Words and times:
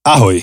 Ahoj. 0.00 0.40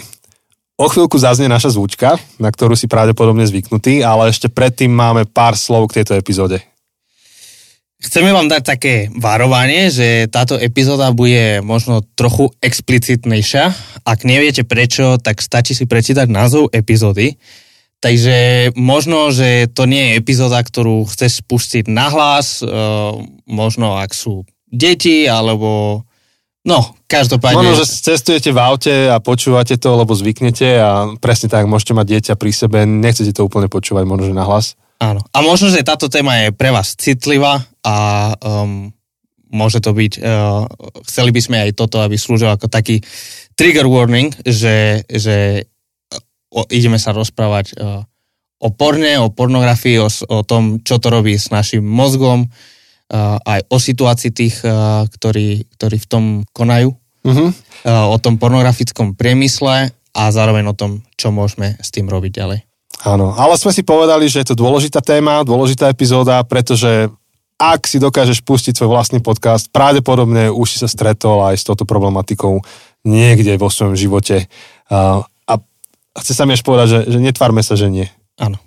O 0.77 0.85
chvíľku 0.85 1.17
zaznie 1.17 1.49
naša 1.49 1.73
zvučka, 1.73 2.21
na 2.37 2.53
ktorú 2.53 2.77
si 2.77 2.85
pravdepodobne 2.85 3.41
zvyknutý, 3.49 4.05
ale 4.05 4.29
ešte 4.29 4.53
predtým 4.53 4.93
máme 4.93 5.25
pár 5.25 5.57
slov 5.57 5.89
k 5.89 6.01
tejto 6.01 6.13
epizóde. 6.13 6.61
Chceme 7.97 8.29
vám 8.29 8.45
dať 8.45 8.61
také 8.61 9.09
varovanie, 9.17 9.89
že 9.89 10.29
táto 10.29 10.53
epizóda 10.61 11.09
bude 11.09 11.65
možno 11.65 12.05
trochu 12.13 12.53
explicitnejšia. 12.61 13.73
Ak 14.05 14.21
neviete 14.21 14.61
prečo, 14.61 15.17
tak 15.17 15.41
stačí 15.41 15.73
si 15.73 15.89
prečítať 15.89 16.29
názov 16.29 16.69
epizódy. 16.69 17.41
Takže 17.97 18.69
možno, 18.77 19.33
že 19.33 19.65
to 19.73 19.89
nie 19.89 20.13
je 20.13 20.21
epizóda, 20.21 20.61
ktorú 20.61 21.09
chceš 21.09 21.41
spustiť 21.41 21.89
nahlas, 21.89 22.61
e, 22.61 22.69
možno 23.49 23.97
ak 23.97 24.13
sú 24.13 24.45
deti, 24.69 25.25
alebo 25.25 26.05
No, 26.67 26.99
každopádne. 27.07 27.63
Možno, 27.63 27.79
že 27.79 27.87
cestujete 27.87 28.51
v 28.51 28.59
aute 28.59 28.95
a 29.07 29.23
počúvate 29.23 29.79
to, 29.79 29.95
lebo 29.95 30.11
zvyknete 30.11 30.67
a 30.75 31.15
presne 31.15 31.47
tak, 31.47 31.63
môžete 31.63 31.95
mať 31.95 32.05
dieťa 32.11 32.33
pri 32.35 32.51
sebe, 32.51 32.83
nechcete 32.83 33.31
to 33.31 33.47
úplne 33.47 33.71
počúvať, 33.71 34.03
možno, 34.03 34.27
že 34.27 34.35
nahlas. 34.35 34.75
Áno. 34.99 35.23
A 35.31 35.39
možno, 35.39 35.71
že 35.71 35.87
táto 35.87 36.11
téma 36.11 36.43
je 36.43 36.47
pre 36.51 36.75
vás 36.75 36.91
citlivá 36.99 37.63
a 37.87 37.95
um, 38.43 38.91
môže 39.47 39.79
to 39.79 39.95
byť, 39.95 40.19
uh, 40.19 40.67
chceli 41.07 41.31
by 41.31 41.39
sme 41.39 41.57
aj 41.63 41.79
toto, 41.79 42.03
aby 42.03 42.19
slúžil 42.19 42.51
ako 42.51 42.67
taký 42.67 42.99
trigger 43.55 43.87
warning, 43.87 44.35
že, 44.43 45.07
že 45.07 45.69
o, 46.51 46.67
ideme 46.67 46.99
sa 46.99 47.15
rozprávať 47.15 47.79
uh, 47.79 48.03
o 48.59 48.69
porne, 48.75 49.15
o 49.23 49.31
pornografii, 49.31 50.03
o, 50.03 50.11
o 50.11 50.43
tom, 50.43 50.83
čo 50.83 50.99
to 50.99 51.07
robí 51.07 51.39
s 51.39 51.47
našim 51.47 51.85
mozgom, 51.85 52.51
aj 53.13 53.59
o 53.71 53.77
situácii 53.79 54.31
tých, 54.35 54.59
ktorí, 55.07 55.67
ktorí 55.79 55.97
v 55.97 56.07
tom 56.07 56.23
konajú, 56.51 56.91
uh-huh. 57.23 57.49
o 58.11 58.17
tom 58.19 58.35
pornografickom 58.35 59.15
priemysle 59.15 59.91
a 60.11 60.23
zároveň 60.33 60.71
o 60.71 60.75
tom, 60.75 61.05
čo 61.15 61.31
môžeme 61.31 61.79
s 61.79 61.93
tým 61.93 62.11
robiť 62.11 62.31
ďalej. 62.35 62.59
Áno, 63.05 63.37
ale 63.37 63.53
sme 63.61 63.69
si 63.69 63.85
povedali, 63.85 64.25
že 64.25 64.41
je 64.41 64.51
to 64.51 64.59
dôležitá 64.59 65.05
téma, 65.05 65.45
dôležitá 65.45 65.93
epizóda, 65.93 66.41
pretože 66.41 67.07
ak 67.57 67.85
si 67.85 68.01
dokážeš 68.01 68.41
pustiť 68.41 68.73
svoj 68.73 68.89
vlastný 68.93 69.21
podcast, 69.21 69.69
pravdepodobne 69.69 70.49
už 70.49 70.67
si 70.73 70.77
sa 70.81 70.89
stretol 70.89 71.45
aj 71.45 71.57
s 71.57 71.65
touto 71.65 71.85
problematikou 71.85 72.61
niekde 73.05 73.57
vo 73.57 73.69
svojom 73.69 73.93
živote. 73.97 74.49
A, 74.89 75.21
a 75.25 75.53
chce 76.21 76.33
sa 76.33 76.45
mi 76.45 76.57
až 76.57 76.65
povedať, 76.65 76.87
že, 76.89 76.99
že 77.17 77.19
netvárme 77.21 77.61
sa, 77.61 77.77
že 77.77 77.89
nie. 77.89 78.09
Áno. 78.37 78.57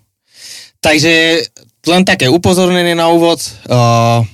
Takže 0.82 1.44
len 1.88 2.02
také 2.04 2.28
upozornenie 2.28 2.92
na 2.92 3.08
úvod. 3.08 3.40
Uh, 3.64 4.24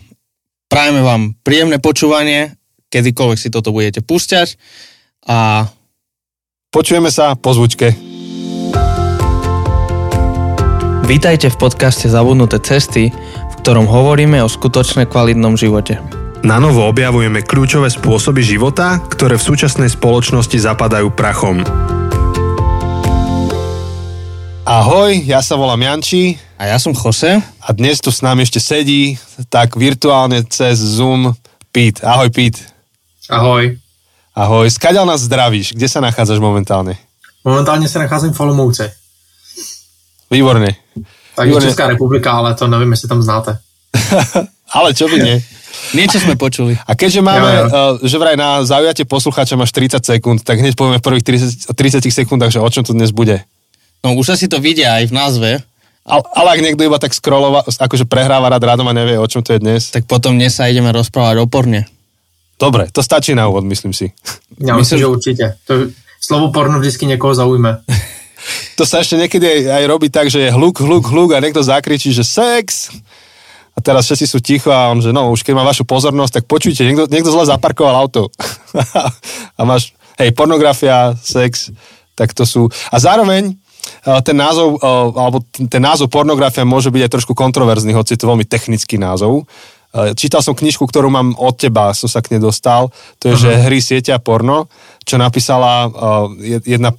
prajeme 0.66 1.02
vám 1.02 1.38
príjemné 1.46 1.78
počúvanie, 1.78 2.58
kedykoľvek 2.90 3.38
si 3.38 3.48
toto 3.52 3.70
budete 3.70 4.02
púšťať 4.02 4.58
a 5.30 5.70
počujeme 6.74 7.10
sa 7.10 7.38
po 7.38 7.54
zvučke. 7.54 7.94
Vítajte 11.06 11.54
v 11.54 11.60
podcaste 11.62 12.10
Zabudnuté 12.10 12.58
cesty, 12.58 13.14
v 13.14 13.54
ktorom 13.62 13.86
hovoríme 13.86 14.42
o 14.42 14.50
skutočne 14.50 15.06
kvalitnom 15.06 15.54
živote. 15.54 16.02
Na 16.42 16.58
novo 16.58 16.82
objavujeme 16.90 17.46
kľúčové 17.46 17.90
spôsoby 17.90 18.42
života, 18.42 18.98
ktoré 18.98 19.38
v 19.38 19.46
súčasnej 19.46 19.90
spoločnosti 19.90 20.58
zapadajú 20.58 21.14
prachom. 21.14 21.62
Ahoj, 24.66 25.22
ja 25.22 25.38
sa 25.46 25.54
volám 25.54 25.78
Janči. 25.78 26.34
A 26.58 26.66
ja 26.66 26.82
som 26.82 26.90
Jose. 26.90 27.38
A 27.38 27.68
dnes 27.70 28.02
tu 28.02 28.10
s 28.10 28.18
nami 28.18 28.42
ešte 28.42 28.58
sedí, 28.58 29.14
tak 29.46 29.78
virtuálne 29.78 30.42
cez 30.42 30.82
Zoom, 30.82 31.38
Pete. 31.70 32.02
Ahoj, 32.02 32.34
Pete. 32.34 32.66
Ahoj. 33.30 33.78
Ahoj, 34.34 34.66
skáďal 34.66 35.06
nás 35.06 35.22
zdravíš? 35.22 35.70
Kde 35.70 35.86
sa 35.86 36.02
nachádzaš 36.02 36.42
momentálne? 36.42 36.98
Momentálně 37.46 37.88
se 37.88 37.98
nacházím 37.98 38.32
v 38.32 38.40
Olomouce. 38.40 38.92
Výborne. 40.30 40.74
Takže 41.38 41.46
Výborne. 41.46 41.68
Česká 41.70 41.86
republika, 41.86 42.32
ale 42.32 42.54
to 42.54 42.66
nevím, 42.66 42.90
jestli 42.90 43.08
tam 43.08 43.22
znáte. 43.22 43.58
ale 44.74 44.94
čo 44.94 45.06
by 45.06 45.22
nie? 45.22 45.38
Niečo 45.94 46.18
sme 46.18 46.34
počuli. 46.34 46.74
A 46.74 46.98
keďže 46.98 47.22
máme, 47.22 47.54
jo, 47.54 47.62
jo. 47.62 47.66
Uh, 47.70 48.02
že 48.02 48.18
vraj 48.18 48.34
na 48.34 48.66
zaujate 48.66 49.06
poslucháča 49.06 49.54
máš 49.54 49.70
30 49.70 50.02
sekúnd, 50.02 50.42
tak 50.42 50.58
hneď 50.58 50.74
povieme 50.74 50.98
v 50.98 51.06
prvých 51.06 51.22
30, 51.22 51.70
30 51.70 52.10
sekúndach, 52.10 52.50
že 52.50 52.58
o 52.58 52.66
čom 52.66 52.82
to 52.82 52.90
dnes 52.90 53.14
bude. 53.14 53.46
No 54.04 54.16
už 54.16 54.36
asi 54.36 54.46
to 54.50 54.60
vidia 54.60 54.98
aj 55.00 55.10
v 55.10 55.16
názve. 55.16 55.50
Ale, 56.06 56.22
ale 56.38 56.48
ak 56.54 56.60
niekto 56.62 56.86
iba 56.86 57.02
tak 57.02 57.10
scrollova, 57.10 57.66
akože 57.66 58.06
prehráva 58.06 58.46
rád 58.46 58.62
rádom 58.62 58.86
a 58.86 58.94
nevie, 58.94 59.18
o 59.18 59.26
čom 59.26 59.42
to 59.42 59.58
je 59.58 59.60
dnes. 59.62 59.90
Tak 59.90 60.06
potom 60.06 60.38
dnes 60.38 60.54
sa 60.54 60.70
ideme 60.70 60.94
rozprávať 60.94 61.42
oporne. 61.42 61.90
Dobre, 62.56 62.86
to 62.94 63.02
stačí 63.02 63.34
na 63.34 63.50
úvod, 63.50 63.66
myslím 63.66 63.90
si. 63.90 64.14
Ja 64.62 64.78
myslím, 64.78 65.02
že 65.02 65.10
určite. 65.10 65.44
To, 65.66 65.90
slovo 66.22 66.54
porno 66.54 66.78
vždycky 66.78 67.10
niekoho 67.10 67.34
zaujme. 67.34 67.82
to 68.78 68.86
sa 68.86 69.02
ešte 69.02 69.18
niekedy 69.18 69.44
aj, 69.44 69.60
aj 69.82 69.84
robí 69.90 70.08
tak, 70.08 70.30
že 70.30 70.46
je 70.46 70.54
hluk, 70.54 70.78
hluk, 70.78 71.10
hluk 71.10 71.34
a 71.34 71.42
niekto 71.42 71.60
zakričí, 71.60 72.14
že 72.14 72.22
sex. 72.22 72.94
A 73.76 73.82
teraz 73.84 74.08
všetci 74.08 74.26
sú 74.30 74.38
ticho 74.40 74.72
a 74.72 74.88
on, 74.88 75.04
že 75.04 75.12
no, 75.12 75.34
už 75.34 75.44
keď 75.44 75.52
má 75.52 75.66
vašu 75.66 75.84
pozornosť, 75.84 76.40
tak 76.40 76.44
počujte, 76.48 76.80
niekto, 76.80 77.10
niekto 77.12 77.28
zle 77.28 77.44
zaparkoval 77.44 77.92
auto. 77.92 78.32
a 79.58 79.60
máš, 79.68 79.92
hej, 80.16 80.32
pornografia, 80.32 81.12
sex, 81.20 81.74
tak 82.16 82.32
to 82.32 82.48
sú... 82.48 82.72
A 82.88 82.96
zároveň 82.96 83.52
ten 84.24 84.36
názov, 84.36 84.78
alebo 85.14 85.42
ten 85.50 85.82
názov 85.82 86.10
pornografia 86.10 86.66
môže 86.66 86.90
byť 86.90 87.02
aj 87.06 87.12
trošku 87.12 87.32
kontroverzný, 87.34 87.92
hoci 87.94 88.14
je 88.14 88.20
to 88.22 88.30
veľmi 88.30 88.46
technický 88.46 88.98
názov. 88.98 89.46
Čítal 90.14 90.44
som 90.44 90.52
knižku, 90.52 90.84
ktorú 90.84 91.08
mám 91.08 91.32
od 91.40 91.56
teba, 91.56 91.96
som 91.96 92.10
sa 92.10 92.20
k 92.20 92.36
nej 92.36 92.40
dostal. 92.42 92.92
To 93.22 93.32
je, 93.32 93.34
uh-huh. 93.34 93.44
že 93.48 93.50
mhm. 93.56 93.62
hry 93.70 93.78
sieťa 93.80 94.20
porno, 94.20 94.68
čo 95.06 95.16
napísala 95.16 95.88
jedna, 96.66 96.92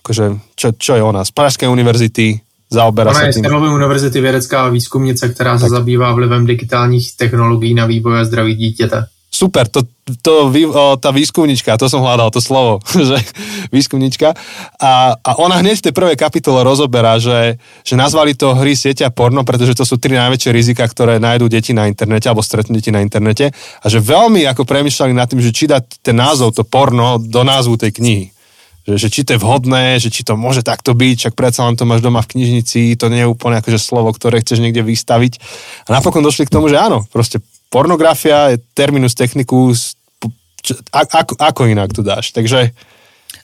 akože, 0.00 0.56
čo, 0.56 0.72
čo 0.78 0.92
je 0.96 1.02
ona, 1.02 1.26
z 1.26 1.32
Pražskej 1.34 1.68
univerzity, 1.68 2.40
zaoberá 2.70 3.10
Ona 3.10 3.30
je 3.30 3.32
z 3.32 3.42
Karlovy 3.42 3.68
univerzity 3.68 4.20
vědecká 4.20 4.68
výzkumnice, 4.68 5.28
která 5.28 5.52
tak. 5.52 5.60
se 5.60 5.68
zabývá 5.68 6.12
vlivem 6.12 6.46
digitálních 6.46 7.16
technologií 7.16 7.74
na 7.74 7.86
vývoj 7.86 8.20
a 8.20 8.24
zdraví 8.24 8.54
dítěte 8.54 9.06
super, 9.36 9.68
to, 9.68 9.84
to, 10.24 10.48
tá 10.96 11.12
výskumnička, 11.12 11.76
to 11.76 11.92
som 11.92 12.00
hľadal, 12.00 12.32
to 12.32 12.40
slovo, 12.40 12.80
že 13.08 13.20
výskumnička. 13.68 14.32
A, 14.80 15.12
a 15.20 15.30
ona 15.36 15.60
hneď 15.60 15.84
v 15.84 15.84
tej 15.90 15.94
prvej 15.94 16.16
kapitole 16.16 16.64
rozoberá, 16.64 17.20
že, 17.20 17.60
že 17.84 18.00
nazvali 18.00 18.32
to 18.32 18.56
hry 18.56 18.72
sieťa 18.72 19.12
porno, 19.12 19.44
pretože 19.44 19.76
to 19.76 19.84
sú 19.84 20.00
tri 20.00 20.16
najväčšie 20.16 20.50
rizika, 20.56 20.88
ktoré 20.88 21.20
nájdú 21.20 21.52
deti 21.52 21.76
na 21.76 21.84
internete 21.84 22.32
alebo 22.32 22.40
stretnú 22.40 22.80
deti 22.80 22.88
na 22.88 23.04
internete. 23.04 23.52
A 23.84 23.86
že 23.92 24.00
veľmi 24.00 24.48
ako 24.48 24.64
premyšľali 24.64 25.12
nad 25.12 25.28
tým, 25.28 25.44
že 25.44 25.52
či 25.52 25.68
dať 25.68 26.00
ten 26.00 26.16
názov, 26.16 26.56
to 26.56 26.64
porno, 26.64 27.20
do 27.20 27.44
názvu 27.44 27.76
tej 27.76 28.00
knihy. 28.00 28.26
Že, 28.86 28.94
že 29.02 29.08
či 29.10 29.20
to 29.26 29.34
je 29.34 29.42
vhodné, 29.42 29.98
že 29.98 30.14
či 30.14 30.22
to 30.22 30.38
môže 30.38 30.62
takto 30.62 30.94
byť, 30.94 31.16
však 31.18 31.34
predsa 31.34 31.66
len 31.66 31.74
to 31.74 31.82
máš 31.82 32.06
doma 32.06 32.22
v 32.22 32.38
knižnici, 32.38 32.94
to 32.94 33.10
nie 33.10 33.26
je 33.26 33.28
úplne 33.28 33.58
akože 33.58 33.82
slovo, 33.82 34.14
ktoré 34.14 34.38
chceš 34.38 34.62
niekde 34.62 34.86
vystaviť. 34.86 35.42
A 35.90 35.98
napokon 35.98 36.22
došli 36.22 36.46
k 36.46 36.54
tomu, 36.54 36.70
že 36.70 36.78
áno, 36.78 37.02
proste 37.10 37.42
pornografia 37.68 38.54
je 38.54 38.62
terminus 38.74 39.14
technicus, 39.14 39.94
ako, 40.92 41.38
ako 41.38 41.62
inak 41.70 41.94
to 41.94 42.02
dáš, 42.02 42.30
takže... 42.34 42.74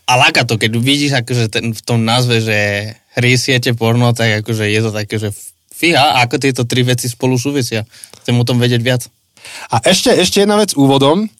A 0.02 0.18
láka 0.18 0.42
to, 0.42 0.58
keď 0.58 0.82
vidíš 0.82 1.14
akože 1.22 1.44
ten, 1.46 1.70
v 1.70 1.82
tom 1.86 2.02
názve, 2.02 2.42
že 2.42 2.58
hry 3.14 3.38
siete 3.38 3.70
porno, 3.70 4.10
tak 4.10 4.42
akože 4.42 4.66
je 4.66 4.80
to 4.82 4.90
také, 4.90 5.14
že 5.22 5.30
fíha, 5.70 6.18
ako 6.26 6.42
tieto 6.42 6.62
tri 6.66 6.82
veci 6.82 7.06
spolu 7.06 7.38
súvisia. 7.38 7.86
Chcem 8.20 8.34
o 8.34 8.44
tom 8.44 8.58
vedieť 8.58 8.82
viac. 8.82 9.02
A 9.70 9.78
ešte, 9.86 10.10
ešte 10.10 10.42
jedna 10.42 10.58
vec 10.58 10.74
úvodom, 10.74 11.30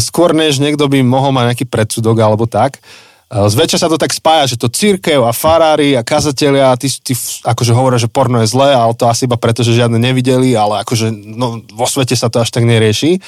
skôr 0.00 0.36
než 0.36 0.60
niekto 0.60 0.88
by 0.88 1.00
mohol 1.00 1.32
mať 1.32 1.44
nejaký 1.52 1.66
predsudok 1.68 2.16
alebo 2.20 2.44
tak, 2.44 2.80
Zväčša 3.34 3.82
sa 3.82 3.90
to 3.90 3.98
tak 3.98 4.14
spája, 4.14 4.54
že 4.54 4.60
to 4.62 4.70
církev 4.70 5.26
a 5.26 5.34
farári 5.34 5.98
a 5.98 6.06
kazatelia, 6.06 6.70
tí, 6.78 6.86
tí 6.86 7.18
akože 7.42 7.74
hovoria, 7.74 7.98
že 7.98 8.06
porno 8.06 8.38
je 8.38 8.46
zlé, 8.46 8.70
ale 8.70 8.94
to 8.94 9.10
asi 9.10 9.26
iba 9.26 9.34
preto, 9.34 9.66
že 9.66 9.74
žiadne 9.74 9.98
nevideli, 9.98 10.54
ale 10.54 10.86
akože 10.86 11.10
no, 11.10 11.58
vo 11.74 11.86
svete 11.90 12.14
sa 12.14 12.30
to 12.30 12.38
až 12.38 12.54
tak 12.54 12.62
nerieši. 12.62 13.18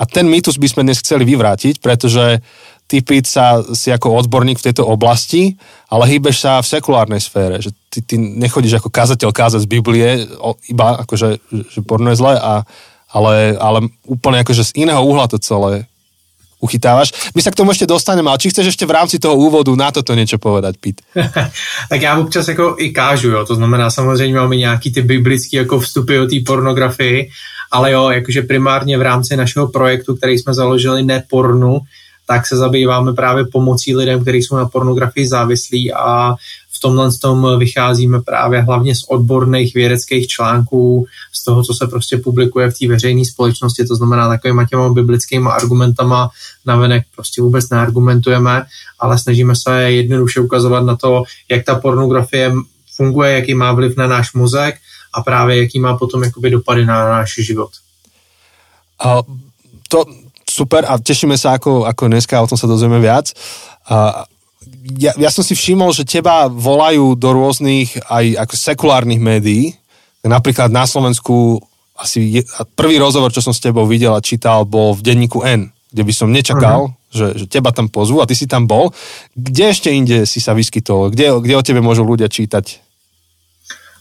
A 0.00 0.08
ten 0.08 0.24
mýtus 0.24 0.56
by 0.56 0.64
sme 0.64 0.82
dnes 0.88 1.04
chceli 1.04 1.28
vyvrátiť, 1.28 1.84
pretože 1.84 2.40
ty 2.88 3.04
sa 3.28 3.60
si 3.76 3.92
ako 3.92 4.24
odborník 4.24 4.56
v 4.56 4.66
tejto 4.72 4.88
oblasti, 4.88 5.60
ale 5.92 6.08
hýbeš 6.08 6.40
sa 6.40 6.64
v 6.64 6.70
sekulárnej 6.80 7.20
sfére, 7.20 7.60
že 7.60 7.76
ty, 7.92 8.00
ty 8.00 8.16
nechodíš 8.16 8.80
ako 8.80 8.88
kazateľ 8.88 9.28
kázať 9.28 9.60
z 9.68 9.68
Biblie, 9.68 10.24
iba 10.72 11.04
akože, 11.04 11.28
že 11.68 11.80
porno 11.84 12.08
je 12.10 12.16
zlé, 12.16 12.40
a, 12.40 12.64
ale, 13.12 13.60
ale 13.60 13.92
úplne 14.08 14.40
akože 14.40 14.72
z 14.72 14.88
iného 14.88 15.04
uhla 15.04 15.28
to 15.28 15.36
celé 15.36 15.89
uchytávaš. 16.60 17.32
My 17.34 17.40
sa 17.42 17.50
k 17.50 17.58
tomu 17.58 17.72
ešte 17.72 17.88
dostaneme, 17.88 18.28
ale 18.28 18.38
či 18.38 18.52
chceš 18.52 18.76
ešte 18.76 18.84
v 18.84 18.94
rámci 18.94 19.16
toho 19.16 19.34
úvodu 19.34 19.72
na 19.72 19.88
toto 19.88 20.12
niečo 20.12 20.36
povedať, 20.36 20.76
Pít? 20.76 21.00
tak 21.90 22.00
já 22.00 22.18
občas 22.18 22.48
jako 22.48 22.76
i 22.78 22.92
kážu, 22.92 23.30
jo. 23.30 23.44
to 23.44 23.54
znamená 23.54 23.90
samozřejmě 23.90 24.36
máme 24.36 24.56
nějaký 24.56 24.92
ty 24.92 25.02
biblický 25.02 25.56
jako 25.56 25.80
vstupy 25.80 26.18
o 26.18 26.26
té 26.26 26.36
pornografii, 26.46 27.30
ale 27.72 27.92
jo, 27.92 28.10
jakože 28.10 28.42
primárně 28.42 28.98
v 28.98 29.02
rámci 29.02 29.36
našeho 29.36 29.68
projektu, 29.68 30.16
který 30.16 30.38
jsme 30.38 30.54
založili 30.54 31.02
Nepornu, 31.02 31.80
tak 32.26 32.46
se 32.46 32.56
zabýváme 32.56 33.12
právě 33.12 33.44
pomocí 33.44 33.96
lidem, 33.96 34.22
kteří 34.22 34.38
jsou 34.38 34.56
na 34.56 34.68
pornografii 34.68 35.28
závislí 35.28 35.92
a 35.92 36.34
tomhle 36.80 37.10
tom 37.12 37.58
vycházíme 37.58 38.20
právě 38.20 38.62
hlavně 38.62 38.94
z 38.94 39.02
odborných 39.08 39.74
vědeckých 39.74 40.26
článků, 40.26 41.06
z 41.32 41.44
toho, 41.44 41.64
co 41.64 41.74
se 41.74 41.86
prostě 41.86 42.16
publikuje 42.16 42.70
v 42.70 42.78
té 42.78 42.88
veřejné 42.88 43.24
společnosti, 43.24 43.84
to 43.84 43.96
znamená 43.96 44.28
takovýma 44.28 44.66
těma 44.66 44.88
biblickými 44.88 45.48
argumentama 45.48 46.30
navenek 46.66 47.04
prostě 47.16 47.42
vůbec 47.42 47.70
neargumentujeme, 47.70 48.64
ale 48.98 49.18
snažíme 49.18 49.56
se 49.56 49.82
jednoduše 49.82 50.40
ukazovat 50.40 50.80
na 50.80 50.96
to, 50.96 51.22
jak 51.48 51.64
ta 51.64 51.74
pornografie 51.74 52.52
funguje, 52.96 53.32
jaký 53.32 53.54
má 53.54 53.72
vliv 53.72 53.96
na 53.96 54.06
náš 54.06 54.32
mozek 54.32 54.76
a 55.14 55.22
právě 55.22 55.62
jaký 55.62 55.80
má 55.80 55.96
potom 55.96 56.22
jakoby 56.22 56.50
dopady 56.50 56.86
na 56.86 57.08
náš 57.08 57.34
život. 57.34 57.70
A 59.00 59.22
to 59.88 60.04
super 60.50 60.84
a 60.84 61.00
tešíme 61.00 61.38
sa, 61.40 61.56
ako, 61.56 61.88
ako 61.88 62.12
dneska 62.12 62.36
o 62.36 62.46
tom 62.50 62.58
sa 62.60 62.68
dozvieme 62.68 63.00
viac. 63.00 63.32
A 63.88 64.28
ja, 64.98 65.12
ja 65.14 65.30
som 65.30 65.44
si 65.44 65.54
všimol, 65.54 65.92
že 65.92 66.08
teba 66.08 66.48
volajú 66.48 67.14
do 67.14 67.30
rôznych 67.30 68.00
aj 68.08 68.48
ako 68.48 68.54
sekulárnych 68.56 69.20
médií. 69.20 69.76
Napríklad 70.24 70.72
na 70.72 70.84
Slovensku 70.84 71.60
asi 72.00 72.40
je, 72.40 72.42
prvý 72.76 72.96
rozhovor, 72.96 73.28
čo 73.32 73.44
som 73.44 73.52
s 73.52 73.60
tebou 73.60 73.84
videl 73.84 74.16
a 74.16 74.24
čítal, 74.24 74.64
bol 74.64 74.96
v 74.96 75.04
denníku 75.04 75.44
N, 75.44 75.68
kde 75.92 76.02
by 76.02 76.12
som 76.16 76.32
nečakal, 76.32 76.88
uh-huh. 76.88 77.12
že, 77.12 77.26
že 77.44 77.46
teba 77.46 77.72
tam 77.76 77.92
pozvú 77.92 78.24
a 78.24 78.28
ty 78.28 78.32
si 78.32 78.48
tam 78.48 78.64
bol. 78.64 78.92
Kde 79.36 79.64
ešte 79.68 79.92
inde 79.92 80.24
si 80.24 80.40
sa 80.40 80.56
vyskytol? 80.56 81.12
Kde, 81.12 81.44
kde 81.44 81.54
o 81.56 81.66
tebe 81.66 81.84
môžu 81.84 82.04
ľudia 82.08 82.32
čítať? 82.32 82.80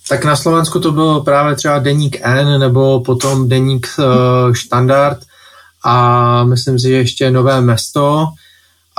Tak 0.09 0.25
na 0.25 0.35
Slovensku 0.35 0.79
to 0.79 0.91
byl 0.91 1.19
právě 1.21 1.55
třeba 1.55 1.79
deník 1.79 2.17
N 2.21 2.59
nebo 2.59 2.99
potom 2.99 3.49
deník 3.49 3.87
uh, 3.99 4.53
Standard 4.53 5.19
a 5.85 6.43
myslím 6.43 6.79
si, 6.79 6.87
že 6.87 6.93
ještě 6.93 7.31
Nové 7.31 7.61
mesto, 7.61 8.25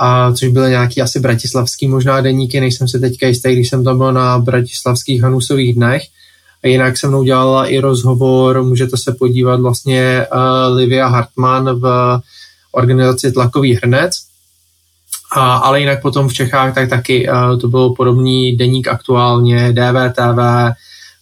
a 0.03 0.33
což 0.33 0.49
byly 0.49 0.69
nějaký 0.69 1.01
asi 1.01 1.19
bratislavský 1.19 1.87
možná 1.87 2.21
deníky, 2.21 2.59
nejsem 2.59 2.87
si 2.87 2.99
teďka 2.99 3.27
jistý, 3.27 3.53
když 3.53 3.69
jsem 3.69 3.83
tam 3.83 3.97
byl 3.97 4.13
na 4.13 4.39
bratislavských 4.39 5.21
Hanusových 5.21 5.75
dnech. 5.75 6.03
A 6.63 6.67
jinak 6.67 6.97
se 6.97 7.07
mnou 7.07 7.23
dělala 7.23 7.65
i 7.65 7.79
rozhovor, 7.79 8.63
můžete 8.63 8.97
se 8.97 9.11
podívat 9.19 9.59
vlastně 9.59 10.25
uh, 10.33 10.77
Livia 10.77 11.07
Hartmann 11.07 11.79
v 11.79 12.19
organizaci 12.71 13.31
Tlakový 13.31 13.73
hrnec, 13.73 14.13
a, 15.35 15.55
ale 15.55 15.79
jinak 15.79 16.01
potom 16.01 16.27
v 16.27 16.33
Čechách 16.33 16.75
tak 16.75 16.89
taky 16.89 17.29
uh, 17.29 17.59
to 17.59 17.67
byl 17.67 17.89
podobný 17.89 18.57
deník 18.57 18.87
aktuálně, 18.87 19.73
DVTV, 19.73 20.39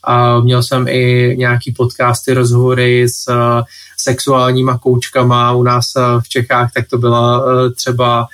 a 0.03 0.39
měl 0.39 0.63
jsem 0.63 0.87
i 0.87 1.35
nějaký 1.37 1.71
podcasty, 1.71 2.33
rozhovory 2.33 3.09
s 3.09 3.27
uh, 3.27 3.61
sexuálníma 3.97 4.77
koučkama 4.77 5.51
u 5.51 5.63
nás 5.63 5.85
v 6.19 6.29
Čechách, 6.29 6.71
tak 6.73 6.87
to 6.89 6.97
byla 6.97 7.43
třeba 7.75 8.27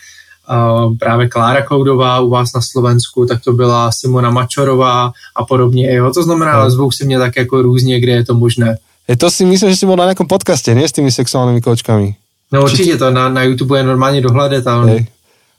právě 1.00 1.30
Klára 1.30 1.62
Koudová 1.62 2.20
u 2.20 2.30
vás 2.30 2.54
na 2.54 2.62
Slovensku, 2.62 3.26
tak 3.26 3.44
to 3.44 3.54
byla 3.54 3.92
Simona 3.92 4.30
Mačorová 4.30 5.12
a 5.36 5.46
podobně. 5.46 5.94
Jo? 5.94 6.12
To 6.14 6.24
znamená, 6.24 6.64
no. 6.64 6.72
zvou 6.72 6.92
si 6.92 7.06
mě 7.06 7.20
tak 7.20 7.36
jako 7.38 7.62
různě, 7.62 8.00
kde 8.00 8.12
je 8.12 8.26
to 8.26 8.34
možné. 8.34 8.78
Je 9.08 9.18
to 9.18 9.32
si 9.32 9.46
myslím, 9.46 9.70
že 9.70 9.76
jsi 9.76 9.86
byl 9.86 9.96
na 9.96 10.04
nějakém 10.04 10.28
podcaste, 10.28 10.76
ne? 10.76 10.88
S 10.88 10.92
těmi 10.92 11.12
sexuálními 11.12 11.62
koučkami. 11.62 12.16
No 12.52 12.64
určitě, 12.64 12.98
to 12.98 13.12
na, 13.12 13.30
na 13.30 13.44
YouTube 13.44 13.78
je 13.78 13.84
normálně 13.84 14.22
dohledatelné. 14.22 14.92
Hej. 14.92 15.06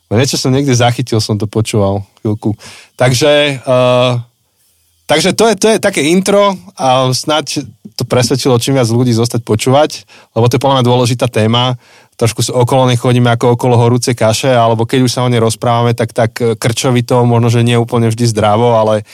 Niečo 0.07 0.39
som 0.39 0.55
niekde 0.55 0.71
zachytil, 0.71 1.19
som 1.19 1.35
to 1.35 1.51
počúval 1.51 2.07
chvíľku. 2.23 2.55
Takže 2.95 3.59
uh, 3.67 4.23
Takže 5.07 5.39
to 5.39 5.47
je, 5.49 5.55
to 5.55 5.67
je 5.71 5.79
také 5.79 6.03
intro 6.11 6.59
a 6.75 7.15
snáď 7.15 7.63
to 7.97 8.03
presvedčilo 8.05 8.61
čím 8.61 8.77
viac 8.77 8.91
ľudí 8.91 9.15
zostať 9.15 9.41
počúvať, 9.47 10.05
lebo 10.37 10.45
to 10.51 10.59
je 10.59 10.63
podľa 10.63 10.77
mňa 10.83 10.85
dôležitá 10.85 11.27
téma. 11.33 11.79
Trošku 12.21 12.45
okolo 12.53 12.91
nej 12.91 13.01
chodíme 13.01 13.31
ako 13.33 13.57
okolo 13.57 13.81
horúce 13.81 14.13
kaše, 14.13 14.53
alebo 14.53 14.85
keď 14.85 15.07
už 15.07 15.13
sa 15.15 15.25
o 15.25 15.31
nej 15.33 15.41
rozprávame, 15.41 15.97
tak 15.97 16.13
tak 16.13 16.37
krčovito, 16.61 17.25
možno, 17.25 17.49
že 17.49 17.65
nie 17.65 17.79
úplne 17.79 18.13
vždy 18.13 18.25
zdravo, 18.29 18.77
ale 18.77 19.07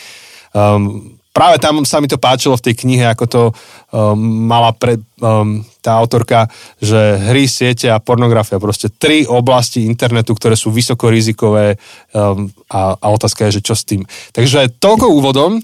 um, 0.56 1.14
práve 1.32 1.56
tam 1.58 1.82
sa 1.88 1.98
mi 1.98 2.06
to 2.06 2.20
páčilo 2.20 2.54
v 2.54 2.64
tej 2.70 2.84
knihe, 2.84 3.08
ako 3.08 3.24
to 3.26 3.42
um, 3.50 4.14
mala 4.46 4.76
pre, 4.76 5.00
um, 5.18 5.64
tá 5.80 5.96
autorka, 5.96 6.46
že 6.78 7.18
hry, 7.32 7.48
siete 7.48 7.88
a 7.88 7.98
pornografia, 7.98 8.60
proste 8.60 8.92
tri 8.92 9.24
oblasti 9.24 9.88
internetu, 9.88 10.36
ktoré 10.36 10.54
sú 10.54 10.68
vysoko 10.68 11.08
rizikové 11.08 11.80
um, 12.12 12.52
a, 12.68 12.94
a 13.00 13.06
otázka 13.10 13.48
je, 13.48 13.58
že 13.58 13.64
čo 13.64 13.74
s 13.74 13.88
tým. 13.88 14.04
Takže 14.36 14.76
toľko 14.78 15.08
úvodom. 15.08 15.58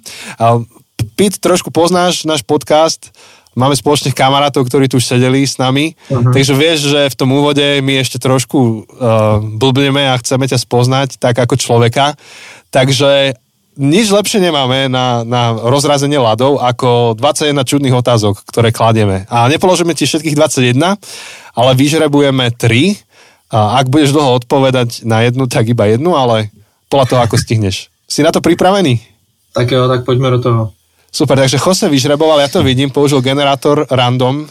Pit, 1.15 1.39
trošku 1.39 1.71
poznáš 1.71 2.27
náš 2.27 2.43
podcast, 2.43 3.15
máme 3.55 3.75
spoločných 3.75 4.15
kamarátov, 4.15 4.67
ktorí 4.67 4.91
tu 4.91 4.99
už 4.99 5.07
sedeli 5.07 5.47
s 5.47 5.59
nami, 5.59 5.95
uh-huh. 5.95 6.31
takže 6.35 6.55
vieš, 6.55 6.91
že 6.91 7.11
v 7.11 7.19
tom 7.19 7.31
úvode 7.35 7.63
my 7.83 8.03
ešte 8.03 8.23
trošku 8.23 8.59
uh, 8.59 9.39
blbneme 9.43 10.11
a 10.11 10.19
chceme 10.19 10.47
ťa 10.47 10.59
spoznať 10.59 11.19
tak 11.19 11.39
ako 11.39 11.55
človeka. 11.59 12.15
Takže 12.71 13.39
nič 13.79 14.11
lepšie 14.11 14.43
nemáme 14.43 14.91
na, 14.91 15.23
na 15.23 15.55
rozrazenie 15.55 16.19
ľadov 16.19 16.59
ako 16.59 17.15
21 17.15 17.55
čudných 17.63 17.95
otázok, 17.95 18.43
ktoré 18.51 18.75
kladieme. 18.75 19.25
A 19.31 19.47
nepoložíme 19.47 19.95
ti 19.95 20.05
všetkých 20.05 20.35
21, 20.35 20.99
ale 21.55 21.71
vyžrebujeme 21.79 22.51
3. 22.59 23.55
A 23.55 23.81
ak 23.81 23.89
budeš 23.89 24.13
dlho 24.13 24.43
odpovedať 24.43 25.07
na 25.07 25.25
jednu, 25.25 25.47
tak 25.49 25.71
iba 25.71 25.89
jednu, 25.89 26.19
ale 26.19 26.53
podľa 26.91 27.07
toho, 27.07 27.21
ako 27.25 27.37
stihneš. 27.39 27.89
Si 28.05 28.21
na 28.21 28.35
to 28.35 28.43
pripravený? 28.45 29.01
Tak 29.57 29.71
jo, 29.71 29.89
tak 29.89 30.05
poďme 30.05 30.37
do 30.37 30.41
toho. 30.43 30.63
Super, 31.09 31.41
takže 31.41 31.57
Jose 31.57 31.89
vyžreboval, 31.89 32.45
ja 32.45 32.53
to 32.53 32.61
vidím, 32.61 32.93
použil 32.93 33.25
generátor 33.25 33.89
random. 33.89 34.45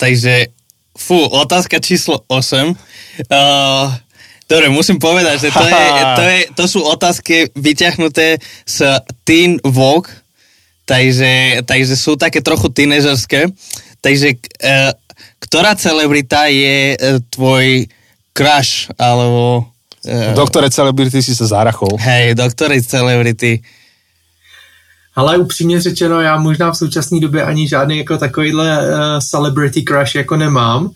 Takže, 0.00 0.48
fú, 0.96 1.20
otázka 1.28 1.76
číslo 1.84 2.24
8. 2.24 2.72
Uh, 2.72 3.92
Dobre, 4.50 4.66
musím 4.66 4.98
povedať, 4.98 5.46
že 5.46 5.48
to, 5.54 5.62
je, 5.62 6.02
to, 6.18 6.22
je, 6.26 6.40
to 6.58 6.64
sú 6.66 6.80
otázky 6.82 7.54
vyťahnuté 7.54 8.42
z 8.66 8.98
Teen 9.22 9.62
Vogue, 9.62 10.10
takže, 10.90 11.62
takže 11.62 11.94
sú 11.94 12.18
také 12.18 12.42
trochu 12.42 12.66
tínežerské. 12.66 13.46
Takže 14.02 14.34
uh, 14.34 14.90
ktorá 15.38 15.78
celebrita 15.78 16.50
je 16.50 16.98
uh, 16.98 17.22
tvoj 17.30 17.86
crush, 18.34 18.90
alebo... 18.98 19.70
Uh, 20.02 20.34
do 20.34 20.42
celebrity 20.66 21.22
si 21.22 21.30
sa 21.30 21.46
zarachol? 21.46 21.94
Hej, 22.02 22.34
do 22.34 22.50
ktorej 22.50 22.82
celebrity. 22.82 23.62
Ale 25.14 25.38
upřímně 25.38 25.80
řečeno, 25.80 26.20
já 26.20 26.38
možná 26.38 26.70
v 26.70 26.76
současné 26.76 27.20
době 27.20 27.42
ani 27.42 27.68
žádný 27.68 27.98
jako 27.98 28.18
takovýhle 28.18 28.78
uh, 28.78 28.94
celebrity 29.20 29.82
crush 29.82 30.14
jako 30.14 30.36
nemám. 30.36 30.90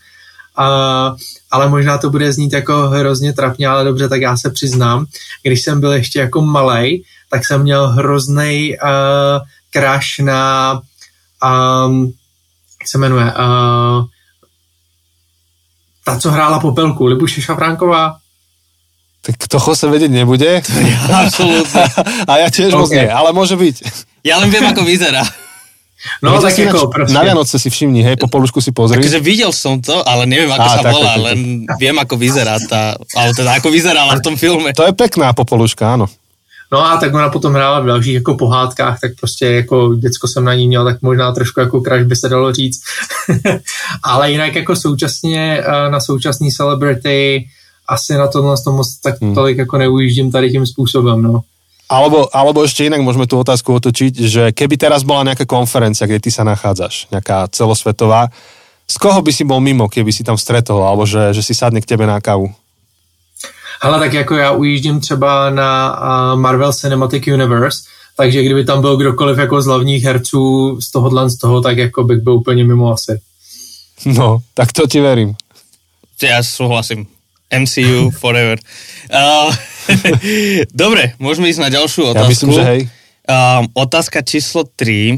Uh, 0.59 1.17
ale 1.51 1.69
možná 1.69 1.99
to 1.99 2.11
bude 2.11 2.33
znít 2.33 2.53
jako 2.53 2.89
hrozně 2.89 3.33
trapně, 3.33 3.69
ale 3.69 3.85
dobře, 3.85 4.09
tak 4.09 4.21
já 4.21 4.37
se 4.37 4.51
přiznám. 4.51 5.07
Když 5.43 5.63
jsem 5.63 5.81
byl 5.81 5.93
ještě 5.93 6.19
jako 6.19 6.41
malej, 6.41 7.03
tak 7.31 7.47
jsem 7.47 7.63
měl 7.63 7.89
hrozný 7.89 8.77
uh, 8.83 9.47
crash 9.73 10.19
na 10.19 10.81
um, 11.45 12.13
jak 12.81 12.89
se 12.89 12.99
jmenuje 12.99 13.25
uh, 13.25 14.05
ta, 16.05 16.19
co 16.19 16.31
hrála 16.31 16.61
Popelku, 16.61 17.07
Libuše 17.07 17.43
Šafránková. 17.43 18.17
Tak 19.21 19.49
toho 19.49 19.77
se 19.77 19.91
vědět 19.91 20.09
nebude? 20.09 20.63
Absolutně. 21.13 21.83
A 22.29 22.37
já 22.37 22.51
těž 22.51 22.67
okay. 22.67 22.81
moc 22.81 22.91
nie, 22.91 23.13
ale 23.13 23.33
může 23.33 23.57
být. 23.57 23.83
Já 24.25 24.39
len 24.39 24.51
vím, 24.51 24.63
jako 24.65 24.85
vyzerá. 24.85 25.25
No, 26.21 26.37
no 26.37 26.41
tak 26.41 26.53
ako 26.53 26.93
proste. 26.93 27.17
Na 27.17 27.25
Vianoce 27.25 27.57
si 27.57 27.69
všimni, 27.73 28.05
hej, 28.05 28.17
po 28.21 28.29
polušku 28.29 28.61
si 28.61 28.73
pozri. 28.77 29.01
Takže 29.01 29.21
videl 29.25 29.53
som 29.53 29.81
to, 29.81 30.05
ale 30.05 30.29
neviem, 30.29 30.53
ako 30.53 30.69
Á, 30.69 30.75
sa 30.77 30.83
tak, 30.85 30.93
volá, 30.93 31.15
tak, 31.15 31.17
tak, 31.17 31.27
len 31.27 31.39
viem, 31.81 31.97
ako 31.97 32.15
vyzerá 32.21 32.55
tá, 32.65 32.83
ale 33.17 33.31
teda 33.33 33.57
ako 33.57 33.69
vyzerala 33.73 34.13
v 34.21 34.25
tom 34.25 34.37
filme. 34.37 34.77
To 34.77 34.85
je 34.85 34.93
pekná 34.93 35.33
popoluška, 35.33 35.97
áno. 35.97 36.07
No 36.73 36.83
a 36.83 36.97
tak 36.97 37.15
ona 37.15 37.29
potom 37.29 37.55
hrála 37.55 37.81
v 37.81 37.87
dalších 37.87 38.15
jako 38.15 38.35
pohádkách, 38.35 39.01
tak 39.01 39.13
prostě 39.21 39.47
jako 39.47 39.95
děcko 39.95 40.29
jsem 40.29 40.45
na 40.45 40.55
ní 40.55 40.69
měl, 40.69 40.85
tak 40.85 41.03
možná 41.03 41.33
trošku 41.33 41.61
jako 41.61 41.81
crash 41.81 42.05
by 42.05 42.17
se 42.17 42.29
dalo 42.29 42.53
říct. 42.53 42.83
Ale 44.03 44.31
jinak 44.31 44.55
jako 44.55 44.77
současně 44.77 45.63
eh, 45.63 45.91
na 45.91 46.01
současný 46.01 46.53
celebrity 46.53 47.47
asi 47.89 48.15
na 48.15 48.27
tohle 48.27 48.57
to 48.65 48.73
moc 48.73 49.01
tak 49.01 49.23
hmm. 49.23 49.35
tolik 49.35 49.59
jako 49.59 49.79
neujíždím 49.79 50.33
tady 50.33 50.51
tím 50.51 50.67
způsobem, 50.67 51.23
no. 51.23 51.41
Alebo, 51.85 52.33
alebo 52.33 52.65
ešte 52.65 52.89
inak 52.89 53.05
môžeme 53.05 53.29
tú 53.29 53.37
otázku 53.37 53.77
otočiť, 53.77 54.13
že 54.17 54.43
keby 54.57 54.81
teraz 54.81 55.05
bola 55.05 55.29
nejaká 55.29 55.45
konferencia, 55.45 56.09
kde 56.09 56.21
ty 56.21 56.31
sa 56.33 56.41
nachádzaš, 56.43 57.13
nejaká 57.13 57.49
celosvetová, 57.53 58.33
z 58.89 58.97
koho 59.01 59.21
by 59.21 59.33
si 59.33 59.45
bol 59.45 59.61
mimo, 59.61 59.89
keby 59.89 60.13
si 60.13 60.25
tam 60.25 60.37
stretol, 60.41 60.81
alebo 60.81 61.05
že, 61.05 61.33
že 61.37 61.45
si 61.45 61.53
sadne 61.53 61.81
k 61.81 61.89
tebe 61.89 62.09
na 62.09 62.21
kávu? 62.21 62.53
Hele, 63.81 63.99
tak 63.99 64.13
jako 64.13 64.37
já 64.37 64.51
ujíždím 64.51 65.01
třeba 65.01 65.51
na 65.51 65.95
Marvel 66.35 66.73
Cinematic 66.73 67.27
Universe, 67.27 67.85
takže 68.17 68.43
kdyby 68.43 68.65
tam 68.65 68.81
byl 68.81 68.97
kdokoliv 68.97 69.39
jako 69.39 69.63
z 69.63 69.67
hlavních 69.67 70.05
herců 70.05 70.77
z 70.81 70.91
tohohle 70.91 71.31
z 71.31 71.37
toho, 71.37 71.61
tak 71.61 71.79
jako 71.79 72.05
bych 72.05 72.19
byl 72.19 72.33
úplně 72.33 72.65
mimo 72.65 72.93
asi. 72.93 73.21
No, 74.07 74.39
tak 74.55 74.73
to 74.73 74.87
ti 74.87 75.01
verím. 75.01 75.35
Ja 76.23 76.43
súhlasím. 76.43 77.07
MCU 77.53 78.11
forever. 78.11 78.59
Uh, 79.13 79.55
dobre, 80.85 81.15
môžeme 81.19 81.49
ísť 81.51 81.63
na 81.63 81.71
ďalšiu 81.71 82.13
otázku. 82.13 82.25
Ja 82.25 82.33
myslím, 82.33 82.51
že 82.53 82.65
hej. 82.65 82.81
Uh, 83.25 83.65
otázka 83.73 84.21
číslo 84.21 84.69
3. 84.69 85.17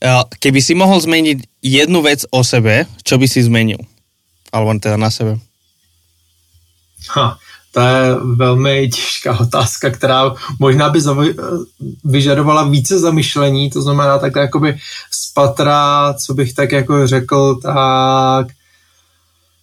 Uh, 0.00 0.24
keby 0.40 0.60
si 0.62 0.72
mohol 0.72 0.96
zmeniť 1.02 1.38
jednu 1.60 2.00
vec 2.00 2.24
o 2.32 2.40
sebe, 2.40 2.88
čo 3.04 3.20
by 3.20 3.26
si 3.28 3.44
zmenil? 3.44 3.80
Alebo 4.48 4.72
teda 4.80 4.96
na 4.96 5.12
sebe. 5.12 5.36
Ha, 7.12 7.36
To 7.72 7.80
je 7.80 8.16
velmi 8.34 8.88
těžká 8.88 9.40
otázka, 9.40 9.90
která 9.90 10.34
možná 10.58 10.90
by 10.90 11.00
vyžadovala 12.04 12.64
více 12.64 12.98
zamyšlení, 12.98 13.70
to 13.70 13.82
znamená 13.82 14.18
tak 14.18 14.36
jakoby 14.36 14.78
spatra, 15.10 16.14
co 16.14 16.34
bych 16.34 16.54
tak 16.54 16.72
jako 16.72 17.06
řekl, 17.06 17.56
tak 17.62 18.46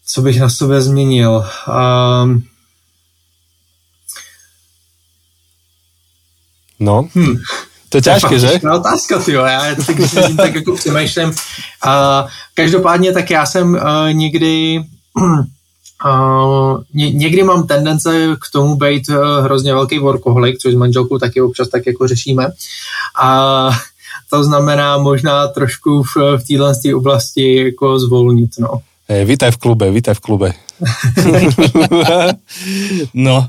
co 0.05 0.21
bych 0.21 0.39
na 0.39 0.49
sobě 0.49 0.81
změnil. 0.81 1.45
Um, 1.67 2.43
No, 6.79 7.07
hmm. 7.15 7.35
to 7.89 7.97
je 7.97 8.01
těžké, 8.01 8.39
že? 8.39 8.47
To 8.47 8.67
je 8.67 8.73
otázka, 8.73 9.19
ty 9.19 9.31
já 9.31 9.75
tak, 9.75 9.95
když 9.95 10.11
tak 10.37 10.55
jako 10.55 10.75
přemýšlím. 10.75 11.29
Uh, 11.29 12.29
každopádně 12.53 13.13
tak 13.13 13.29
já 13.29 13.45
jsem 13.45 13.73
uh, 13.73 14.13
někdy 14.13 14.83
Uh, 16.05 16.81
ně, 16.93 17.11
někdy 17.11 17.43
mám 17.43 17.67
tendence 17.67 18.35
k 18.35 18.51
tomu 18.51 18.75
být 18.75 19.09
uh, 19.09 19.15
hrozně 19.43 19.73
velký 19.73 19.99
workoholik, 19.99 20.57
což 20.57 20.73
s 20.73 20.77
manželkou 20.77 21.17
taky 21.17 21.41
občas 21.41 21.67
tak 21.69 21.85
jako 21.87 22.07
řešíme. 22.07 22.47
A 23.21 23.69
to 24.29 24.43
znamená 24.43 24.97
možná 24.97 25.47
trošku 25.47 26.03
v, 26.03 26.37
v 26.37 26.43
této 26.47 26.97
oblasti 26.97 27.65
jako 27.65 27.99
zvolnit, 27.99 28.51
no. 28.59 28.69
Hey, 29.07 29.25
vítaj 29.25 29.51
v 29.51 29.57
klube, 29.57 29.91
vítaj 29.91 30.13
v 30.13 30.19
klube. 30.19 30.53
no, 33.13 33.47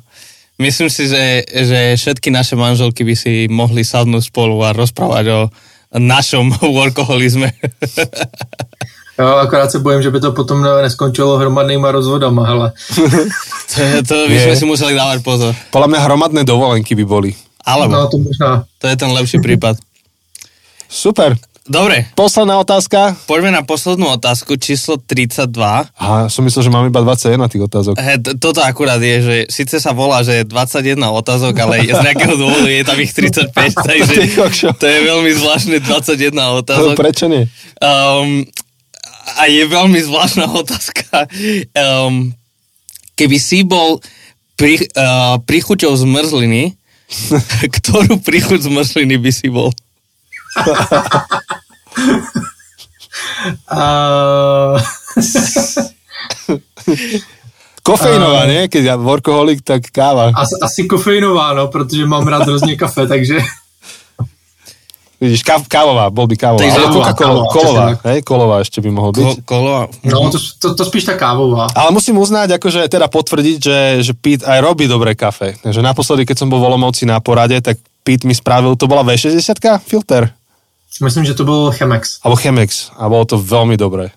myslím 0.59 0.89
si, 0.91 1.09
že, 1.09 1.45
že 1.47 1.97
všetky 1.97 2.29
naše 2.33 2.57
manželky 2.57 3.05
by 3.05 3.15
si 3.17 3.33
mohli 3.49 3.85
sadnúť 3.85 4.29
spolu 4.29 4.61
a 4.65 4.77
rozprávať 4.77 5.27
o 5.33 5.41
našom 5.97 6.53
workoholizme. 6.79 7.53
Jo, 9.19 9.27
akorát 9.27 9.71
se 9.71 9.79
bojím, 9.79 10.03
že 10.03 10.11
by 10.11 10.21
to 10.21 10.33
potom 10.33 10.61
neskončilo 10.83 11.39
hromadnýma 11.39 11.89
rozvodama, 11.89 12.45
hele. 12.45 12.73
to, 13.73 13.81
to 14.05 14.29
by 14.29 14.37
sme 14.45 14.57
si 14.57 14.65
museli 14.69 14.93
dávať 14.93 15.25
pozor. 15.25 15.57
Podľa 15.73 15.89
mňa 15.89 16.01
hromadné 16.05 16.45
dovolenky 16.45 16.93
by 16.93 17.05
boli. 17.09 17.33
Alebo. 17.65 17.97
No, 17.97 18.13
to 18.13 18.21
možná. 18.21 18.69
To 18.77 18.85
je 18.85 18.97
ten 19.01 19.09
lepší 19.09 19.41
prípad. 19.41 19.81
Super. 20.85 21.33
Dobre. 21.67 22.07
Posledná 22.15 22.63
otázka. 22.63 23.19
Poďme 23.27 23.51
na 23.51 23.67
poslednú 23.67 24.07
otázku, 24.15 24.55
číslo 24.55 25.03
32. 25.03 25.51
Aha, 25.91 26.31
som 26.31 26.47
myslel, 26.47 26.63
že 26.63 26.71
máme 26.71 26.95
iba 26.95 27.03
21 27.03 27.43
tých 27.51 27.67
otázok. 27.67 27.95
He, 27.99 28.15
toto 28.39 28.63
akurát 28.63 29.03
je, 29.03 29.17
že 29.19 29.37
síce 29.51 29.83
sa 29.83 29.91
volá, 29.91 30.23
že 30.23 30.43
je 30.43 30.45
21 30.47 30.95
otázok, 31.11 31.55
ale 31.59 31.83
z 31.83 31.99
nejakého 31.99 32.39
dôvodu 32.39 32.71
je 32.71 32.83
tam 32.87 32.99
ich 33.03 33.11
35, 33.11 33.51
takže 33.91 34.21
to 34.79 34.87
je 34.87 34.99
veľmi 35.11 35.31
zvláštne 35.35 35.77
21 35.83 36.63
otázok. 36.63 36.95
No, 36.95 36.99
prečo 36.99 37.27
nie? 37.27 37.51
Um, 37.83 38.47
a 39.35 39.51
je 39.51 39.67
veľmi 39.67 39.99
zvláštna 40.07 40.47
otázka. 40.47 41.27
Um, 41.75 42.31
keby 43.19 43.37
si 43.43 43.67
bol 43.67 43.99
pri, 44.55 44.87
uh, 44.95 45.43
prichuťou 45.43 45.99
zmrzliny, 45.99 46.79
ktorú 47.83 48.23
prichuť 48.23 48.71
zmrzliny 48.71 49.19
by 49.19 49.31
si 49.35 49.51
bol? 49.51 49.75
Kofeinová, 57.87 58.43
uh, 58.43 58.51
ne? 58.51 58.67
Keď 58.67 58.83
ja 58.83 58.97
workoholik, 58.99 59.63
tak 59.63 59.95
káva. 59.95 60.35
Asi, 60.35 60.55
asi 60.59 60.81
kofeinová, 60.91 61.55
no, 61.55 61.69
protože 61.69 62.07
mám 62.07 62.27
rád 62.27 62.43
hrozně 62.43 62.77
kafe, 62.77 63.07
takže... 63.07 63.39
Vidíš, 65.17 65.49
káv, 65.49 65.65
kávová, 65.65 66.13
bol 66.13 66.29
by 66.29 66.37
kávová. 66.37 66.61
Takže 66.61 66.77
kávová, 66.77 67.13
kávová, 67.17 67.49
kolová, 67.49 67.87
hej, 68.13 68.21
kolová 68.21 68.57
ešte 68.61 68.85
by 68.85 68.91
mohol 68.93 69.17
byť. 69.17 69.25
Ko, 69.25 69.33
kolová. 69.49 69.89
No, 70.05 70.29
to, 70.29 70.37
to, 70.37 70.77
to 70.77 70.85
spíš 70.85 71.09
tá 71.09 71.17
kávová. 71.17 71.73
Ale 71.73 71.89
musím 71.89 72.21
uznať, 72.21 72.61
akože 72.61 72.85
teda 72.85 73.09
potvrdiť, 73.09 73.57
že, 73.57 73.79
že 74.05 74.13
Pete 74.13 74.45
aj 74.45 74.61
robí 74.61 74.85
dobré 74.85 75.17
kafe. 75.17 75.57
Takže 75.65 75.81
naposledy, 75.81 76.29
keď 76.29 76.37
som 76.45 76.53
bol 76.53 76.61
v 76.61 76.69
na 77.09 77.17
porade, 77.25 77.57
tak 77.65 77.81
Pete 78.05 78.29
mi 78.29 78.37
spravil, 78.37 78.77
to 78.77 78.85
bola 78.85 79.01
V60 79.09 79.57
filter? 79.89 80.37
Myslím, 81.01 81.25
že 81.25 81.35
to 81.35 81.45
bol 81.45 81.71
Chemex. 81.71 82.21
Alebo 82.25 82.37
Chemex. 82.37 82.91
A 82.97 83.09
bolo 83.09 83.25
to 83.25 83.37
veľmi 83.37 83.77
dobré. 83.77 84.11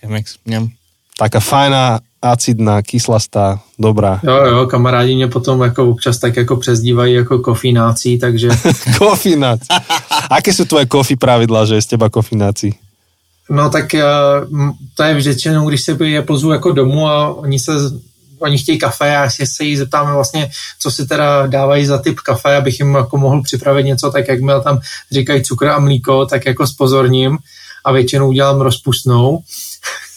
Chemex, 0.00 0.40
mňam. 0.48 0.72
Taká 1.18 1.40
fajná, 1.40 2.00
acidná, 2.22 2.82
kyslastá, 2.82 3.60
dobrá. 3.78 4.20
Jo, 4.22 4.36
jo, 4.46 4.66
kamarádi 4.66 5.14
mě 5.14 5.28
potom 5.28 5.60
jako 5.60 5.90
občas 5.90 6.18
tak 6.18 6.36
jako 6.36 6.56
přezdívají 6.56 7.14
jako 7.14 7.38
kofinácí, 7.38 8.18
takže... 8.18 8.48
kofináci. 8.98 9.66
Aké 10.30 10.52
jsou 10.52 10.64
tvoje 10.64 10.86
kofi 10.86 11.16
pravidla, 11.16 11.64
že 11.64 11.74
je 11.74 11.82
z 11.82 11.86
teba 11.86 12.08
kofináci? 12.08 12.74
No 13.50 13.70
tak 13.70 13.94
to 14.94 15.02
je 15.02 15.14
většinou, 15.14 15.68
když 15.68 15.82
se 15.82 15.96
je 16.04 16.22
pozvu 16.22 16.52
jako 16.52 16.72
domů 16.72 17.08
a 17.08 17.34
oni 17.34 17.58
se 17.58 17.72
oni 18.40 18.58
chtějí 18.58 18.78
kafe 18.78 19.16
a 19.16 19.24
jestli 19.24 19.46
se 19.46 19.64
jí 19.64 19.76
zeptáme 19.76 20.14
vlastně, 20.14 20.50
co 20.78 20.90
si 20.90 21.06
teda 21.06 21.46
dávají 21.46 21.86
za 21.86 21.98
typ 21.98 22.20
kafe, 22.20 22.56
abych 22.56 22.80
jim 22.80 22.94
jako 22.94 23.16
mohl 23.16 23.42
připravit 23.42 23.84
něco, 23.84 24.10
tak 24.10 24.28
jak 24.28 24.40
měl 24.40 24.62
tam 24.62 24.80
říkají 25.12 25.42
cukr 25.42 25.68
a 25.68 25.78
mlíko, 25.78 26.26
tak 26.26 26.46
jako 26.46 26.66
spozorním 26.66 27.38
a 27.84 27.92
většinou 27.92 28.28
udělám 28.28 28.60
rozpustnou, 28.60 29.40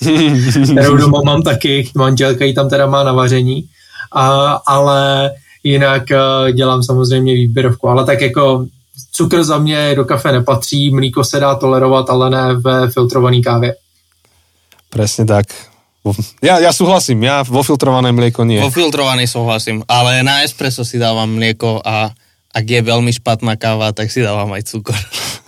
kterou 0.72 0.98
doma 0.98 1.22
mám 1.25 1.42
taky, 1.42 1.92
manželka 1.96 2.46
ji 2.46 2.53
tam 2.53 2.70
teda 2.70 2.88
má 2.88 3.03
na 3.03 3.13
vaření, 3.13 3.70
a, 4.12 4.51
ale 4.68 5.32
jinak 5.63 6.03
dělám 6.53 6.84
samozřejmě 6.84 7.34
výběrovku, 7.34 7.88
ale 7.88 8.06
tak 8.06 8.22
jako 8.22 8.65
cukr 9.12 9.44
za 9.44 9.58
mě 9.58 9.96
do 9.96 10.06
kafe 10.06 10.32
nepatří, 10.32 10.96
mlíko 10.96 11.24
se 11.24 11.39
dá 11.39 11.56
tolerovat, 11.56 12.10
ale 12.10 12.30
ne 12.30 12.53
ve 12.53 12.89
filtrované 12.89 13.42
kávě. 13.42 13.75
Presne 14.89 15.25
tak. 15.25 15.73
Ja, 16.43 16.60
ja 16.60 16.75
súhlasím, 16.75 17.24
ja 17.24 17.48
vo 17.48 17.63
filtrované 17.63 18.12
mlieko 18.12 18.43
nie. 18.43 18.60
Vo 18.60 18.74
filtrované 18.74 19.24
súhlasím, 19.24 19.88
ale 19.88 20.19
na 20.19 20.43
espresso 20.43 20.83
si 20.83 21.00
dávam 21.00 21.31
mlieko 21.31 21.79
a 21.79 22.12
ak 22.53 22.65
je 22.67 22.81
veľmi 22.83 23.10
špatná 23.10 23.55
káva, 23.55 23.95
tak 23.95 24.12
si 24.12 24.19
dávam 24.19 24.51
aj 24.53 24.67
cukor. 24.67 25.00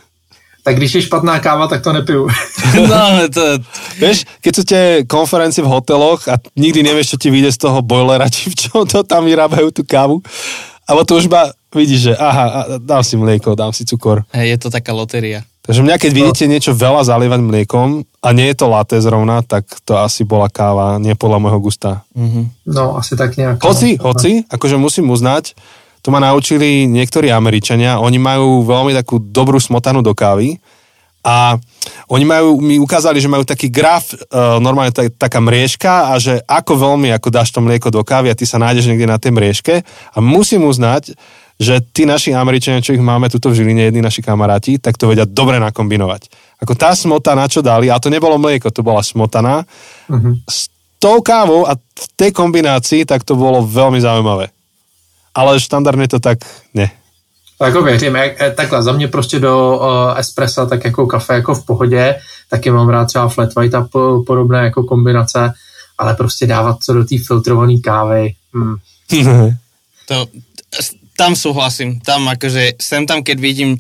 Tak 0.66 0.82
když 0.82 0.96
je 0.98 1.02
špatná 1.06 1.38
káva, 1.40 1.70
tak 1.70 1.86
to 1.86 1.94
nepiju. 1.94 2.26
no, 2.90 3.30
to... 3.30 3.62
Vieš, 4.02 4.26
keď 4.42 4.52
sú 4.58 4.64
tie 4.66 4.84
konferencie 5.06 5.62
v 5.62 5.70
hoteloch 5.70 6.26
a 6.26 6.42
nikdy 6.58 6.82
nevieš, 6.82 7.14
čo 7.14 7.22
ti 7.22 7.30
vyjde 7.30 7.54
z 7.54 7.70
toho 7.70 7.86
boilera, 7.86 8.26
či 8.34 8.50
v 8.50 8.58
čom 8.58 8.82
to 8.82 9.06
tam 9.06 9.30
vyrábajú 9.30 9.70
tú 9.70 9.86
kávu, 9.86 10.26
alebo 10.90 11.06
to 11.06 11.22
už 11.22 11.30
ma 11.30 11.54
vidíš, 11.70 12.10
že 12.10 12.14
aha, 12.18 12.82
dám 12.82 13.06
si 13.06 13.14
mlieko, 13.14 13.54
dám 13.54 13.78
si 13.78 13.86
cukor. 13.86 14.26
Hey, 14.34 14.58
je 14.58 14.66
to 14.66 14.74
taká 14.74 14.90
loteria. 14.90 15.46
Takže 15.66 15.82
mňa, 15.82 15.98
keď 15.98 16.12
vidíte 16.14 16.46
niečo 16.46 16.78
veľa 16.78 17.02
zalievať 17.02 17.42
mliekom 17.42 18.06
a 18.22 18.30
nie 18.38 18.54
je 18.54 18.58
to 18.62 18.70
laté 18.70 19.02
zrovna, 19.02 19.42
tak 19.42 19.66
to 19.82 19.98
asi 19.98 20.22
bola 20.22 20.46
káva, 20.46 21.02
nie 21.02 21.18
podľa 21.18 21.42
môjho 21.42 21.60
gusta. 21.60 22.06
Mm-hmm. 22.14 22.70
No, 22.70 22.94
asi 23.02 23.18
tak 23.18 23.34
nejak. 23.34 23.66
Hoci, 23.66 23.98
hoci, 23.98 24.46
akože 24.46 24.78
musím 24.78 25.10
uznať, 25.10 25.58
to 26.06 26.14
ma 26.14 26.22
naučili 26.22 26.86
niektorí 26.86 27.34
Američania, 27.34 27.98
oni 27.98 28.22
majú 28.22 28.62
veľmi 28.62 28.94
takú 28.94 29.18
dobrú 29.18 29.58
smotanu 29.58 30.06
do 30.06 30.14
kávy 30.14 30.62
a 31.26 31.58
oni 32.14 32.22
majú, 32.22 32.62
mi 32.62 32.78
ukázali, 32.78 33.18
že 33.18 33.26
majú 33.26 33.42
taký 33.42 33.74
graf, 33.74 34.14
uh, 34.14 34.62
normálne 34.62 34.94
tak, 34.94 35.18
taká 35.18 35.42
mriežka 35.42 36.14
a 36.14 36.22
že 36.22 36.38
ako 36.46 36.78
veľmi 36.78 37.10
ako 37.18 37.34
dáš 37.34 37.50
to 37.50 37.66
mlieko 37.66 37.90
do 37.90 38.06
kávy 38.06 38.30
a 38.30 38.38
ty 38.38 38.46
sa 38.46 38.62
nájdeš 38.62 38.86
niekde 38.86 39.10
na 39.10 39.18
tej 39.18 39.34
mriežke 39.34 39.82
a 40.14 40.18
musím 40.22 40.70
uznať, 40.70 41.18
že 41.56 41.80
tí 41.94 42.04
naši 42.04 42.36
Američania, 42.36 42.84
čo 42.84 42.96
ich 42.96 43.04
máme 43.04 43.32
tuto 43.32 43.48
v 43.52 43.64
Žiline, 43.64 43.88
jedni 43.88 44.04
naši 44.04 44.20
kamaráti, 44.20 44.76
tak 44.80 45.00
to 45.00 45.08
vedia 45.08 45.24
dobre 45.24 45.56
nakombinovať. 45.60 46.28
Ako 46.60 46.76
tá 46.76 46.92
smotana, 46.92 47.48
čo 47.48 47.64
dali, 47.64 47.88
a 47.88 48.00
to 48.00 48.12
nebolo 48.12 48.36
mlieko, 48.36 48.72
to 48.72 48.84
bola 48.84 49.04
smotana, 49.04 49.64
uh-huh. 50.12 50.36
s 50.48 50.68
tou 51.00 51.24
kávou 51.24 51.64
a 51.68 51.76
v 51.76 52.06
tej 52.16 52.32
kombinácii, 52.36 53.08
tak 53.08 53.24
to 53.24 53.40
bolo 53.40 53.64
veľmi 53.64 54.00
zaujímavé 54.04 54.56
ale 55.36 55.60
štandardně 55.60 56.08
to 56.08 56.20
tak 56.20 56.38
ne. 56.74 56.92
Jako 57.62 57.82
věřím, 57.82 58.16
jak, 58.16 58.56
takhle, 58.56 58.84
za 58.84 58.92
mě 58.92 59.08
prostě 59.08 59.40
do 59.40 59.78
uh, 59.78 60.20
espressa 60.20 60.66
tak 60.66 60.86
jako 60.86 61.08
kafe 61.08 61.34
jako 61.34 61.56
v 61.56 61.66
pohodě, 61.66 62.16
taky 62.50 62.72
mám 62.72 62.90
rád 62.90 63.06
třeba 63.06 63.28
flat 63.28 63.56
white 63.56 63.76
a 63.76 63.88
po, 63.92 64.24
podobné 64.28 64.60
jako 64.60 64.84
kombinace, 64.84 65.54
ale 65.98 66.16
prostě 66.16 66.48
dávat 66.48 66.78
to 66.86 66.94
do 66.94 67.06
té 67.06 67.16
filtrované 67.28 67.78
kávy. 67.84 68.34
Hmm. 68.54 68.76
to, 70.08 70.26
tam 71.18 71.36
souhlasím, 71.36 72.00
tam 72.00 72.28
akože 72.28 72.80
sem 72.82 73.08
tam, 73.08 73.24
keď 73.24 73.38
vidím, 73.40 73.72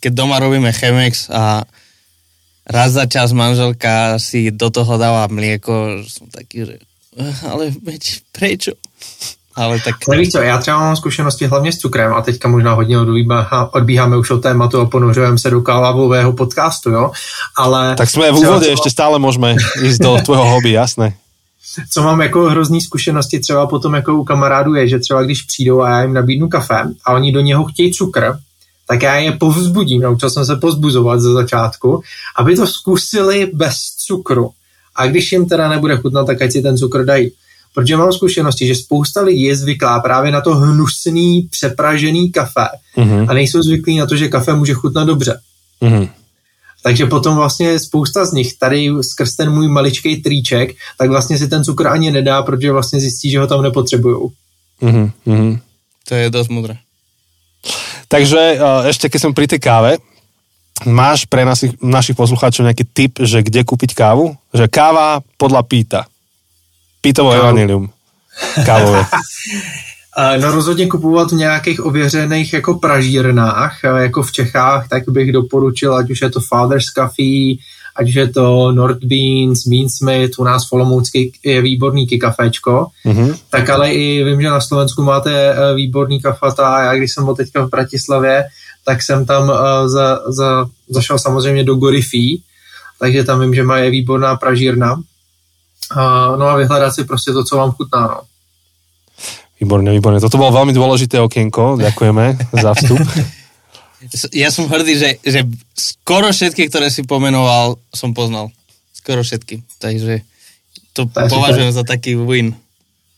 keď 0.00 0.12
doma 0.12 0.38
robíme 0.38 0.72
Chemex 0.72 1.30
a 1.30 1.62
raz 2.66 2.92
za 2.92 3.06
čas 3.06 3.32
manželka 3.32 4.18
si 4.18 4.50
do 4.50 4.70
toho 4.70 4.98
dáva 4.98 5.26
mlieko, 5.30 6.02
som 6.06 6.26
taký, 6.30 6.66
že 6.66 6.76
ale 7.46 7.74
veď 7.74 8.22
prečo? 8.30 8.72
Ale 9.54 9.82
tak... 9.82 9.94
Ale 10.08 10.18
víš 10.18 10.30
co, 10.30 10.38
já 10.38 10.58
třeba 10.58 10.78
mám 10.78 10.96
zkušenosti 10.96 11.46
hlavně 11.46 11.72
s 11.72 11.78
cukrem 11.78 12.14
a 12.14 12.22
teďka 12.22 12.48
možná 12.48 12.72
hodně 12.72 12.96
odbíháme 13.72 14.16
už 14.16 14.30
od 14.30 14.38
tématu 14.38 14.80
a 14.80 14.86
ponořujeme 14.86 15.38
se 15.38 15.50
do 15.50 15.60
kávového 15.60 16.32
podcastu, 16.32 16.90
jo? 16.90 17.10
Ale... 17.58 17.94
Tak 17.94 18.10
jsme 18.10 18.30
v 18.30 18.34
úvodě, 18.34 18.60
třeba... 18.60 18.70
ještě 18.70 18.90
stále 18.90 19.18
můžeme 19.18 19.56
jít 19.82 19.98
do 19.98 20.18
tvého 20.24 20.44
hobby, 20.44 20.70
jasné. 20.70 21.12
Co 21.90 22.02
mám 22.02 22.20
jako 22.20 22.50
hrozný 22.50 22.80
zkušenosti 22.80 23.40
třeba 23.40 23.66
potom 23.66 23.94
jako 23.94 24.14
u 24.14 24.24
kamarádů 24.24 24.74
je, 24.74 24.88
že 24.88 24.98
třeba 24.98 25.22
když 25.22 25.42
přijdou 25.42 25.80
a 25.80 25.88
já 25.88 26.02
jim 26.02 26.12
nabídnu 26.12 26.48
kafe 26.48 26.82
a 27.04 27.12
oni 27.12 27.32
do 27.32 27.40
něho 27.40 27.64
chtějí 27.64 27.92
cukr, 27.92 28.38
tak 28.86 29.02
já 29.02 29.16
je 29.16 29.32
povzbudím, 29.32 30.02
naučil 30.02 30.30
jsem 30.30 30.44
se 30.44 30.56
pozbuzovat 30.56 31.20
ze 31.20 31.32
začátku, 31.32 32.02
aby 32.36 32.56
to 32.56 32.66
zkusili 32.66 33.50
bez 33.54 33.76
cukru. 34.06 34.50
A 34.96 35.06
když 35.06 35.32
jim 35.32 35.48
teda 35.48 35.68
nebude 35.68 35.96
chutnat, 35.96 36.26
tak 36.26 36.42
ať 36.42 36.52
si 36.52 36.62
ten 36.62 36.76
cukr 36.76 37.04
dají 37.04 37.30
Protože 37.74 37.96
mám 37.96 38.12
zkušenosti, 38.12 38.66
že 38.66 38.74
spousta 38.74 39.22
lidí 39.22 39.42
je 39.42 39.56
zvyklá 39.56 40.00
právě 40.00 40.32
na 40.32 40.40
to 40.40 40.54
hnusný, 40.54 41.48
přepražený 41.50 42.30
kafe 42.30 42.68
mm-hmm. 42.96 43.26
a 43.30 43.34
nejsou 43.34 43.62
zvyklí 43.62 43.98
na 43.98 44.06
to, 44.06 44.16
že 44.16 44.28
kafe 44.28 44.54
může 44.54 44.74
chutnat 44.74 45.06
dobře. 45.06 45.40
Mm-hmm. 45.82 46.08
Takže 46.82 47.06
potom 47.06 47.36
vlastně 47.36 47.78
spousta 47.78 48.26
z 48.26 48.32
nich 48.32 48.58
tady 48.58 48.88
skrz 49.00 49.36
ten 49.36 49.50
můj 49.52 49.68
maličký 49.68 50.22
triček, 50.22 50.76
tak 50.98 51.10
vlastně 51.10 51.38
si 51.38 51.48
ten 51.48 51.64
cukr 51.64 51.86
ani 51.86 52.10
nedá, 52.10 52.42
protože 52.42 52.72
vlastně 52.72 53.00
zjistí, 53.00 53.30
že 53.30 53.40
ho 53.40 53.46
tam 53.46 53.62
nepotřebují. 53.62 54.30
Mm-hmm. 54.82 55.60
To 56.08 56.14
je 56.14 56.30
dost 56.30 56.48
mudré. 56.48 56.76
Takže 58.08 58.58
ešte 58.90 59.06
keď 59.06 59.20
som 59.22 59.36
pri 59.36 59.46
tej 59.46 59.62
káve, 59.62 60.02
máš 60.88 61.28
pre 61.30 61.46
našich, 61.46 61.76
našich 61.78 62.18
poslucháčov 62.18 62.66
nejaký 62.66 62.84
tip, 62.90 63.12
že 63.22 63.44
kde 63.44 63.62
kúpiť 63.62 63.94
kávu? 63.94 64.34
Že 64.50 64.66
káva 64.66 65.22
podľa 65.38 65.62
píta. 65.62 66.00
Pítovo 66.98 67.30
evanilium. 67.30 67.86
Kávové. 68.66 69.06
No 70.40 70.52
rozhodně 70.52 70.86
kupovat 70.86 71.30
v 71.30 71.34
nějakých 71.34 71.86
ověřených 71.86 72.52
jako 72.52 72.74
pražírnách, 72.74 73.78
jako 73.84 74.22
v 74.22 74.32
Čechách, 74.32 74.88
tak 74.88 75.08
bych 75.08 75.32
doporučil, 75.32 75.94
ať 75.94 76.10
už 76.10 76.20
je 76.22 76.30
to 76.30 76.40
Father's 76.40 76.84
Coffee, 76.84 77.56
ať 77.96 78.08
už 78.08 78.14
je 78.14 78.28
to 78.28 78.72
North 78.72 79.04
Beans, 79.04 79.66
Beansmith, 79.66 80.38
u 80.38 80.44
nás 80.44 80.68
v 80.68 80.72
Olomoucky 80.72 81.32
je 81.44 81.62
výborný 81.62 82.06
kaféčko, 82.06 82.86
mm-hmm. 83.06 83.34
tak 83.50 83.70
ale 83.70 83.92
i 83.92 84.24
vím, 84.24 84.42
že 84.42 84.48
na 84.48 84.60
Slovensku 84.60 85.02
máte 85.02 85.30
eh, 85.30 85.74
výborný 85.74 86.20
kafata 86.20 86.82
já 86.82 86.94
když 86.94 87.12
jsem 87.12 87.24
byl 87.24 87.34
teďka 87.34 87.66
v 87.66 87.70
Bratislavě, 87.70 88.44
tak 88.84 89.02
jsem 89.02 89.26
tam 89.26 89.48
uh, 89.48 89.56
za, 89.86 90.20
za, 90.28 90.66
zašel 90.88 91.18
samozřejmě 91.18 91.64
do 91.64 91.74
Gorifí, 91.74 92.42
takže 92.98 93.24
tam 93.24 93.40
vím, 93.40 93.54
že 93.54 93.62
má 93.62 93.78
je 93.78 93.90
výborná 93.90 94.36
pražírna. 94.36 95.02
No 96.38 96.46
a 96.46 96.56
vyhledat 96.56 96.94
si 96.94 97.04
prostě 97.04 97.32
to, 97.32 97.44
co 97.44 97.56
vám 97.56 97.70
chutná. 97.70 98.00
No. 98.00 98.20
Výborne, 99.60 99.92
výborne. 99.92 100.18
Toto 100.24 100.40
bolo 100.40 100.56
veľmi 100.56 100.72
dôležité 100.72 101.20
okienko. 101.20 101.76
Ďakujeme 101.76 102.56
za 102.56 102.72
vstup. 102.74 103.00
Ja 104.32 104.48
som 104.48 104.64
hrdý, 104.64 104.96
že, 104.96 105.20
že 105.20 105.44
skoro 105.76 106.32
všetky, 106.32 106.72
ktoré 106.72 106.88
si 106.88 107.04
pomenoval, 107.04 107.76
som 107.92 108.16
poznal. 108.16 108.48
Skoro 108.96 109.20
všetky. 109.20 109.60
Takže 109.76 110.24
to 110.96 111.04
Takže 111.04 111.28
považujem 111.28 111.70
za 111.76 111.84
taký 111.84 112.16
win. 112.16 112.56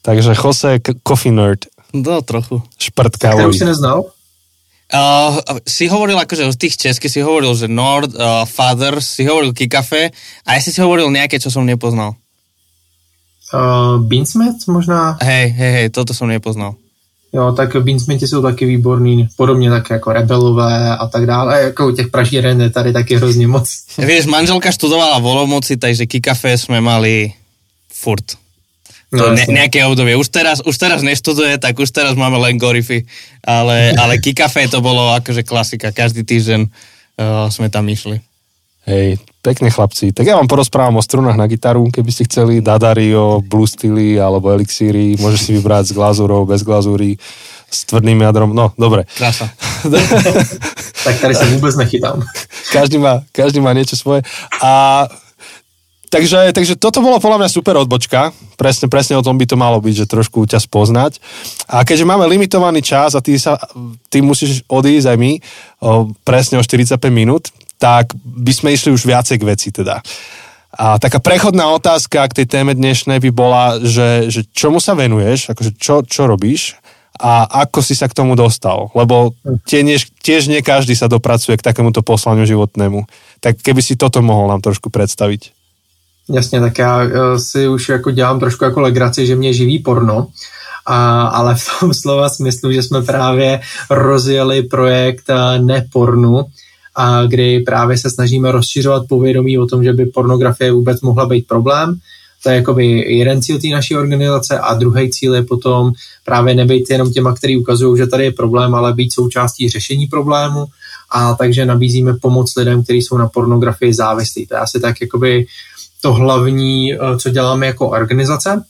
Takže 0.02 0.34
Jose 0.34 0.82
Coffee 1.06 1.30
Nerd. 1.30 1.70
No, 1.94 2.18
trochu. 2.26 2.58
Šprt 2.82 3.14
kávový. 3.14 3.54
si 3.54 3.62
neznal? 3.62 4.10
Uh, 4.92 5.40
si 5.64 5.88
hovoril 5.88 6.20
akože 6.20 6.52
z 6.52 6.58
tých 6.58 6.74
česky, 6.76 7.08
si 7.08 7.24
hovoril, 7.24 7.56
že 7.56 7.64
Nord, 7.64 8.12
uh, 8.12 8.44
Father, 8.44 9.00
si 9.00 9.24
hovoril 9.24 9.56
Kikafe 9.56 10.12
a 10.44 10.48
ja 10.52 10.60
si 10.60 10.68
si 10.68 10.84
hovoril 10.84 11.08
nejaké, 11.08 11.40
čo 11.40 11.48
som 11.48 11.64
nepoznal. 11.64 12.12
Uh, 13.52 14.00
Beansmith 14.00 14.66
možná? 14.66 15.18
Hej, 15.20 15.52
hej, 15.52 15.72
hej, 15.72 15.86
toto 15.92 16.16
som 16.16 16.28
nepoznal. 16.28 16.74
Jo, 17.32 17.52
tak 17.52 17.76
Beansmithi 17.76 18.28
jsou 18.28 18.42
taky 18.42 18.66
výborný, 18.66 19.28
podobně 19.36 19.70
tak 19.70 19.90
jako 19.90 20.12
Rebelové 20.12 20.96
a 20.96 21.06
tak 21.06 21.26
dále. 21.26 21.62
Jako 21.62 21.88
u 21.88 21.90
těch 21.90 22.08
pražíren 22.08 22.60
je 22.60 22.70
tady 22.70 22.92
taky 22.92 23.16
hrozně 23.16 23.46
moc. 23.48 23.68
Vieš, 23.98 24.26
manželka 24.26 24.72
študovala 24.72 25.18
v 25.18 25.26
Olomouci, 25.26 25.76
takže 25.76 26.06
kikafe 26.06 26.58
jsme 26.58 26.80
mali 26.80 27.32
furt. 27.92 28.36
To 29.12 29.28
no, 29.28 29.36
ne, 29.36 29.44
nejaké 29.44 29.84
obdobie. 29.84 30.16
Už 30.16 30.32
teraz, 30.32 30.64
už 30.64 30.72
teraz 30.80 31.04
neštuduje, 31.04 31.60
tak 31.60 31.76
už 31.76 31.92
teraz 31.92 32.16
máme 32.16 32.40
len 32.40 32.56
gorify. 32.56 33.04
Ale, 33.44 33.92
ale 33.92 34.16
kikafe 34.16 34.64
to 34.72 34.80
bolo 34.80 35.12
akože 35.12 35.44
klasika. 35.44 35.92
Každý 35.92 36.24
týždeň 36.24 36.60
uh, 36.64 37.52
sme 37.52 37.68
tam 37.68 37.84
išli. 37.92 38.24
Hej, 38.82 39.22
pekne 39.46 39.70
chlapci. 39.70 40.10
Tak 40.10 40.26
ja 40.26 40.34
vám 40.34 40.50
porozprávam 40.50 40.98
o 40.98 41.02
strunách 41.02 41.38
na 41.38 41.46
gitaru, 41.46 41.86
keby 41.86 42.10
ste 42.10 42.26
chceli 42.26 42.58
Dadario, 42.58 43.38
Blue 43.38 43.66
Steely 43.66 44.18
alebo 44.18 44.50
Elixíry. 44.50 45.14
Môžeš 45.22 45.40
si 45.46 45.50
vybrať 45.54 45.90
s 45.90 45.92
glazúrou, 45.94 46.42
bez 46.42 46.66
glazúry, 46.66 47.14
s 47.70 47.86
tvrdným 47.86 48.26
jadrom. 48.26 48.50
No, 48.50 48.74
dobre. 48.74 49.06
Krása. 49.14 49.46
tak 51.06 51.14
tady 51.18 51.34
sa 51.34 51.46
vôbec 51.46 51.74
nechytám. 51.78 52.26
každý, 52.74 52.98
má, 52.98 53.22
každý 53.30 53.62
má 53.62 53.70
niečo 53.70 53.94
svoje. 53.94 54.26
A 54.58 55.06
takže, 56.10 56.50
takže 56.50 56.74
toto 56.74 57.00
bolo 57.00 57.22
podľa 57.22 57.46
mňa 57.46 57.54
super 57.54 57.78
odbočka. 57.78 58.34
Presne, 58.60 58.90
presne 58.92 59.14
o 59.14 59.24
tom 59.24 59.38
by 59.38 59.46
to 59.46 59.56
malo 59.56 59.78
byť, 59.78 59.94
že 60.04 60.10
trošku 60.10 60.44
ťa 60.44 60.58
spoznať. 60.58 61.22
A 61.70 61.86
keďže 61.86 62.04
máme 62.04 62.28
limitovaný 62.28 62.84
čas 62.84 63.14
a 63.14 63.22
ty, 63.24 63.38
sa, 63.40 63.56
ty 64.12 64.20
musíš 64.20 64.66
odísť 64.68 65.06
aj 65.06 65.16
my 65.16 65.32
o, 65.80 66.12
presne 66.26 66.58
o 66.58 66.62
45 66.66 66.98
minút, 67.08 67.54
tak 67.82 68.14
by 68.22 68.52
sme 68.54 68.70
išli 68.70 68.94
už 68.94 69.02
viacej 69.02 69.42
k 69.42 69.48
veci 69.50 69.74
teda. 69.74 69.98
A 70.78 71.02
taká 71.02 71.18
prechodná 71.18 71.66
otázka 71.74 72.30
k 72.30 72.36
tej 72.42 72.46
téme 72.46 72.78
dnešnej 72.78 73.18
by 73.18 73.30
bola, 73.34 73.82
že, 73.82 74.30
že 74.30 74.46
čomu 74.54 74.78
sa 74.78 74.94
venuješ, 74.94 75.50
akože 75.50 75.74
čo, 75.74 76.06
čo 76.06 76.30
robíš 76.30 76.78
a 77.18 77.44
ako 77.66 77.84
si 77.84 77.92
sa 77.92 78.08
k 78.08 78.16
tomu 78.16 78.38
dostal, 78.38 78.88
lebo 78.96 79.36
tiež, 79.68 80.14
tiež 80.24 80.48
nie 80.48 80.64
každý 80.64 80.96
sa 80.96 81.12
dopracuje 81.12 81.60
k 81.60 81.66
takémuto 81.66 82.00
poslaniu 82.00 82.48
životnému. 82.48 83.04
Tak 83.42 83.60
keby 83.60 83.84
si 83.84 84.00
toto 84.00 84.24
mohol 84.24 84.48
nám 84.48 84.64
trošku 84.64 84.88
představit. 84.88 85.52
Jasně, 86.30 86.60
tak 86.60 86.78
já 86.78 87.02
eh, 87.02 87.38
si 87.38 87.68
už 87.68 87.88
jako 87.88 88.10
dělám 88.10 88.40
trošku 88.40 88.64
jako 88.64 88.80
legraci, 88.80 89.26
že 89.26 89.36
mě 89.36 89.52
živí 89.52 89.78
porno, 89.78 90.28
a, 90.86 91.22
ale 91.22 91.54
v 91.54 91.64
tom 91.80 91.94
slova 92.02 92.28
smyslu, 92.28 92.72
že 92.72 92.82
jsme 92.82 93.02
právě 93.02 93.60
rozjeli 93.90 94.62
projekt 94.62 95.30
eh, 95.30 95.58
Nepornu, 95.58 96.46
a 96.94 97.26
kdy 97.26 97.60
právě 97.60 97.98
se 97.98 98.10
snažíme 98.10 98.52
rozšiřovat 98.52 99.08
povědomí 99.08 99.58
o 99.58 99.66
tom, 99.66 99.84
že 99.84 99.92
by 99.92 100.06
pornografie 100.06 100.72
vůbec 100.72 101.00
mohla 101.00 101.26
být 101.26 101.46
problém. 101.46 101.98
To 102.42 102.50
je 102.50 102.56
jakoby 102.56 102.86
jeden 103.16 103.42
cíl 103.42 103.58
té 103.60 103.68
naší 103.68 103.96
organizace 103.96 104.58
a 104.58 104.74
druhý 104.74 105.10
cíl 105.10 105.34
je 105.34 105.42
potom 105.42 105.92
právě 106.24 106.54
nebejt 106.54 106.90
jenom 106.90 107.12
těma, 107.12 107.34
který 107.34 107.56
ukazují, 107.56 107.98
že 107.98 108.06
tady 108.06 108.24
je 108.24 108.32
problém, 108.32 108.74
ale 108.74 108.92
být 108.94 109.12
součástí 109.12 109.68
řešení 109.68 110.06
problému 110.06 110.66
a 111.10 111.34
takže 111.34 111.66
nabízíme 111.66 112.14
pomoc 112.14 112.56
lidem, 112.56 112.82
kteří 112.82 113.02
jsou 113.02 113.18
na 113.18 113.28
pornografii 113.28 113.94
závislí. 113.94 114.46
To 114.46 114.54
je 114.54 114.60
asi 114.60 114.80
tak 114.80 115.00
jakoby 115.00 115.46
to 116.00 116.12
hlavní, 116.12 116.94
eh, 116.94 116.98
co 117.18 117.30
děláme 117.30 117.66
jako 117.66 117.88
organizace. 117.88 118.64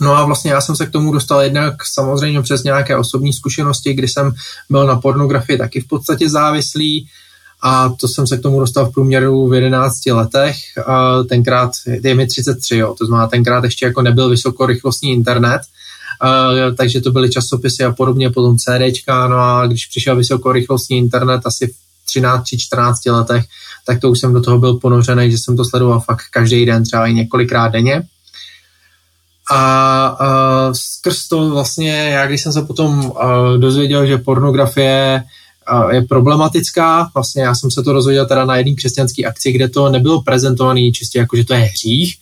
No 0.00 0.16
a 0.16 0.24
vlastně 0.24 0.50
já 0.50 0.60
jsem 0.60 0.76
se 0.76 0.86
k 0.86 0.90
tomu 0.90 1.12
dostal 1.12 1.40
jednak 1.40 1.74
samozřejmě 1.86 2.42
přes 2.42 2.62
nějaké 2.62 2.96
osobní 2.96 3.32
zkušenosti, 3.32 3.94
kdy 3.94 4.08
jsem 4.08 4.32
byl 4.70 4.86
na 4.86 4.96
pornografii 4.96 5.58
taky 5.58 5.80
v 5.80 5.88
podstatě 5.88 6.30
závislý 6.30 7.06
a 7.62 7.88
to 7.88 8.08
jsem 8.08 8.26
se 8.26 8.36
k 8.36 8.42
tomu 8.42 8.60
dostal 8.60 8.86
v 8.86 8.92
průměru 8.92 9.48
v 9.48 9.54
11 9.54 10.06
letech. 10.06 10.56
A 10.86 11.22
tenkrát 11.22 11.70
je 11.86 12.14
mi 12.14 12.26
33, 12.26 12.76
jo, 12.76 12.94
to 12.98 13.06
znamená 13.06 13.28
tenkrát 13.28 13.64
ještě 13.64 13.86
jako 13.86 14.02
nebyl 14.02 14.28
vysokorychlostní 14.28 15.12
internet, 15.12 15.62
Uh, 16.24 16.74
takže 16.74 17.00
to 17.00 17.12
byly 17.12 17.30
časopisy 17.30 17.84
a 17.84 17.92
podobně, 17.92 18.30
potom 18.30 18.56
CDčka, 18.58 19.28
no 19.28 19.36
a 19.36 19.66
když 19.66 19.86
přišel 19.86 20.16
vysokorychlostní 20.16 20.98
internet 20.98 21.40
asi 21.44 21.66
v 21.66 21.74
13 22.06 22.44
či 22.44 22.58
14 22.58 23.06
letech, 23.06 23.44
tak 23.86 24.00
to 24.00 24.10
už 24.10 24.20
jsem 24.20 24.32
do 24.32 24.40
toho 24.40 24.58
byl 24.58 24.74
ponořený, 24.74 25.30
že 25.30 25.38
jsem 25.38 25.56
to 25.56 25.64
sledoval 25.64 26.00
fakt 26.00 26.22
každý 26.30 26.66
den, 26.66 26.84
třeba 26.84 27.06
i 27.06 27.14
několikrát 27.14 27.68
denně. 27.68 28.02
A 29.50 30.16
uh, 30.20 30.72
skrz 30.72 31.28
to 31.28 31.50
vlastně, 31.50 31.92
já 31.92 32.26
když 32.26 32.42
jsem 32.42 32.52
se 32.52 32.62
potom 32.62 33.04
uh, 33.04 33.12
dozvěděl, 33.58 34.06
že 34.06 34.18
pornografie 34.18 35.24
uh, 35.72 35.90
je 35.90 36.02
problematická, 36.02 37.10
vlastně 37.14 37.42
já 37.42 37.54
jsem 37.54 37.70
se 37.70 37.82
to 37.82 37.92
dozvěděl 37.92 38.26
teda 38.26 38.44
na 38.44 38.56
jedné 38.56 38.74
křesťanské 38.74 39.24
akci, 39.24 39.52
kde 39.52 39.68
to 39.68 39.88
nebylo 39.88 40.22
prezentované 40.22 40.90
čistě 40.90 41.18
jako, 41.18 41.36
že 41.36 41.44
to 41.44 41.54
je 41.54 41.60
hřích, 41.60 42.16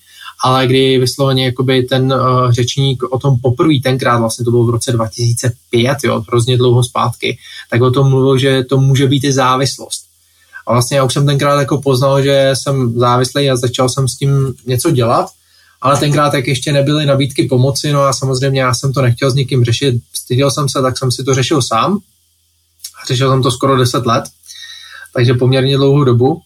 ale 0.44 0.66
kdy 0.66 0.98
vysloveně 0.98 1.44
jakoby 1.44 1.82
ten 1.82 2.12
uh, 2.12 2.52
řečník 2.52 3.02
o 3.02 3.18
tom 3.18 3.38
poprvé 3.42 3.74
tenkrát, 3.82 4.18
vlastně 4.18 4.44
to 4.44 4.50
bylo 4.50 4.64
v 4.64 4.70
roce 4.70 4.92
2005, 4.92 5.98
jo, 6.04 6.24
hrozně 6.28 6.56
dlouho 6.56 6.84
zpátky, 6.84 7.38
tak 7.70 7.82
o 7.82 7.90
tom 7.90 8.08
mluvil, 8.08 8.38
že 8.38 8.64
to 8.64 8.78
může 8.78 9.06
být 9.06 9.24
i 9.24 9.32
závislost. 9.32 10.04
A 10.66 10.72
vlastně 10.72 10.96
já 10.96 11.04
už 11.04 11.12
jsem 11.12 11.26
tenkrát 11.26 11.60
jako 11.60 11.80
poznal, 11.80 12.22
že 12.22 12.50
jsem 12.54 12.98
závislý 12.98 13.50
a 13.50 13.56
začal 13.56 13.88
jsem 13.88 14.08
s 14.08 14.16
tím 14.16 14.54
něco 14.66 14.90
dělat 14.90 15.28
ale 15.80 15.98
tenkrát, 15.98 16.34
jak 16.34 16.46
ještě 16.46 16.72
nebyly 16.72 17.06
nabídky 17.06 17.46
pomoci, 17.46 17.92
no 17.92 18.02
a 18.02 18.12
samozřejmě 18.12 18.60
já 18.60 18.74
jsem 18.74 18.92
to 18.92 19.02
nechtěl 19.02 19.30
s 19.30 19.34
nikým 19.34 19.64
řešit, 19.64 19.94
styděl 20.14 20.50
jsem 20.50 20.68
se, 20.68 20.82
tak 20.82 20.98
jsem 20.98 21.12
si 21.12 21.24
to 21.24 21.34
řešil 21.34 21.62
sám. 21.62 21.98
Řešil 23.08 23.30
jsem 23.30 23.42
to 23.42 23.50
skoro 23.50 23.76
10 23.76 24.06
let, 24.06 24.24
takže 25.14 25.34
poměrně 25.34 25.76
dlouhou 25.76 26.04
dobu. 26.04 26.40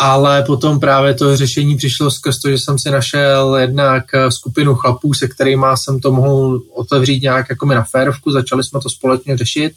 Ale 0.00 0.42
potom 0.42 0.80
právě 0.80 1.14
to 1.14 1.36
řešení 1.36 1.76
přišlo 1.76 2.10
skrz 2.10 2.38
to, 2.38 2.50
že 2.50 2.58
jsem 2.58 2.78
si 2.78 2.90
našel 2.90 3.56
jednak 3.56 4.04
skupinu 4.28 4.74
chlapů, 4.74 5.14
se 5.14 5.28
kterými 5.28 5.66
jsem 5.74 6.00
to 6.00 6.12
mohl 6.12 6.60
otevřít 6.74 7.22
nějak 7.22 7.46
jako 7.50 7.66
mi 7.66 7.74
na 7.74 7.84
férovku, 7.84 8.32
začali 8.32 8.64
jsme 8.64 8.80
to 8.80 8.90
společně 8.90 9.36
řešit. 9.36 9.72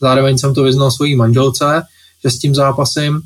Zároveň 0.00 0.38
jsem 0.38 0.54
to 0.54 0.62
vyznal 0.62 0.90
svojí 0.90 1.16
manželce, 1.16 1.82
že 2.24 2.30
s 2.30 2.38
tím 2.38 2.54
zápasím. 2.54 3.20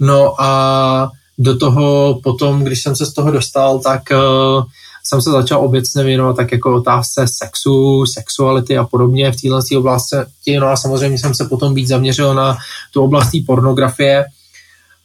No 0.00 0.42
a 0.42 1.10
do 1.42 1.56
toho 1.56 2.18
potom, 2.22 2.64
když 2.64 2.82
jsem 2.82 2.96
se 2.96 3.06
z 3.06 3.12
toho 3.12 3.30
dostal, 3.30 3.78
tak 3.78 4.02
uh, 4.10 4.64
jsem 5.04 5.22
se 5.22 5.30
začal 5.30 5.64
obecně 5.64 6.04
věnovat 6.04 6.36
tak 6.36 6.52
jako 6.52 6.74
otázce 6.74 7.26
sexu, 7.28 8.06
sexuality 8.06 8.78
a 8.78 8.84
podobně 8.84 9.32
v 9.32 9.36
této 9.36 9.78
oblasti. 9.78 10.16
No 10.60 10.66
a 10.66 10.76
samozřejmě 10.76 11.18
jsem 11.18 11.34
se 11.34 11.44
potom 11.44 11.74
víc 11.74 11.88
zaměřil 11.88 12.34
na 12.34 12.56
tu 12.92 13.02
oblast 13.02 13.30
pornografie, 13.46 14.24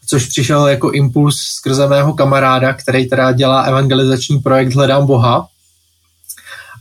což 0.08 0.26
přišel 0.26 0.67
jako 0.67 0.91
impuls 0.91 1.36
skrze 1.36 1.88
mého 1.88 2.13
kamaráda, 2.13 2.73
který 2.73 3.10
teda 3.10 3.32
dělá 3.32 3.62
evangelizační 3.62 4.39
projekt 4.39 4.73
Hledám 4.73 5.06
Boha. 5.06 5.47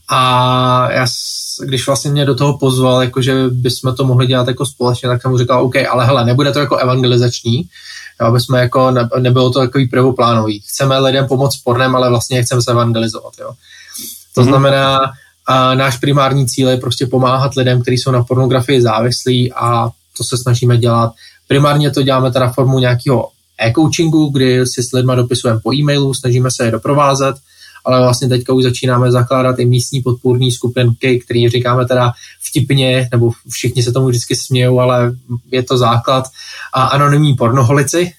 A 0.09 0.93
já, 0.93 1.07
když 1.65 1.87
vlastně 1.87 2.11
mě 2.11 2.25
do 2.25 2.35
toho 2.35 2.59
pozval, 2.59 3.03
jako 3.03 3.23
že 3.23 3.49
bychom 3.51 3.95
to 3.95 4.05
mohli 4.05 4.27
dělat 4.27 4.49
jako 4.49 4.67
společně, 4.67 5.09
tak 5.09 5.23
jsem 5.23 5.31
mu 5.31 5.39
říkal, 5.39 5.65
OK, 5.65 5.77
ale 5.91 6.07
hele, 6.07 6.25
nebude 6.25 6.53
to 6.53 6.59
jako 6.59 6.77
evangelizační, 6.77 7.69
aby 8.21 8.41
jsme 8.41 8.61
jako, 8.61 8.91
ne, 8.91 9.09
nebylo 9.19 9.51
to 9.51 9.59
takový 9.59 9.89
prvoplánový. 9.89 10.61
Chceme 10.61 10.99
lidem 10.99 11.27
pomoct 11.27 11.57
pornem, 11.57 11.97
ale 11.97 12.09
vlastně 12.09 12.43
chceme 12.43 12.63
se 12.63 12.71
evangelizovat, 12.71 13.33
jo. 13.41 13.51
To 14.35 14.41
mm-hmm. 14.41 14.49
znamená, 14.49 15.01
a 15.47 15.75
náš 15.75 15.97
primární 15.97 16.47
cíl 16.47 16.69
je 16.69 16.77
prostě 16.77 17.07
pomáhat 17.07 17.55
lidem, 17.55 17.83
kteří 17.83 17.99
jsou 17.99 18.11
na 18.11 18.25
pornografii 18.25 18.83
závislí 18.83 19.53
a 19.53 19.89
to 20.17 20.25
se 20.25 20.39
snažíme 20.39 20.79
dělat. 20.79 21.13
Primárně 21.49 21.91
to 21.91 22.03
děláme 22.03 22.31
teda 22.33 22.53
formou 22.53 22.79
nějakého 22.79 23.29
e-coachingu, 23.59 24.29
kdy 24.29 24.67
si 24.67 24.83
s 24.83 24.93
lidma 24.93 25.15
dopisujeme 25.15 25.61
po 25.61 25.75
e-mailu, 25.75 26.15
snažíme 26.15 26.51
se 26.51 26.65
je 26.65 26.71
doprovázet, 26.71 27.37
ale 27.87 28.01
vlastně 28.01 28.29
teďka 28.29 28.53
už 28.53 28.63
začínáme 28.63 29.13
zakládat 29.13 29.59
i 29.59 29.65
místní 29.65 30.01
podpůrní 30.01 30.53
skupinky, 30.53 31.21
který 31.21 31.49
říkáme 31.49 31.87
teda 31.87 32.13
vtipně, 32.43 33.09
nebo 33.13 33.31
všichni 33.51 33.83
se 33.83 33.93
tomu 33.93 34.09
vždycky 34.09 34.37
smějou, 34.37 34.81
ale 34.81 35.13
je 35.51 35.63
to 35.63 35.79
základ. 35.79 36.25
A 36.73 36.83
anonymní 36.83 37.35
pornoholici, 37.35 38.13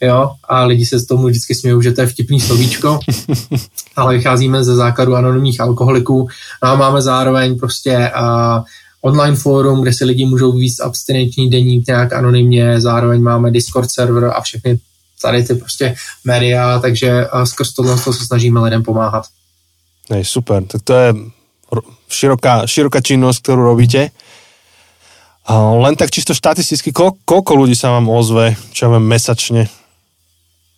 jo, 0.00 0.30
a 0.48 0.64
lidi 0.64 0.86
se 0.86 0.98
z 0.98 1.06
tomu 1.06 1.26
vždycky 1.26 1.54
smějou, 1.54 1.82
že 1.82 1.92
to 1.92 2.00
je 2.00 2.06
vtipný 2.06 2.40
slovíčko, 2.40 3.00
ale 3.96 4.16
vycházíme 4.16 4.64
ze 4.64 4.76
základu 4.76 5.14
anonymních 5.14 5.60
alkoholiků. 5.60 6.28
No 6.62 6.68
a 6.68 6.76
máme 6.76 7.02
zároveň 7.02 7.58
prostě 7.58 8.12
uh, 8.20 8.64
online 9.00 9.36
fórum, 9.36 9.82
kde 9.82 9.92
si 9.92 10.04
lidi 10.04 10.26
můžou 10.26 10.52
víc 10.52 10.80
abstinenční 10.80 11.50
deník 11.50 11.86
nějak 11.86 12.12
anonymně, 12.12 12.80
zároveň 12.80 13.22
máme 13.22 13.50
Discord 13.50 13.90
server 13.90 14.24
a 14.24 14.40
všechny 14.40 14.78
tady 15.22 15.42
ty 15.42 15.54
prostě 15.54 15.94
média, 16.24 16.78
takže 16.78 17.26
skrz 17.44 17.72
tohle 17.72 17.98
se 17.98 18.12
snažíme 18.12 18.60
lidem 18.60 18.82
pomáhat. 18.82 19.24
Nej, 20.10 20.24
super, 20.24 20.64
tak 20.66 20.82
to 20.82 20.94
je 20.94 21.14
široká, 22.10 22.66
široká 22.66 22.98
činnosť, 22.98 23.38
ktorú 23.46 23.62
robíte. 23.62 24.10
Len 25.54 25.94
tak 25.94 26.10
čisto 26.10 26.34
štatisticky, 26.34 26.90
kol, 26.90 27.14
koľko 27.22 27.64
ľudí 27.64 27.78
sa 27.78 27.94
vám 27.94 28.10
ozve, 28.10 28.58
čo 28.74 28.86
ja 28.86 28.88
viem, 28.94 29.06
mesačne 29.06 29.70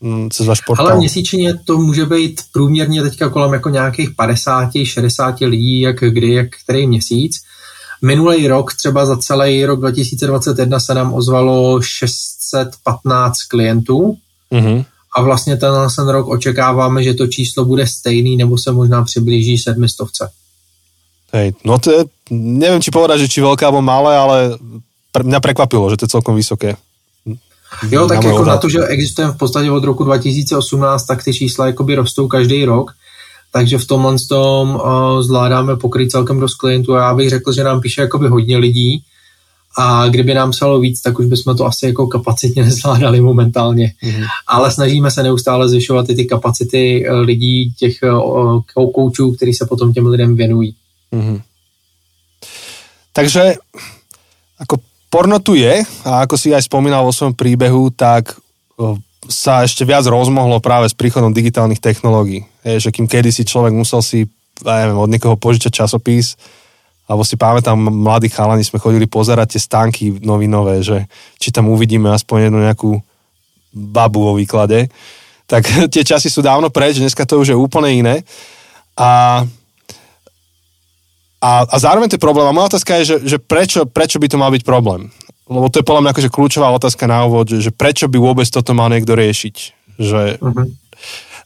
mm, 0.00 0.28
cez 0.33 0.44
váš 0.44 0.61
portál? 0.61 0.87
Ale 0.87 1.00
měsíčně 1.00 1.55
to 1.64 1.78
může 1.78 2.07
být 2.07 2.40
průměrně 2.52 3.02
teďka 3.02 3.28
kolem 3.28 3.52
jako 3.52 3.68
nějakých 3.68 4.11
50-60 4.16 5.48
lidí, 5.48 5.81
jak 5.81 5.96
kdy, 6.00 6.33
jak 6.33 6.48
který 6.64 6.87
měsíc. 6.87 7.40
Minulý 8.02 8.48
rok, 8.48 8.74
třeba 8.74 9.07
za 9.07 9.16
celý 9.16 9.64
rok 9.64 9.81
2021 9.81 10.81
se 10.81 10.94
nám 10.94 11.14
ozvalo 11.14 11.83
615 11.83 13.42
klientů, 13.42 14.16
Mm-hmm. 14.53 14.85
A 15.17 15.23
vlastně 15.23 15.57
ten, 15.57 15.73
ten 15.97 16.09
rok 16.09 16.29
očekáváme, 16.29 17.03
že 17.03 17.15
to 17.15 17.27
číslo 17.27 17.65
bude 17.65 17.87
stejný, 17.87 18.37
nebo 18.37 18.59
se 18.59 18.73
možná 18.73 19.05
přiblíží 19.05 19.59
sedmistovce. 19.59 20.31
Hej, 21.33 21.57
no 21.65 21.79
to 21.79 21.91
je, 21.91 22.01
neviem, 22.31 22.85
či 22.85 22.93
povedať, 22.93 23.25
že 23.25 23.33
či 23.33 23.41
veľké 23.41 23.65
alebo 23.65 23.81
malé, 23.81 24.12
ale 24.12 24.37
pre, 25.09 25.25
mňa 25.25 25.41
prekvapilo, 25.41 25.88
že 25.88 25.97
to 25.97 26.05
je 26.05 26.12
celkom 26.12 26.37
vysoké. 26.37 26.77
Jo, 27.88 28.05
tak 28.05 28.25
jako 28.25 28.45
na 28.45 28.57
to, 28.57 28.69
že 28.69 28.85
existujeme 28.85 29.33
v 29.33 29.37
podstatě 29.37 29.71
od 29.71 29.85
roku 29.85 30.05
2018, 30.05 31.07
tak 31.07 31.25
ty 31.25 31.33
čísla 31.33 31.67
jakoby 31.67 31.95
rostou 31.95 32.29
každý 32.29 32.65
rok, 32.65 32.93
takže 33.53 33.79
v 33.79 33.87
tomhle 33.87 34.17
tom 34.29 34.77
uh, 34.77 34.81
zvládáme 35.23 35.77
pokryt 35.77 36.11
celkem 36.11 36.41
dost 36.41 36.55
klientů 36.55 36.95
a 36.95 37.01
já 37.01 37.15
bych 37.15 37.31
řekl, 37.31 37.53
že 37.53 37.65
nám 37.65 37.81
píše 37.81 38.01
jakoby 38.01 38.29
hodně 38.29 38.57
lidí, 38.57 39.05
a 39.78 40.08
kdyby 40.08 40.35
nám 40.35 40.50
psalo 40.50 40.80
víc, 40.80 41.00
tak 41.00 41.18
už 41.18 41.26
bychom 41.26 41.56
to 41.56 41.66
asi 41.66 41.87
jako 41.87 42.06
kapacitně 42.06 42.62
nezvládali 42.68 43.20
momentálně. 43.20 43.92
Mm-hmm. 44.02 44.26
Ale 44.46 44.70
snažíme 44.70 45.11
se 45.11 45.22
neustále 45.22 45.68
zvyšovat 45.68 46.11
i 46.11 46.14
ty 46.14 46.24
kapacity 46.24 47.06
eh, 47.06 47.12
lidí, 47.12 47.72
těch 47.78 48.02
eh, 48.02 48.11
koučů, 48.94 49.32
kteří 49.32 49.54
se 49.54 49.66
potom 49.66 49.92
těm 49.92 50.06
lidem 50.06 50.37
věnují. 50.37 50.74
Mm-hmm. 51.12 51.40
Takže 53.12 53.54
ako 54.58 54.80
porno 55.12 55.37
tu 55.38 55.52
je 55.52 55.85
a 56.08 56.24
ako 56.24 56.40
si 56.40 56.48
aj 56.56 56.64
spomínal 56.64 57.04
vo 57.04 57.12
svojom 57.12 57.37
príbehu, 57.37 57.92
tak 57.92 58.40
sa 59.28 59.62
ešte 59.62 59.85
viac 59.85 60.08
rozmohlo 60.08 60.58
práve 60.58 60.88
s 60.88 60.96
príchodom 60.96 61.37
digitálnych 61.37 61.78
technológií. 61.78 62.48
Je, 62.64 62.88
že 62.88 62.90
kým 62.90 63.06
kedysi 63.06 63.44
človek 63.44 63.76
musel 63.76 64.00
si 64.00 64.26
ja 64.62 64.87
neviem, 64.87 64.98
od 64.98 65.11
niekoho 65.11 65.37
požičať 65.37 65.85
časopis, 65.85 66.38
alebo 67.07 67.23
si 67.27 67.35
pamätám, 67.35 67.77
mladí 67.77 68.31
chalani 68.31 68.62
sme 68.62 68.79
chodili 68.79 69.11
pozerať 69.11 69.59
tie 69.59 69.61
stánky 69.61 70.05
novinové, 70.23 70.81
že 70.81 71.11
či 71.37 71.51
tam 71.51 71.69
uvidíme 71.69 72.09
aspoň 72.15 72.49
jednu 72.49 72.59
nejakú 72.62 72.91
babu 73.73 74.21
vo 74.23 74.33
výklade, 74.38 74.93
tak 75.51 75.67
tie 75.93 76.03
časy 76.07 76.31
sú 76.31 76.41
dávno 76.41 76.71
preč, 76.71 76.97
dneska 76.97 77.27
to 77.27 77.43
už 77.43 77.53
je 77.53 77.59
úplne 77.59 77.91
iné. 77.91 78.17
A, 78.97 79.43
a, 81.43 81.51
a 81.65 81.77
zároveň 81.81 82.12
to 82.12 82.17
je 82.21 82.23
problém. 82.23 82.45
A 82.47 82.55
moja 82.55 82.77
otázka 82.77 83.03
je, 83.03 83.17
že, 83.17 83.17
že 83.25 83.38
prečo, 83.41 83.88
prečo 83.88 84.21
by 84.21 84.29
to 84.29 84.41
mal 84.41 84.53
byť 84.53 84.62
problém? 84.62 85.09
Lebo 85.49 85.69
to 85.69 85.81
je 85.81 85.88
podľa 85.88 86.07
mňa 86.07 86.12
akože 86.15 86.31
kľúčová 86.33 86.69
otázka 86.71 87.05
na 87.11 87.25
úvod, 87.27 87.51
že, 87.51 87.59
že 87.61 87.73
prečo 87.75 88.07
by 88.07 88.21
vôbec 88.21 88.47
toto 88.47 88.73
mal 88.77 88.93
niekto 88.93 89.17
riešiť. 89.17 89.57
Že... 89.97 90.23
Uh-huh. 90.38 90.69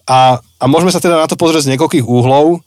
A, 0.06 0.38
a 0.38 0.64
môžeme 0.70 0.94
sa 0.94 1.02
teda 1.02 1.18
na 1.18 1.26
to 1.26 1.34
pozrieť 1.34 1.66
z 1.66 1.74
niekoľkých 1.74 2.06
úhlov 2.06 2.62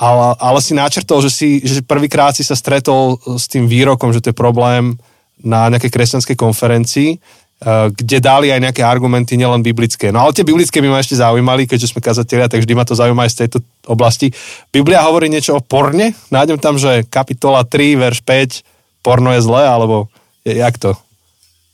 ale, 0.00 0.32
ale 0.40 0.58
si 0.64 0.72
načrtol, 0.72 1.20
že, 1.20 1.28
si, 1.28 1.48
že 1.60 1.84
prvýkrát 1.84 2.32
si 2.32 2.40
sa 2.40 2.56
stretol 2.56 3.20
s 3.36 3.44
tým 3.44 3.68
výrokom, 3.68 4.16
že 4.16 4.24
to 4.24 4.32
je 4.32 4.36
problém 4.36 4.96
na 5.44 5.68
nejakej 5.68 5.92
kresťanskej 5.92 6.36
konferencii, 6.40 7.10
eh, 7.12 7.86
kde 7.92 8.16
dali 8.24 8.48
aj 8.48 8.64
nejaké 8.64 8.80
argumenty, 8.80 9.36
nielen 9.36 9.60
biblické. 9.60 10.08
No 10.08 10.24
ale 10.24 10.32
tie 10.32 10.48
biblické 10.48 10.80
by 10.80 10.88
ma 10.88 11.04
ešte 11.04 11.20
zaujímali, 11.20 11.68
keďže 11.68 11.92
sme 11.92 12.00
kazatelia, 12.00 12.48
tak 12.48 12.64
vždy 12.64 12.72
ma 12.72 12.88
to 12.88 12.96
zaujíma 12.96 13.28
aj 13.28 13.32
z 13.36 13.38
tejto 13.44 13.58
oblasti. 13.84 14.32
Biblia 14.72 15.04
hovorí 15.04 15.28
niečo 15.28 15.60
o 15.60 15.64
porne? 15.64 16.16
Nájdem 16.32 16.56
tam, 16.56 16.80
že 16.80 17.04
kapitola 17.04 17.68
3, 17.68 18.00
verš 18.00 18.24
5, 18.24 19.04
porno 19.04 19.36
je 19.36 19.44
zlé, 19.44 19.68
alebo 19.68 20.08
jak 20.48 20.80
to? 20.80 20.96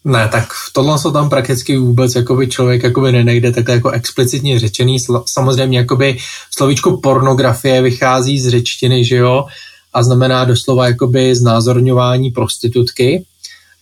Ne, 0.07 0.29
tak 0.29 0.53
v 0.53 0.73
tohle 0.73 0.99
se 0.99 1.13
tam 1.13 1.31
prakticky 1.31 1.77
vůbec 1.77 2.15
jakoby 2.15 2.49
člověk 2.49 2.83
jakoby 2.83 3.13
nenejde 3.13 3.53
tak 3.53 3.69
jako 3.69 3.91
explicitně 3.91 4.59
řečený. 4.59 4.99
Samozřejmě 5.27 5.79
jakoby 5.79 6.19
slovíčko 6.51 6.97
pornografie 6.97 7.83
vychází 7.83 8.41
z 8.41 8.49
řečtiny, 8.49 9.05
že 9.05 9.17
jo, 9.17 9.47
a 9.93 10.03
znamená 10.03 10.45
doslova 10.45 10.89
jakoby 10.89 11.37
znázorňování 11.37 12.31
prostitutky. 12.31 13.25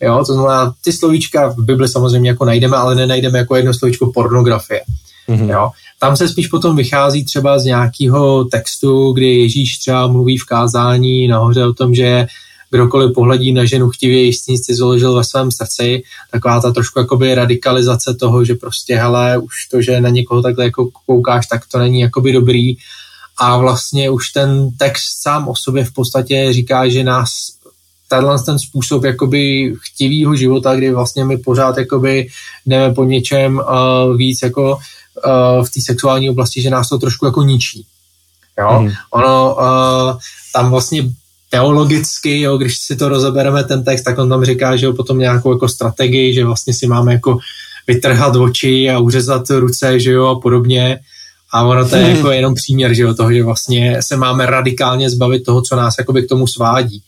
Jo, 0.01 0.25
to 0.27 0.35
znamená, 0.35 0.75
ty 0.85 0.93
slovíčka 0.93 1.49
v 1.49 1.59
Bibli 1.59 1.89
samozřejmě 1.89 2.31
jako 2.31 2.45
najdeme, 2.45 2.77
ale 2.77 2.95
nenajdeme 2.95 3.39
jako 3.39 3.57
jedno 3.57 3.75
slovíčko 3.75 4.13
pornografie. 4.13 4.81
Mm-hmm. 5.29 5.51
Jo. 5.51 5.71
Tam 6.01 6.17
se 6.17 6.29
spíš 6.29 6.47
potom 6.47 6.77
vychází 6.77 7.25
třeba 7.25 7.59
z 7.59 7.65
nějakého 7.65 8.45
textu, 8.45 9.13
kdy 9.13 9.39
Ježíš 9.39 9.79
třeba 9.79 10.07
mluví 10.07 10.39
v 10.39 10.45
kázání 10.45 11.29
nahoře 11.29 11.65
o 11.65 11.73
tom, 11.73 11.95
že 11.95 12.27
kdokoliv 12.71 13.15
pohledí 13.15 13.53
na 13.53 13.65
ženu 13.65 13.91
chtivě 13.91 14.23
jistý 14.23 14.59
si 14.59 14.75
založil 14.75 15.15
ve 15.15 15.25
svém 15.25 15.51
srdci, 15.51 16.03
taková 16.31 16.61
ta 16.61 16.73
trošku 16.73 16.99
jakoby 16.99 17.35
radikalizace 17.35 18.15
toho, 18.15 18.45
že 18.45 18.55
prostě 18.55 18.97
hele, 18.97 19.39
už 19.39 19.55
to, 19.71 19.83
že 19.83 20.01
na 20.01 20.09
někoho 20.09 20.43
takhle 20.43 20.65
jako 20.65 20.89
koukáš, 21.07 21.47
tak 21.47 21.63
to 21.73 21.79
není 21.79 22.01
jakoby 22.01 22.33
dobrý 22.33 22.77
a 23.37 23.57
vlastně 23.57 24.11
už 24.11 24.31
ten 24.31 24.71
text 24.79 25.23
sám 25.23 25.49
o 25.49 25.57
sobě 25.57 25.85
v 25.85 25.93
podstatě 25.93 26.53
říká, 26.53 26.89
že 26.89 27.05
nás 27.05 27.31
tenhle 28.09 28.43
ten 28.43 28.59
způsob 28.59 29.05
jakoby 29.05 29.75
chtivýho 29.81 30.37
života, 30.37 30.77
kdy 30.77 30.93
vlastně 30.93 31.25
my 31.25 31.39
pořád 31.39 31.79
jakoby 31.79 32.29
jdeme 32.67 32.95
po 32.95 33.05
něčem 33.05 33.57
uh, 33.57 34.17
víc 34.17 34.43
jako 34.43 34.75
uh, 34.75 35.65
v 35.65 35.71
té 35.71 35.81
sexuální 35.81 36.31
oblasti, 36.31 36.63
že 36.63 36.71
nás 36.71 36.89
to 36.89 36.99
trošku 36.99 37.27
jako 37.27 37.43
ničí. 37.43 37.87
Jo? 38.59 38.81
Mm. 38.81 38.91
Ono 39.11 39.55
uh, 39.55 40.19
tam 40.53 40.71
vlastně 40.71 41.11
teologicky, 41.55 42.41
jo, 42.41 42.57
když 42.57 42.79
si 42.79 42.97
to 42.97 43.09
rozebereme 43.09 43.65
ten 43.65 43.85
text, 43.85 44.03
tak 44.03 44.19
on 44.19 44.29
tam 44.29 44.45
říká, 44.45 44.77
že 44.77 44.87
jo, 44.87 44.93
potom 44.93 45.19
nějakou 45.19 45.53
jako 45.53 45.69
strategii, 45.69 46.35
že 46.35 46.45
vlastně 46.45 46.75
si 46.75 46.87
máme 46.87 47.13
jako 47.13 47.39
vytrhat 47.87 48.37
oči 48.37 48.91
a 48.91 48.99
uřezat 48.99 49.51
ruce, 49.51 50.01
že 50.01 50.11
jo, 50.11 50.27
a 50.27 50.41
podobně. 50.41 50.99
A 51.53 51.63
ono 51.63 51.89
to 51.89 51.97
je 51.97 52.05
hmm. 52.05 52.17
jako 52.17 52.31
jenom 52.31 52.55
příměr, 52.55 52.95
že 52.95 53.03
jo, 53.03 53.15
toho, 53.15 53.33
že 53.33 53.43
vlastně 53.43 53.99
se 54.01 54.17
máme 54.17 54.47
radikálně 54.47 55.11
zbavit 55.11 55.45
toho, 55.45 55.63
co 55.63 55.77
nás 55.77 55.95
jakoby 55.99 56.23
k 56.23 56.29
tomu 56.29 56.47
svádí. 56.47 57.03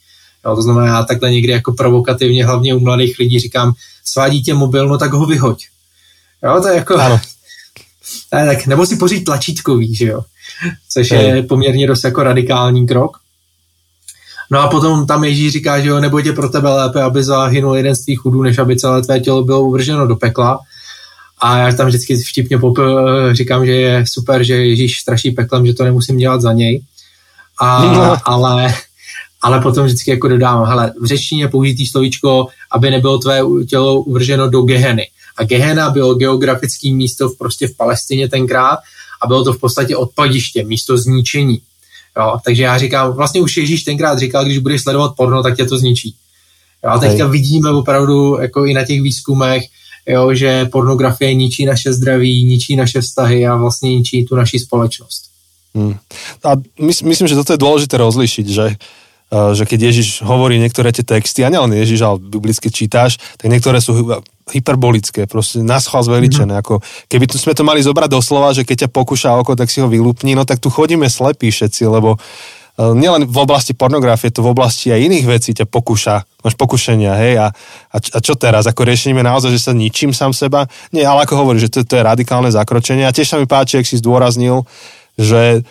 Jo, 0.45 0.55
to 0.55 0.61
znamená, 0.61 0.87
já 0.87 1.03
takhle 1.03 1.31
někdy 1.31 1.51
jako 1.51 1.73
provokativně, 1.73 2.45
hlavně 2.45 2.75
u 2.75 2.79
mladých 2.79 3.19
lidí 3.19 3.39
říkám, 3.39 3.73
svádí 4.05 4.43
tě 4.43 4.53
mobil, 4.53 4.87
no 4.87 4.97
tak 4.97 5.13
ho 5.13 5.25
vyhoď. 5.25 5.65
Jo, 6.43 6.61
to 6.61 6.67
je 6.67 6.75
jako... 6.75 6.95
Ano. 6.95 7.19
Ne, 8.33 8.45
tak, 8.45 8.67
nebo 8.67 8.85
si 8.85 8.95
poříď 8.95 9.25
tlačítkový, 9.25 9.95
že 9.95 10.05
jo. 10.05 10.21
Což 10.89 11.11
je 11.11 11.43
poměrně 11.43 11.87
dost 11.87 12.03
jako 12.03 12.23
radikální 12.23 12.87
krok. 12.87 13.17
No 14.51 14.59
a 14.59 14.67
potom 14.67 15.07
tam 15.07 15.23
Ježíš 15.23 15.53
říká, 15.53 15.79
že 15.79 15.89
jo, 15.89 15.99
nebo 15.99 16.21
tě 16.21 16.33
pro 16.33 16.49
tebe 16.49 16.69
lépe, 16.69 17.01
aby 17.01 17.23
zahynul 17.23 17.75
jeden 17.75 17.95
z 17.95 18.01
tvých 18.01 18.19
chudů, 18.19 18.41
než 18.41 18.57
aby 18.57 18.75
celé 18.75 19.01
tvé 19.01 19.19
tělo 19.19 19.43
bylo 19.43 19.61
uvrženo 19.61 20.07
do 20.07 20.15
pekla. 20.15 20.59
A 21.41 21.57
já 21.57 21.73
tam 21.73 21.87
vždycky 21.87 22.17
vtipně 22.17 22.57
pop, 22.57 22.77
říkám, 23.31 23.65
že 23.65 23.71
je 23.71 24.05
super, 24.07 24.43
že 24.43 24.55
Ježíš 24.55 24.99
straší 24.99 25.31
peklem, 25.31 25.65
že 25.65 25.73
to 25.73 25.83
nemusím 25.83 26.17
dělat 26.17 26.41
za 26.41 26.53
něj. 26.53 26.81
A, 27.59 27.85
no. 27.85 28.17
ale, 28.25 28.73
ale 29.41 29.61
potom 29.61 29.85
vždycky 29.85 30.11
jako 30.11 30.27
dodám, 30.27 30.65
hele, 30.65 30.93
v 31.01 31.05
řečtině 31.05 31.47
použitý 31.47 31.87
slovíčko, 31.87 32.47
aby 32.71 32.91
nebylo 32.91 33.17
tvé 33.17 33.41
tělo 33.69 34.01
uvrženo 34.01 34.49
do 34.49 34.61
Geheny. 34.61 35.07
A 35.37 35.43
Gehena 35.43 35.89
bylo 35.89 36.15
geografické 36.15 36.91
místo 36.91 37.29
v, 37.29 37.37
prostě 37.37 37.67
v 37.67 37.77
Palestině 37.77 38.29
tenkrát 38.29 38.79
a 39.21 39.27
bylo 39.27 39.43
to 39.43 39.53
v 39.53 39.59
podstatě 39.59 39.95
odpadiště, 39.95 40.63
místo 40.63 40.97
zničení. 40.97 41.61
Jo, 42.17 42.37
takže 42.45 42.63
já 42.63 42.77
říkám, 42.77 43.13
vlastně 43.13 43.41
už 43.41 43.57
Ježíš 43.57 43.83
tenkrát 43.83 44.19
říkal, 44.19 44.45
když 44.45 44.57
budeš 44.57 44.81
sledovat 44.81 45.13
porno, 45.17 45.43
tak 45.43 45.57
tě 45.57 45.65
to 45.65 45.77
zničí. 45.77 46.15
Jo, 46.83 46.89
a 46.89 46.99
teďka 46.99 47.27
vidíme 47.27 47.71
opravdu 47.71 48.37
jako 48.41 48.65
i 48.65 48.73
na 48.73 48.85
těch 48.85 49.01
výzkumech, 49.01 49.63
jo, 50.07 50.33
že 50.33 50.65
pornografie 50.65 51.33
ničí 51.33 51.65
naše 51.65 51.93
zdraví, 51.93 52.43
ničí 52.43 52.75
naše 52.75 53.01
vztahy 53.01 53.47
a 53.47 53.55
vlastně 53.55 53.95
ničí 53.95 54.25
tu 54.25 54.35
naši 54.35 54.59
společnost. 54.59 55.23
Hmm. 55.75 55.95
A 56.43 56.55
mys- 56.79 57.05
myslím, 57.05 57.27
že 57.27 57.35
toto 57.35 57.53
je 57.53 57.61
dôležité 57.61 58.01
rozlišiť, 58.01 58.45
že 58.49 58.65
uh, 58.65 58.75
že 59.27 59.67
keď 59.67 59.91
Ježiš 59.91 60.23
hovorí 60.23 60.55
niektoré 60.55 60.95
tie 60.95 61.03
texty, 61.03 61.43
a 61.43 61.51
nielen 61.51 61.75
Ježiš, 61.75 61.99
ale 61.99 62.15
biblicky 62.15 62.71
čítáš, 62.71 63.19
tak 63.35 63.51
niektoré 63.51 63.83
sú 63.83 64.23
hyperbolické, 64.47 65.27
proste 65.27 65.59
naschval 65.59 66.07
zveličené. 66.07 66.55
Mm-hmm. 66.55 66.63
Ako, 66.63 66.79
keby 67.11 67.27
tu 67.27 67.35
sme 67.35 67.51
to 67.51 67.67
mali 67.67 67.83
zobrať 67.83 68.07
doslova, 68.07 68.55
že 68.55 68.63
keď 68.63 68.87
ťa 68.87 68.89
pokúša 68.95 69.35
oko, 69.35 69.59
tak 69.59 69.67
si 69.67 69.83
ho 69.83 69.91
vylúpni, 69.91 70.31
no 70.31 70.47
tak 70.47 70.63
tu 70.63 70.71
chodíme 70.71 71.03
slepí 71.11 71.51
všetci, 71.51 71.83
lebo 71.91 72.15
uh, 72.15 72.95
nielen 72.95 73.27
v 73.27 73.37
oblasti 73.43 73.75
pornografie, 73.75 74.31
to 74.31 74.39
v 74.39 74.55
oblasti 74.55 74.95
aj 74.95 75.03
iných 75.03 75.25
vecí 75.27 75.51
ťa 75.51 75.67
pokúša, 75.67 76.23
máš 76.23 76.55
pokušenia, 76.55 77.11
hej, 77.19 77.33
a, 77.43 77.47
a, 77.91 77.97
a 77.99 78.19
čo 78.23 78.39
teraz, 78.39 78.63
ako 78.63 78.87
riešime 78.87 79.19
naozaj, 79.19 79.51
že 79.51 79.59
sa 79.59 79.75
ničím 79.75 80.15
sám 80.15 80.31
seba? 80.31 80.63
Nie, 80.95 81.03
ale 81.03 81.27
ako 81.27 81.43
hovorí, 81.43 81.59
že 81.59 81.67
to, 81.67 81.83
to 81.83 81.99
je 81.99 82.07
radikálne 82.07 82.47
zakročenie 82.47 83.03
a 83.03 83.11
tiež 83.11 83.27
sa 83.27 83.35
mi 83.35 83.43
páči, 83.43 83.83
ak 83.83 83.91
si 83.91 83.99
zdôraznil, 83.99 84.63
že 85.19 85.67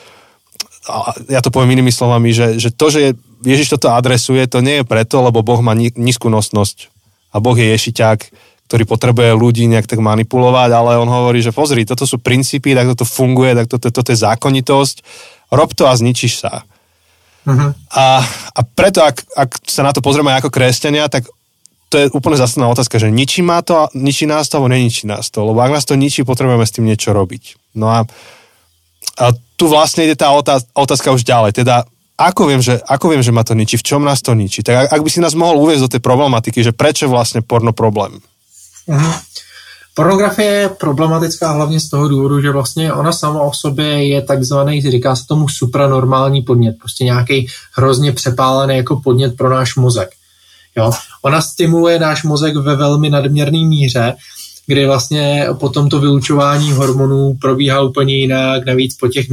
ja 1.27 1.41
to 1.43 1.51
poviem 1.51 1.81
inými 1.81 1.91
slovami, 1.91 2.31
že, 2.31 2.63
že 2.63 2.71
to, 2.71 2.93
že 2.93 3.19
Ježiš 3.45 3.77
toto 3.77 3.93
adresuje, 3.93 4.45
to 4.49 4.65
nie 4.65 4.81
je 4.81 4.89
preto, 4.89 5.21
lebo 5.21 5.45
Boh 5.45 5.61
má 5.61 5.77
nízku 5.77 6.33
nosnosť 6.33 6.89
a 7.35 7.43
Boh 7.43 7.57
je 7.57 7.69
ješiťák, 7.77 8.19
ktorý 8.67 8.85
potrebuje 8.89 9.31
ľudí 9.37 9.65
nejak 9.71 9.87
tak 9.87 10.03
manipulovať, 10.03 10.71
ale 10.75 10.99
on 10.99 11.07
hovorí, 11.07 11.39
že 11.39 11.55
pozri, 11.55 11.87
toto 11.87 12.03
sú 12.03 12.19
princípy, 12.19 12.75
tak 12.75 12.97
toto 12.97 13.07
funguje, 13.07 13.55
tak 13.55 13.67
toto, 13.71 13.93
toto 13.93 14.09
je 14.11 14.19
zákonitosť, 14.19 14.97
rob 15.55 15.71
to 15.71 15.87
a 15.87 15.95
zničíš 15.95 16.43
sa. 16.43 16.67
Uh-huh. 17.47 17.71
A, 17.95 18.27
a 18.27 18.61
preto, 18.67 19.07
ak, 19.07 19.23
ak 19.39 19.51
sa 19.71 19.87
na 19.87 19.95
to 19.95 20.03
pozrieme 20.03 20.35
ako 20.35 20.51
kresťania, 20.51 21.07
tak 21.07 21.31
to 21.87 22.03
je 22.03 22.11
úplne 22.11 22.35
zásadná 22.35 22.67
otázka, 22.67 22.99
že 22.99 23.15
ničí, 23.15 23.47
má 23.47 23.63
to, 23.63 23.87
ničí 23.95 24.27
nás 24.27 24.51
to, 24.51 24.59
alebo 24.59 24.75
neničí 24.75 25.07
nás 25.07 25.31
to, 25.31 25.47
lebo 25.47 25.63
ak 25.63 25.71
nás 25.71 25.87
to 25.87 25.95
ničí, 25.95 26.27
potrebujeme 26.27 26.67
s 26.67 26.75
tým 26.75 26.91
niečo 26.91 27.15
robiť. 27.15 27.79
No 27.79 27.95
a, 27.95 28.03
a 29.23 29.25
tu 29.55 29.71
vlastne 29.71 30.11
ide 30.11 30.19
tá 30.19 30.35
otázka, 30.35 30.67
otázka 30.75 31.15
už 31.15 31.23
ďalej, 31.23 31.63
teda 31.63 31.87
ako 32.17 32.49
viem, 32.49 32.65
že, 32.65 32.81
ako 32.89 33.13
viem, 33.13 33.23
že 33.23 33.33
ma 33.33 33.45
to 33.45 33.53
ničí, 33.53 33.77
v 33.77 33.87
čom 33.87 34.03
nás 34.05 34.25
to 34.25 34.33
ničí? 34.33 34.65
Tak 34.65 34.89
ak, 34.89 35.01
by 35.05 35.11
si 35.13 35.21
nás 35.21 35.37
mohol 35.37 35.61
uviezť 35.69 35.83
do 35.85 35.93
tej 35.93 36.03
problematiky, 36.03 36.65
že 36.65 36.73
prečo 36.73 37.13
vlastne 37.13 37.45
porno 37.45 37.77
problém? 37.77 38.25
Mm-hmm. 38.89 39.15
Pornografie 39.97 40.51
je 40.51 40.69
problematická 40.69 41.53
hlavně 41.53 41.81
z 41.81 41.89
toho 41.89 42.09
důvodu, 42.09 42.41
že 42.41 42.51
vlastně 42.51 42.93
ona 42.93 43.13
sama 43.13 43.41
o 43.41 43.53
sobě 43.53 44.09
je 44.09 44.23
takzvaný, 44.23 44.83
říká 44.83 45.17
se 45.17 45.27
tomu 45.27 45.49
supranormální 45.49 46.43
podnět, 46.43 46.77
prostě 46.79 47.05
nějaký 47.05 47.47
hrozně 47.73 48.13
přepálený 48.13 48.77
jako 48.77 48.97
podnět 48.97 49.37
pro 49.37 49.51
náš 49.51 49.77
mozek. 49.77 50.11
Jo? 50.77 50.93
Ona 51.23 51.41
stimuluje 51.41 51.99
náš 51.99 52.25
mozek 52.25 52.57
ve 52.57 52.77
velmi 52.77 53.11
nadměrné 53.11 53.59
míře, 53.59 54.15
kdy 54.67 54.87
vlastně 54.87 55.47
potom 55.53 55.89
to 55.89 56.01
vylučování 56.01 56.73
hormonů 56.73 57.37
probíhá 57.41 57.81
úplně 57.81 58.15
jinak, 58.15 58.67
navíc 58.67 58.97
po 58.97 59.09
těch 59.09 59.27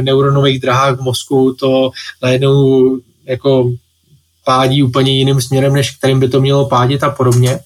neuronových 0.00 0.60
drahách 0.60 0.98
v 0.98 1.02
mozku 1.02 1.56
to 1.60 1.90
najednou 2.22 2.98
jako 3.24 3.70
pádí 4.44 4.82
úplně 4.82 5.12
jiným 5.12 5.40
směrem, 5.40 5.72
než 5.72 5.90
kterým 5.90 6.20
by 6.20 6.28
to 6.28 6.40
mělo 6.40 6.68
pádit 6.68 7.02
a 7.02 7.10
podobně 7.10 7.60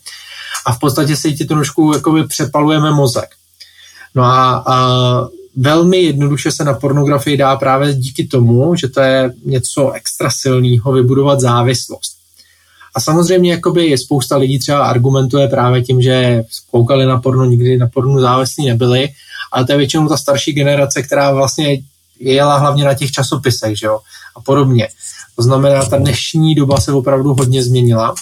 a 0.66 0.73
v 0.73 0.79
podstatě 0.79 1.16
se 1.16 1.33
ti 1.33 1.44
trošku 1.44 1.92
jakoby 1.94 2.25
přepalujeme 2.25 2.90
mozek. 2.90 3.29
No 4.14 4.23
a, 4.23 4.64
a 4.66 4.77
velmi 5.57 5.96
jednoduše 5.96 6.53
se 6.53 6.64
na 6.64 6.75
pornografii 6.75 7.37
dá 7.37 7.57
právě 7.57 7.94
díky 7.94 8.27
tomu, 8.27 8.75
že 8.75 8.88
to 8.88 9.01
je 9.01 9.33
něco 9.44 9.90
extra 9.90 10.31
silného, 10.31 10.92
vybudovat 10.92 11.40
závislost. 11.40 12.19
A 12.94 13.00
samozřejmě 13.00 13.50
jakoby 13.50 13.98
spousta 13.98 14.37
lidí 14.37 14.59
třeba 14.59 14.87
argumentuje 14.87 15.48
právě 15.48 15.83
tím, 15.83 16.03
že 16.03 16.42
koukali 16.70 17.07
na 17.07 17.20
porno, 17.20 17.44
nikdy 17.44 17.79
na 17.79 17.87
pornu 17.87 18.20
závislí 18.20 18.66
nebyli, 18.66 19.09
ale 19.53 19.64
to 19.64 19.72
je 19.72 19.79
většinou 19.79 20.09
ta 20.09 20.16
starší 20.16 20.53
generace, 20.53 21.03
která 21.03 21.31
vlastně 21.31 21.83
jela 22.20 22.59
hlavně 22.59 22.85
na 22.85 22.94
těch 22.94 23.11
časopisech, 23.11 23.79
že 23.79 23.87
jo, 23.87 23.98
a 24.37 24.40
podobně. 24.40 24.88
To 25.37 25.42
znamená, 25.42 25.85
ta 25.85 25.96
dnešní 25.96 26.55
doba 26.55 26.81
se 26.81 26.92
opravdu 26.92 27.35
hodně 27.35 27.62
změnila 27.62 28.14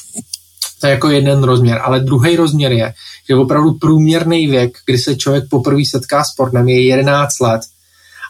to 0.80 0.86
je 0.86 0.90
jako 0.90 1.08
jeden 1.08 1.42
rozměr. 1.42 1.80
Ale 1.84 2.00
druhý 2.00 2.36
rozměr 2.36 2.72
je, 2.72 2.94
že 3.28 3.36
opravdu 3.36 3.72
průměrný 3.72 4.46
věk, 4.46 4.78
kdy 4.86 4.98
se 4.98 5.16
člověk 5.16 5.44
poprvé 5.50 5.82
setká 5.90 6.24
s 6.24 6.34
pornem, 6.34 6.68
je 6.68 6.86
11 6.86 7.40
let. 7.40 7.60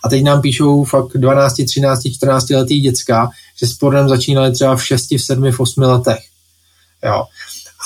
A 0.04 0.08
teď 0.08 0.24
nám 0.24 0.40
píšou 0.40 0.84
fakt 0.84 1.12
12, 1.14 1.54
13, 1.66 2.00
14 2.16 2.50
letý 2.50 2.80
děcka, 2.80 3.30
že 3.60 3.66
s 3.66 3.74
pornem 3.74 4.08
začínali 4.08 4.52
třeba 4.52 4.76
v 4.76 4.86
6, 4.86 5.10
v 5.10 5.18
7, 5.18 5.52
v 5.52 5.60
8 5.60 5.82
letech. 5.82 6.24
Jo. 7.04 7.24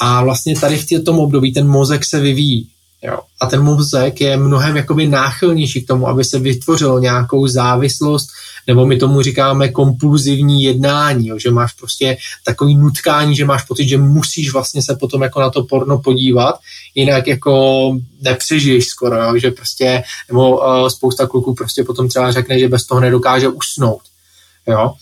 A 0.01 0.25
vlastně 0.25 0.61
tady 0.61 0.77
v 0.77 1.05
tom 1.05 1.19
období 1.19 1.53
ten 1.53 1.69
mozek 1.69 2.05
se 2.05 2.21
vyvíjí. 2.21 2.69
Jo. 3.03 3.19
A 3.41 3.47
ten 3.47 3.63
mozek 3.63 4.21
je 4.21 4.37
mnohem 4.37 4.77
jakoby 4.77 5.07
náchylnější 5.07 5.83
k 5.83 5.87
tomu, 5.87 6.09
aby 6.09 6.25
se 6.25 6.39
vytvořilo 6.39 6.99
nějakou 6.99 7.47
závislost, 7.47 8.29
nebo 8.67 8.87
my 8.87 8.97
tomu 8.97 9.23
říkáme 9.23 9.69
kompulzivní 9.69 10.63
jednání, 10.63 11.29
jo, 11.29 11.39
že 11.39 11.51
máš 11.51 11.73
prostě 11.73 12.17
takový 12.45 12.75
nutkání, 12.75 13.37
že 13.37 13.45
máš 13.45 13.63
pocit, 13.63 13.89
že 13.89 13.99
musíš 13.99 14.53
vlastně 14.53 14.83
se 14.83 14.97
potom 14.97 15.23
jako 15.23 15.41
na 15.41 15.51
to 15.51 15.63
porno 15.63 15.99
podívat, 15.99 16.55
jinak 16.95 17.27
jako 17.27 17.93
nepřežiješ 18.21 18.87
skoro, 18.87 19.17
jo, 19.17 19.39
že 19.39 19.51
prostě, 19.51 20.03
nebo 20.29 20.57
uh, 20.57 20.89
spousta 20.89 21.27
kluků 21.27 21.55
prostě 21.55 21.85
potom 21.85 22.09
třeba 22.09 22.33
řekne, 22.33 22.59
že 22.59 22.69
bez 22.69 22.87
toho 22.87 23.01
nedokáže 23.01 23.49
usnout, 23.49 24.03
jo. 24.67 24.95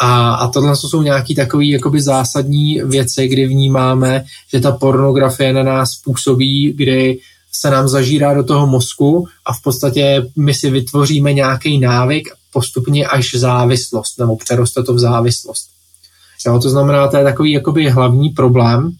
A, 0.00 0.34
a 0.34 0.48
tohle 0.48 0.76
jsou 0.76 1.02
nějaké 1.02 1.34
takové 1.34 2.00
zásadní 2.00 2.80
věci, 2.84 3.28
kdy 3.28 3.46
vnímáme, 3.46 4.24
že 4.52 4.60
ta 4.60 4.72
pornografie 4.72 5.52
na 5.52 5.62
nás 5.62 5.96
působí, 5.96 6.72
kdy 6.72 7.18
se 7.52 7.70
nám 7.70 7.88
zažírá 7.88 8.34
do 8.34 8.44
toho 8.44 8.66
mozku 8.66 9.26
a 9.46 9.52
v 9.52 9.62
podstatě 9.62 10.26
my 10.36 10.54
si 10.54 10.70
vytvoříme 10.70 11.32
nějaký 11.32 11.78
návyk 11.78 12.28
postupně 12.52 13.06
až 13.06 13.34
závislost, 13.34 14.18
nebo 14.18 14.36
přeroste 14.36 14.82
to 14.82 14.94
v 14.94 14.98
závislost. 14.98 15.66
Jo, 16.46 16.58
to 16.58 16.70
znamená, 16.70 17.08
to 17.08 17.16
je 17.16 17.24
takový 17.24 17.52
jakoby 17.52 17.90
hlavní 17.90 18.30
problém. 18.30 18.92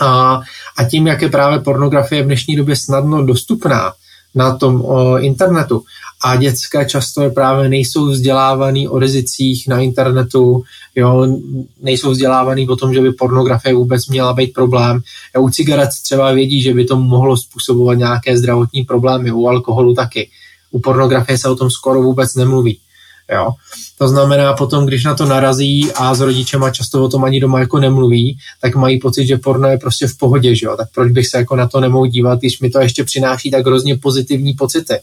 A, 0.00 0.40
a 0.78 0.84
tím, 0.84 1.06
jak 1.06 1.22
je 1.22 1.28
právě 1.28 1.58
pornografie 1.58 2.22
v 2.22 2.26
dnešní 2.26 2.56
době 2.56 2.76
snadno 2.76 3.26
dostupná 3.26 3.92
na 4.34 4.56
tom 4.56 4.82
o, 4.84 5.18
internetu 5.18 5.82
a 6.24 6.36
dětské 6.36 6.84
často 6.84 7.30
právě 7.30 7.68
nejsou 7.68 8.06
vzdělávaný 8.06 8.88
o 8.88 8.98
rizicích 8.98 9.68
na 9.68 9.80
internetu, 9.80 10.62
jo, 10.94 11.38
nejsou 11.82 12.10
vzdělávaný 12.10 12.68
o 12.68 12.76
tom, 12.76 12.94
že 12.94 13.00
by 13.00 13.12
pornografie 13.12 13.74
vůbec 13.74 14.06
měla 14.06 14.32
být 14.32 14.52
problém. 14.52 15.00
A 15.34 15.38
u 15.38 15.50
cigaret 15.50 15.90
třeba 16.02 16.32
vědí, 16.32 16.62
že 16.62 16.74
by 16.74 16.84
to 16.84 16.96
mohlo 16.96 17.36
způsobovat 17.36 17.98
nějaké 17.98 18.38
zdravotní 18.38 18.84
problémy, 18.84 19.32
u 19.32 19.46
alkoholu 19.46 19.94
taky 19.94 20.28
u 20.72 20.80
pornografie 20.80 21.38
se 21.38 21.48
o 21.48 21.56
tom 21.56 21.70
skoro 21.70 22.02
vůbec 22.02 22.34
nemluví. 22.34 22.78
Jo? 23.32 23.50
To 23.98 24.08
znamená 24.08 24.52
potom, 24.52 24.86
když 24.86 25.04
na 25.04 25.14
to 25.14 25.26
narazí 25.26 25.92
a 25.92 26.14
s 26.14 26.20
rodičema 26.20 26.70
často 26.70 27.04
o 27.04 27.08
tom 27.08 27.24
ani 27.24 27.40
doma 27.40 27.60
jako 27.60 27.78
nemluví, 27.78 28.38
tak 28.60 28.76
mají 28.76 29.00
pocit, 29.00 29.26
že 29.26 29.36
porno 29.36 29.68
je 29.68 29.78
prostě 29.78 30.06
v 30.06 30.16
pohodě, 30.16 30.54
že 30.56 30.66
jo? 30.66 30.76
tak 30.76 30.88
proč 30.94 31.12
bych 31.12 31.26
se 31.26 31.38
jako 31.38 31.56
na 31.56 31.68
to 31.68 31.80
nemohl 31.80 32.06
dívat, 32.06 32.38
když 32.38 32.60
mi 32.60 32.70
to 32.70 32.80
ještě 32.80 33.04
přináší 33.04 33.50
tak 33.50 33.66
hrozně 33.66 33.96
pozitivní 33.96 34.54
pocity. 34.54 34.94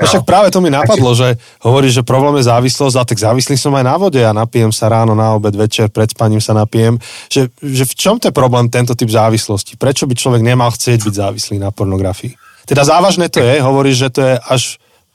No 0.00 0.06
však 0.06 0.24
práve 0.24 0.48
to 0.54 0.60
mi 0.60 0.70
napadlo, 0.72 1.12
že 1.12 1.36
hovoríš, 1.60 2.00
že 2.00 2.02
problém 2.06 2.40
je 2.40 2.48
závislosť, 2.48 2.96
a 2.96 3.02
tak 3.04 3.18
závislý 3.18 3.56
som 3.58 3.74
aj 3.76 3.84
na 3.84 3.96
vode 3.98 4.22
a 4.22 4.32
napijem 4.32 4.72
sa 4.72 4.88
ráno, 4.88 5.12
na 5.12 5.36
obed, 5.36 5.52
večer, 5.52 5.90
pred 5.92 6.10
spaním 6.10 6.40
sa 6.40 6.56
napijem. 6.56 6.96
Že, 7.28 7.52
že 7.60 7.84
v 7.84 7.94
čom 7.94 8.16
to 8.16 8.28
je 8.28 8.34
problém 8.34 8.70
tento 8.72 8.94
typ 8.94 9.10
závislosti? 9.10 9.76
Prečo 9.76 10.08
by 10.08 10.14
človek 10.16 10.42
nemal 10.42 10.70
chcieť 10.70 11.04
byť 11.04 11.14
závislý 11.14 11.56
na 11.60 11.68
pornografii? 11.74 12.32
Teda 12.64 12.86
závažné 12.86 13.28
to 13.28 13.42
je, 13.42 13.58
hovoríš, 13.58 13.96
že 13.96 14.08
to 14.14 14.20
je 14.22 14.34
až 14.38 14.62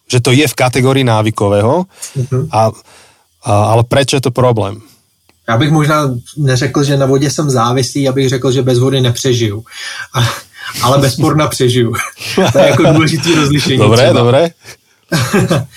že 0.07 0.23
to 0.23 0.31
je 0.31 0.47
v 0.47 0.55
kategorii 0.55 1.03
návykového, 1.03 1.83
uh-huh. 1.83 2.47
a, 2.51 2.71
a, 3.43 3.51
ale 3.75 3.83
prečo 3.83 4.15
je 4.15 4.23
to 4.23 4.31
problém? 4.31 4.79
Já 5.49 5.57
bych 5.57 5.71
možná 5.71 6.11
neřekl, 6.37 6.83
že 6.83 6.97
na 6.97 7.05
vodě 7.05 7.31
jsem 7.31 7.49
závislý, 7.49 8.03
já 8.03 8.11
bych 8.11 8.29
řekl, 8.29 8.51
že 8.51 8.61
bez 8.61 8.79
vody 8.79 9.01
nepřežiju. 9.01 9.63
A, 10.13 10.19
ale 10.81 10.97
bez 10.97 11.15
porna 11.15 11.47
přežiju. 11.47 11.93
to 12.51 12.59
je 12.59 12.65
jako 12.65 12.83
důležitý 12.83 13.35
rozlišení. 13.35 13.77
Dobré, 13.77 14.03
třeba. 14.03 14.19
dobré. 14.19 14.49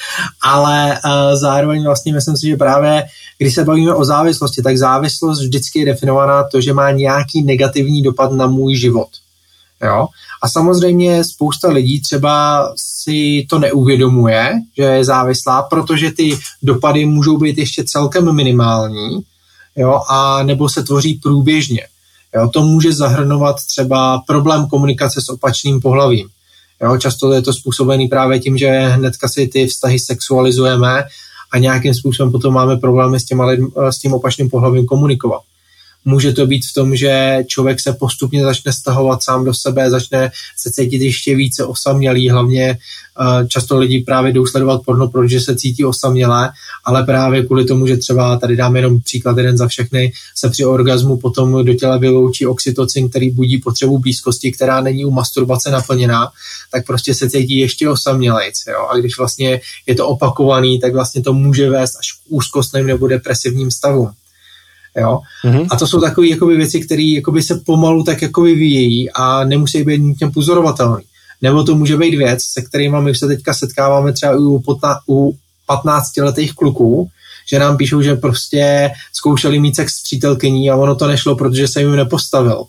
ale 0.42 0.98
uh, 1.04 1.10
zároveň 1.40 1.84
vlastně 1.84 2.12
myslím 2.12 2.36
si, 2.36 2.46
že 2.46 2.56
právě 2.56 3.04
když 3.38 3.54
se 3.54 3.64
bavíme 3.64 3.94
o 3.94 4.04
závislosti, 4.04 4.62
tak 4.62 4.78
závislost 4.78 5.40
vždycky 5.40 5.78
je 5.78 5.86
definovaná 5.86 6.44
to, 6.52 6.60
že 6.60 6.72
má 6.72 6.90
nějaký 6.90 7.42
negativní 7.42 8.02
dopad 8.02 8.32
na 8.32 8.46
můj 8.46 8.76
život. 8.76 9.08
Jo? 9.82 10.08
A 10.42 10.48
samozřejmě 10.48 11.24
spousta 11.24 11.68
lidí 11.68 12.00
třeba 12.00 12.64
si 12.76 13.46
to 13.50 13.58
neuvědomuje, 13.58 14.60
že 14.76 14.82
je 14.82 15.04
závislá, 15.04 15.62
protože 15.62 16.10
ty 16.10 16.38
dopady 16.62 17.06
můžou 17.06 17.38
být 17.38 17.58
ještě 17.58 17.84
celkem 17.84 18.34
minimální, 18.34 19.20
jo, 19.76 20.00
a 20.08 20.42
nebo 20.42 20.68
se 20.68 20.82
tvoří 20.82 21.14
průběžně. 21.14 21.86
Jo, 22.34 22.48
to 22.48 22.62
může 22.62 22.92
zahrnovat 22.92 23.56
třeba 23.66 24.22
problém 24.26 24.66
komunikace 24.66 25.20
s 25.20 25.28
opačným 25.28 25.80
pohlavím. 25.80 26.28
Jo, 26.82 26.98
často 26.98 27.32
je 27.32 27.42
to 27.42 27.52
způsobený 27.52 28.08
právě 28.08 28.38
tím, 28.38 28.58
že 28.58 28.68
hnedka 28.68 29.28
si 29.28 29.46
ty 29.46 29.66
vztahy 29.66 29.98
sexualizujeme 29.98 31.04
a 31.52 31.58
nějakým 31.58 31.94
způsobem 31.94 32.32
potom 32.32 32.54
máme 32.54 32.76
problémy 32.76 33.20
s, 33.20 33.24
těma 33.24 33.46
lidm, 33.46 33.66
s 33.90 33.98
tím 33.98 34.14
opačným 34.14 34.50
pohlavím 34.50 34.86
komunikovat. 34.86 35.40
Může 36.04 36.32
to 36.32 36.46
být 36.46 36.66
v 36.66 36.74
tom, 36.74 36.96
že 36.96 37.38
člověk 37.46 37.80
se 37.80 37.92
postupně 37.92 38.44
začne 38.44 38.72
stahovat 38.72 39.22
sám 39.22 39.44
do 39.44 39.54
sebe, 39.54 39.90
začne 39.90 40.30
se 40.56 40.70
cítit 40.70 41.02
ještě 41.02 41.36
více 41.36 41.64
osamělý, 41.64 42.30
hlavně 42.30 42.78
uh, 43.20 43.46
často 43.48 43.78
lidi 43.78 44.00
právě 44.00 44.32
jdou 44.32 44.46
sledovat 44.46 44.82
porno, 44.84 45.08
protože 45.08 45.40
se 45.40 45.56
cítí 45.56 45.84
osamělé, 45.84 46.50
ale 46.84 47.04
právě 47.04 47.46
kvůli 47.46 47.64
tomu, 47.64 47.86
že 47.86 47.96
třeba, 47.96 48.36
tady 48.38 48.56
dáme 48.56 48.78
jenom 48.78 49.00
příklad 49.00 49.36
jeden 49.36 49.56
za 49.56 49.68
všechny, 49.68 50.12
se 50.36 50.50
při 50.50 50.64
orgazmu 50.64 51.16
potom 51.16 51.64
do 51.64 51.74
těla 51.74 51.96
vyloučí 51.96 52.46
oxytocin, 52.46 53.08
který 53.08 53.30
budí 53.30 53.58
potřebu 53.58 53.98
blízkosti, 53.98 54.52
která 54.52 54.80
není 54.80 55.04
u 55.04 55.10
masturbace 55.10 55.70
naplněná, 55.70 56.28
tak 56.72 56.86
prostě 56.86 57.14
se 57.14 57.30
cítí 57.30 57.58
ještě 57.58 57.88
osamělejc. 57.88 58.62
Jo? 58.68 58.88
A 58.92 58.96
když 58.96 59.18
vlastně 59.18 59.60
je 59.86 59.94
to 59.94 60.08
opakovaný, 60.08 60.80
tak 60.80 60.92
vlastně 60.92 61.22
to 61.22 61.32
může 61.32 61.70
vést 61.70 61.96
až 61.96 62.12
k 62.12 62.16
úzkostným 62.28 62.86
nebo 62.86 63.08
depresivním 63.08 63.70
stavům. 63.70 64.10
Jo? 64.96 65.20
Mm-hmm. 65.44 65.66
A 65.70 65.76
to 65.76 65.86
jsou 65.86 66.00
takové 66.00 66.26
jakoby, 66.26 66.56
věci, 66.56 66.80
které 66.80 67.20
se 67.40 67.60
pomalu 67.66 68.04
tak 68.04 68.22
jakoby 68.22 68.54
vyjejí 68.54 69.10
a 69.10 69.44
nemusí 69.44 69.84
být 69.84 69.98
nutně 69.98 70.30
pozorovatelné. 70.30 71.02
Nebo 71.42 71.64
to 71.64 71.74
může 71.74 71.96
být 71.96 72.16
věc, 72.16 72.42
se 72.42 72.62
kterými 72.62 72.96
my 73.00 73.14
se 73.14 73.26
teďka 73.26 73.54
setkáváme 73.54 74.12
třeba 74.12 74.36
u, 74.36 74.58
potna, 74.58 74.98
u 75.08 75.36
15-letých 75.68 76.54
kluků, 76.54 77.08
že 77.48 77.58
nám 77.58 77.76
píšou, 77.76 78.02
že 78.02 78.14
prostě 78.14 78.90
zkoušeli 79.12 79.58
mít 79.60 79.76
sex 79.76 79.94
s 79.94 80.02
přítelkyní 80.02 80.70
a 80.70 80.76
ono 80.76 80.94
to 80.94 81.06
nešlo, 81.06 81.36
protože 81.36 81.68
se 81.68 81.80
jim 81.80 81.96
nepostavil. 81.96 82.64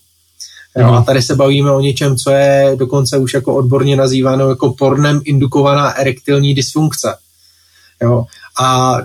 Jo, 0.77 0.87
mm. 0.87 0.93
A 0.93 1.03
tady 1.03 1.21
se 1.21 1.35
bavíme 1.35 1.71
o 1.71 1.79
něčem, 1.79 2.17
co 2.17 2.31
je 2.31 2.75
dokonce 2.79 3.17
už 3.17 3.33
jako 3.33 3.55
odborně 3.55 3.95
nazýváno 3.95 4.49
jako 4.49 4.73
pornem 4.73 5.21
indukovaná 5.25 5.91
erektilní 5.91 6.53
dysfunkce. 6.53 7.15
Jo. 8.01 8.25
A 8.61 8.97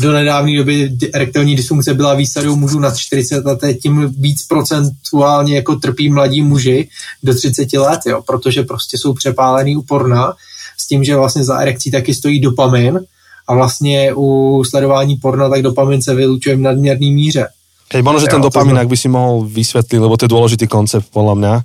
do 0.00 0.12
nedávné 0.12 0.56
doby 0.56 0.90
erektilní 1.14 1.56
dysfunkce 1.56 1.94
byla 1.94 2.14
výsadou 2.14 2.56
mužů 2.56 2.78
nad 2.78 2.96
40 2.96 3.44
let, 3.44 3.60
tím 3.82 4.14
víc 4.18 4.46
procentuálně 4.46 5.56
jako 5.56 5.76
trpí 5.76 6.08
mladí 6.08 6.42
muži 6.42 6.88
do 7.22 7.34
30 7.34 7.72
let, 7.72 8.00
jo, 8.06 8.22
protože 8.26 8.62
prostě 8.62 8.98
jsou 8.98 9.14
přepálený 9.14 9.76
u 9.76 9.82
porna 9.82 10.32
s 10.78 10.86
tím, 10.86 11.04
že 11.04 11.16
vlastně 11.16 11.44
za 11.44 11.58
erekcí 11.58 11.90
taky 11.90 12.14
stojí 12.14 12.40
dopamin 12.40 13.00
a 13.48 13.54
vlastně 13.54 14.12
u 14.16 14.62
sledování 14.68 15.16
porna 15.16 15.48
tak 15.48 15.62
dopamin 15.62 16.02
se 16.02 16.14
vylučuje 16.14 16.56
v 16.56 16.60
nadměrné 16.60 17.06
míře. 17.06 17.46
Hej, 17.92 18.02
možno, 18.02 18.20
že 18.20 18.26
ten 18.26 18.42
dopamin, 18.42 18.76
jak 18.76 18.88
by 18.88 18.96
si 18.96 19.08
mohl 19.08 19.46
vysvětlit, 19.46 19.98
lebo 19.98 20.16
to 20.16 20.24
je 20.24 20.28
důležitý 20.28 20.66
koncept, 20.66 21.06
podle 21.12 21.34
mě. 21.34 21.60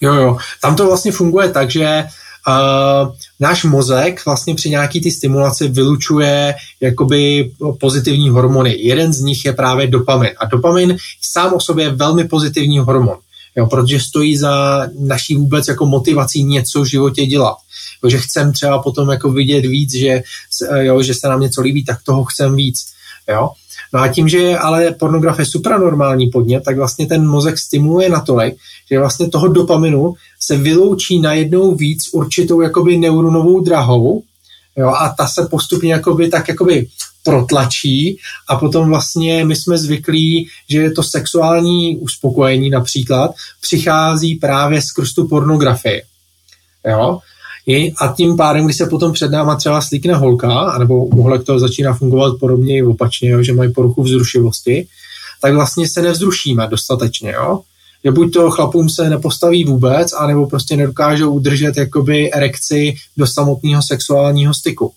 Jo, 0.00 0.14
jo. 0.14 0.36
Tam 0.62 0.76
to 0.76 0.86
vlastně 0.86 1.12
funguje 1.12 1.48
tak, 1.48 1.70
že 1.70 2.04
Uh, 2.48 3.14
náš 3.40 3.64
mozek 3.64 4.24
vlastně 4.24 4.54
při 4.54 4.70
nějaký 4.70 5.00
ty 5.00 5.10
stimulaci 5.10 5.68
vylučuje 5.68 6.54
jakoby 6.80 7.50
pozitivní 7.80 8.30
hormony. 8.30 8.76
Jeden 8.78 9.12
z 9.12 9.20
nich 9.20 9.44
je 9.44 9.52
právě 9.52 9.86
dopamin. 9.86 10.30
A 10.38 10.46
dopamin 10.46 10.96
sám 11.22 11.54
o 11.54 11.60
sobě 11.60 11.84
je 11.84 11.90
velmi 11.90 12.24
pozitivní 12.24 12.78
hormon, 12.78 13.16
jo, 13.56 13.66
protože 13.66 14.00
stojí 14.00 14.36
za 14.36 14.86
naší 14.98 15.34
vůbec 15.34 15.68
jako 15.68 15.86
motivací 15.86 16.44
něco 16.44 16.82
v 16.82 16.86
životě 16.86 17.26
dělat. 17.26 17.56
Jo, 18.04 18.10
že 18.10 18.18
chcem 18.18 18.52
třeba 18.52 18.82
potom 18.82 19.08
jako 19.08 19.32
vidět 19.32 19.60
víc, 19.60 19.94
že, 19.94 20.22
jo, 20.80 21.02
že 21.02 21.14
se 21.14 21.28
nám 21.28 21.40
něco 21.40 21.60
líbí, 21.60 21.84
tak 21.84 22.02
toho 22.02 22.24
chcem 22.24 22.56
víc. 22.56 22.86
Jo. 23.28 23.50
No 23.92 24.00
a 24.00 24.08
tím, 24.08 24.28
že 24.28 24.38
je 24.38 24.58
ale 24.58 24.90
pornografie 24.90 25.46
supranormální 25.46 26.26
podnět, 26.26 26.64
tak 26.64 26.76
vlastně 26.76 27.06
ten 27.06 27.26
mozek 27.26 27.58
stimuluje 27.58 28.08
natolik, 28.08 28.56
že 28.90 28.98
vlastně 28.98 29.28
toho 29.28 29.48
dopaminu 29.48 30.14
se 30.40 30.56
vyloučí 30.56 31.20
najednou 31.20 31.74
víc 31.74 32.08
určitou 32.12 32.60
jakoby 32.60 32.96
neuronovou 32.96 33.60
drahou 33.60 34.22
jo, 34.76 34.88
a 34.88 35.14
ta 35.18 35.26
se 35.26 35.46
postupně 35.50 35.92
jakoby 35.92 36.28
tak 36.28 36.48
jakoby 36.48 36.86
protlačí 37.24 38.18
a 38.48 38.56
potom 38.56 38.88
vlastně 38.88 39.44
my 39.44 39.56
jsme 39.56 39.78
zvyklí, 39.78 40.48
že 40.68 40.90
to 40.90 41.02
sexuální 41.02 41.96
uspokojení 41.96 42.70
například 42.70 43.30
přichází 43.60 44.34
právě 44.34 44.82
skrz 44.82 45.12
tu 45.12 45.28
pornografii. 45.28 46.02
Jo? 46.86 47.18
A 47.76 48.14
tím 48.16 48.36
pádem, 48.36 48.64
když 48.64 48.76
se 48.76 48.86
potom 48.86 49.12
před 49.12 49.30
náma 49.30 49.56
třeba 49.56 49.80
slíkne 49.80 50.14
holka, 50.14 50.60
anebo 50.60 51.04
uhlek 51.04 51.44
to 51.44 51.58
začíná 51.58 51.94
fungovat 51.94 52.38
podobně 52.40 52.76
i 52.76 52.82
opačně, 52.82 53.30
jo, 53.30 53.42
že 53.42 53.52
mají 53.52 53.72
poruchu 53.72 54.02
vzrušivosti, 54.02 54.86
tak 55.42 55.54
vlastně 55.54 55.88
se 55.88 56.02
nevzrušíme 56.02 56.66
dostatečně. 56.70 57.32
Jo? 57.32 57.60
Že 58.04 58.10
buď 58.10 58.32
to 58.32 58.50
chlapům 58.50 58.88
se 58.88 59.10
nepostaví 59.10 59.64
vůbec, 59.64 60.12
anebo 60.12 60.46
prostě 60.46 60.76
nedokážou 60.76 61.32
udržet 61.32 61.76
jakoby 61.76 62.32
erekci 62.32 62.94
do 63.16 63.26
samotného 63.26 63.82
sexuálního 63.82 64.54
styku. 64.54 64.92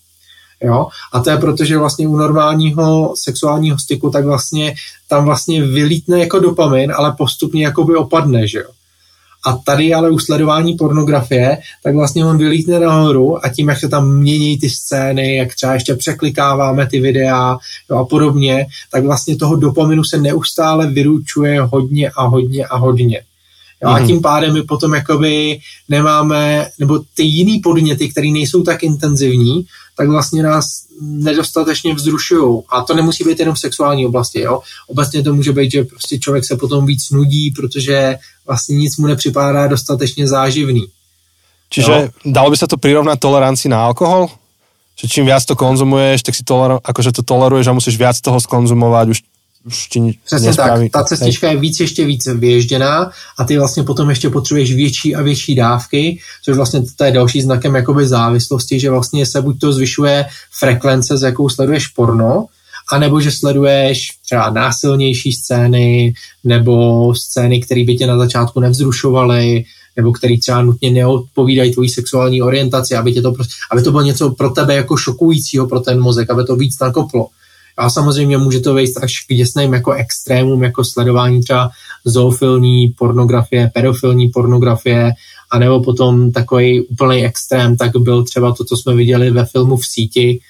Jo? 0.62 0.86
A 1.12 1.20
to 1.20 1.30
je 1.30 1.36
proto, 1.36 1.64
že 1.64 1.78
vlastně 1.78 2.08
u 2.08 2.16
normálního 2.16 3.14
sexuálního 3.16 3.78
styku 3.78 4.10
tak 4.10 4.24
vlastně 4.24 4.74
tam 5.08 5.24
vlastně 5.24 5.62
vylítne 5.62 6.20
jako 6.20 6.38
dopamin, 6.38 6.92
ale 6.96 7.14
postupně 7.18 7.64
jakoby 7.64 7.94
opadne, 7.94 8.48
že 8.48 8.58
jo. 8.58 8.70
A 9.46 9.52
tady 9.56 9.94
ale 9.94 10.10
u 10.10 10.18
sledování 10.18 10.74
pornografie, 10.74 11.58
tak 11.82 11.94
vlastně 11.94 12.24
on 12.24 12.38
vylítne 12.38 12.80
nahoru 12.80 13.44
a 13.44 13.48
tím, 13.48 13.68
jak 13.68 13.78
se 13.78 13.88
tam 13.88 14.12
mění 14.12 14.58
ty 14.58 14.70
scény, 14.70 15.36
jak 15.36 15.54
třeba 15.54 15.74
ještě 15.74 15.94
překlikáváme 15.94 16.86
ty 16.86 17.00
videa 17.00 17.56
jo, 17.90 17.96
a 17.96 18.04
podobně, 18.04 18.66
tak 18.92 19.04
vlastně 19.04 19.36
toho 19.36 19.56
dopaminu 19.56 20.04
se 20.04 20.18
neustále 20.18 20.86
vyručuje 20.86 21.60
hodně 21.60 22.10
a 22.10 22.22
hodně 22.22 22.66
a 22.66 22.76
hodně. 22.76 23.20
Jo. 23.82 23.88
A 23.88 23.98
mhm. 23.98 24.06
tím 24.06 24.22
pádem 24.22 24.54
my 24.54 24.62
potom 24.62 24.94
jakoby 24.94 25.58
nemáme, 25.88 26.68
nebo 26.78 26.98
ty 27.14 27.22
jiný 27.22 27.58
podněty, 27.58 28.08
které 28.08 28.28
nejsou 28.30 28.62
tak 28.62 28.82
intenzivní, 28.82 29.66
tak 29.96 30.08
vlastně 30.08 30.42
nás 30.42 30.64
nedostatečně 31.00 31.94
vzrušují. 31.94 32.62
A 32.68 32.82
to 32.82 32.94
nemusí 32.94 33.24
být 33.24 33.38
jenom 33.38 33.54
v 33.54 33.58
sexuální 33.58 34.06
oblasti. 34.06 34.40
Jo? 34.40 34.60
Obecně 34.88 35.22
to 35.22 35.34
může 35.34 35.52
být, 35.52 35.70
že 35.70 35.84
prostě 35.84 36.18
člověk 36.18 36.44
se 36.44 36.56
potom 36.56 36.86
víc 36.86 37.10
nudí, 37.10 37.50
protože 37.50 38.16
vlastně 38.46 38.76
nic 38.76 38.96
mu 38.96 39.06
nepřipadá 39.06 39.66
dostatečně 39.66 40.28
záživný. 40.28 40.86
Čiže 41.70 41.92
jo? 41.92 42.08
dalo 42.24 42.50
by 42.50 42.56
se 42.56 42.66
to 42.66 42.76
prirovnat 42.76 43.20
toleranci 43.20 43.68
na 43.68 43.84
alkohol? 43.84 44.28
Že 45.00 45.08
čím 45.08 45.24
viac 45.24 45.44
to 45.44 45.56
konzumuješ, 45.56 46.22
tak 46.22 46.34
si 46.36 46.44
toler, 46.44 46.78
akože 46.84 47.12
to 47.12 47.22
toleruješ 47.22 47.66
a 47.66 47.72
musíš 47.72 47.96
viac 47.96 48.20
toho 48.20 48.40
skonzumovat, 48.40 49.08
už 49.08 49.24
už 49.64 49.86
ti 49.86 50.18
Přesně 50.24 50.46
nespraví. 50.46 50.90
tak, 50.90 51.02
ta 51.02 51.08
cestička 51.08 51.50
je 51.50 51.56
víc 51.56 51.80
ještě 51.80 52.04
víc 52.04 52.26
vyježděná 52.26 53.10
a 53.38 53.44
ty 53.44 53.58
vlastně 53.58 53.82
potom 53.82 54.10
ještě 54.10 54.30
potřebuješ 54.30 54.74
větší 54.74 55.14
a 55.14 55.22
větší 55.22 55.54
dávky, 55.54 56.18
což 56.44 56.56
vlastně 56.56 56.82
to 56.96 57.04
je 57.04 57.12
další 57.12 57.42
znakem 57.42 57.74
jakoby 57.74 58.06
závislosti, 58.06 58.80
že 58.80 58.90
vlastně 58.90 59.26
se 59.26 59.42
buď 59.42 59.60
to 59.60 59.72
zvyšuje 59.72 60.26
frekvence, 60.58 61.18
s 61.18 61.22
jakou 61.22 61.48
sleduješ 61.48 61.86
porno, 61.86 62.46
anebo 62.92 63.20
že 63.20 63.30
sleduješ 63.30 64.08
třeba 64.24 64.50
násilnější 64.50 65.32
scény, 65.32 66.14
nebo 66.44 67.14
scény, 67.14 67.60
které 67.60 67.84
by 67.84 67.96
tě 67.96 68.06
na 68.06 68.18
začátku 68.18 68.60
nevzrušovaly, 68.60 69.64
nebo 69.96 70.12
který 70.12 70.40
třeba 70.40 70.62
nutně 70.62 70.90
neodpovídají 70.90 71.72
tvojí 71.72 71.88
sexuální 71.88 72.42
orientaci, 72.42 72.96
aby, 72.96 73.12
tě 73.12 73.22
to, 73.22 73.34
aby 73.70 73.82
to 73.82 73.90
bylo 73.90 74.02
něco 74.02 74.30
pro 74.30 74.50
tebe 74.50 74.74
jako 74.74 74.96
šokujícího 74.96 75.66
pro 75.66 75.80
ten 75.80 76.00
mozek, 76.00 76.30
aby 76.30 76.44
to 76.44 76.56
víc 76.56 76.78
nakoplo. 76.78 77.28
A 77.76 77.90
samozřejmě 77.90 78.38
může 78.38 78.60
to 78.60 78.74
vejít 78.74 78.96
až 79.02 79.20
k 79.20 79.34
děsným 79.34 79.72
jako 79.72 79.92
extrémům, 79.92 80.62
jako 80.62 80.84
sledování 80.84 81.42
třeba 81.42 81.70
zoofilní 82.04 82.88
pornografie, 82.98 83.70
pedofilní 83.74 84.28
pornografie, 84.28 85.12
anebo 85.50 85.82
potom 85.82 86.32
takový 86.32 86.80
úplný 86.80 87.24
extrém, 87.24 87.76
tak 87.76 87.96
byl 87.96 88.24
třeba 88.24 88.54
to, 88.54 88.64
co 88.64 88.76
jsme 88.76 88.94
viděli 88.94 89.30
ve 89.30 89.46
filmu 89.46 89.76
v 89.76 89.86
síti, 89.86 90.40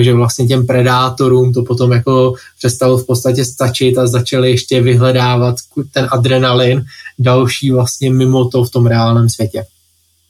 že 0.00 0.14
vlastně 0.14 0.46
těm 0.46 0.66
predátorům 0.66 1.52
to 1.52 1.62
potom 1.62 1.92
jako 1.92 2.34
přestalo 2.58 2.98
v 2.98 3.06
podstatě 3.06 3.44
stačit 3.44 3.98
a 3.98 4.06
začali 4.06 4.50
ještě 4.50 4.82
vyhledávat 4.82 5.56
ten 5.92 6.08
adrenalin 6.12 6.84
další 7.18 7.70
vlastně 7.70 8.10
mimo 8.10 8.44
to 8.44 8.64
v 8.64 8.70
tom 8.70 8.86
reálném 8.86 9.28
světě. 9.28 9.64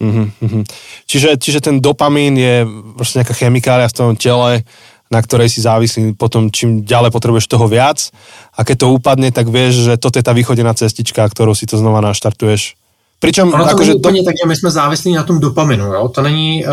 Mm-hmm. 0.00 0.64
Čiže, 1.06 1.28
čiže 1.38 1.60
ten 1.60 1.80
dopamin 1.80 2.38
je 2.38 2.66
prostě 2.96 3.18
nějaká 3.18 3.34
chemikália 3.34 3.88
v 3.88 3.92
tom 3.92 4.16
těle, 4.16 4.62
na 5.10 5.22
ktorej 5.22 5.50
si 5.50 5.60
závislý 5.60 6.14
potom, 6.14 6.54
čím 6.54 6.86
ďalej 6.86 7.10
potrebuješ 7.10 7.50
toho 7.50 7.66
viac 7.66 8.14
a 8.54 8.62
keď 8.62 8.76
to 8.78 8.94
upadne, 8.94 9.34
tak 9.34 9.50
vieš, 9.50 9.90
že 9.90 9.92
toto 9.98 10.18
je 10.18 10.24
ta 10.24 10.32
východená 10.32 10.74
cestička, 10.74 11.28
kterou 11.28 11.54
si 11.54 11.66
to 11.66 11.78
znova 11.78 12.00
naštartuješ. 12.00 12.78
Pričom, 13.20 13.54
ono 13.54 13.68
to 13.68 13.76
není 13.76 13.94
úplně 13.94 14.22
tak, 14.24 14.34
že 14.42 14.48
my 14.48 14.56
jsme 14.56 14.70
závislí 14.70 15.12
na 15.12 15.22
tom 15.22 15.40
dopaminu, 15.40 15.84
jo? 15.84 16.08
To 16.08 16.22
není, 16.22 16.64
uh, 16.64 16.72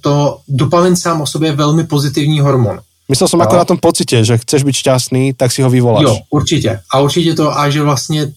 to 0.00 0.38
dopamin 0.48 0.96
sám 0.96 1.20
o 1.20 1.26
sobě 1.26 1.48
je 1.48 1.56
velmi 1.56 1.84
pozitivní 1.84 2.40
hormon. 2.40 2.78
Myslel 3.08 3.28
jsem 3.28 3.40
jako 3.40 3.56
na 3.56 3.64
tom 3.64 3.78
pocitě, 3.78 4.24
že 4.24 4.38
chceš 4.38 4.62
být 4.62 4.72
šťastný, 4.72 5.32
tak 5.32 5.52
si 5.52 5.62
ho 5.62 5.70
vyvoláš. 5.70 6.04
Jo, 6.04 6.16
určitě. 6.30 6.80
A 6.92 7.00
určitě 7.00 7.34
to, 7.34 7.58
a 7.58 7.70
že 7.70 7.82
vlastně 7.82 8.32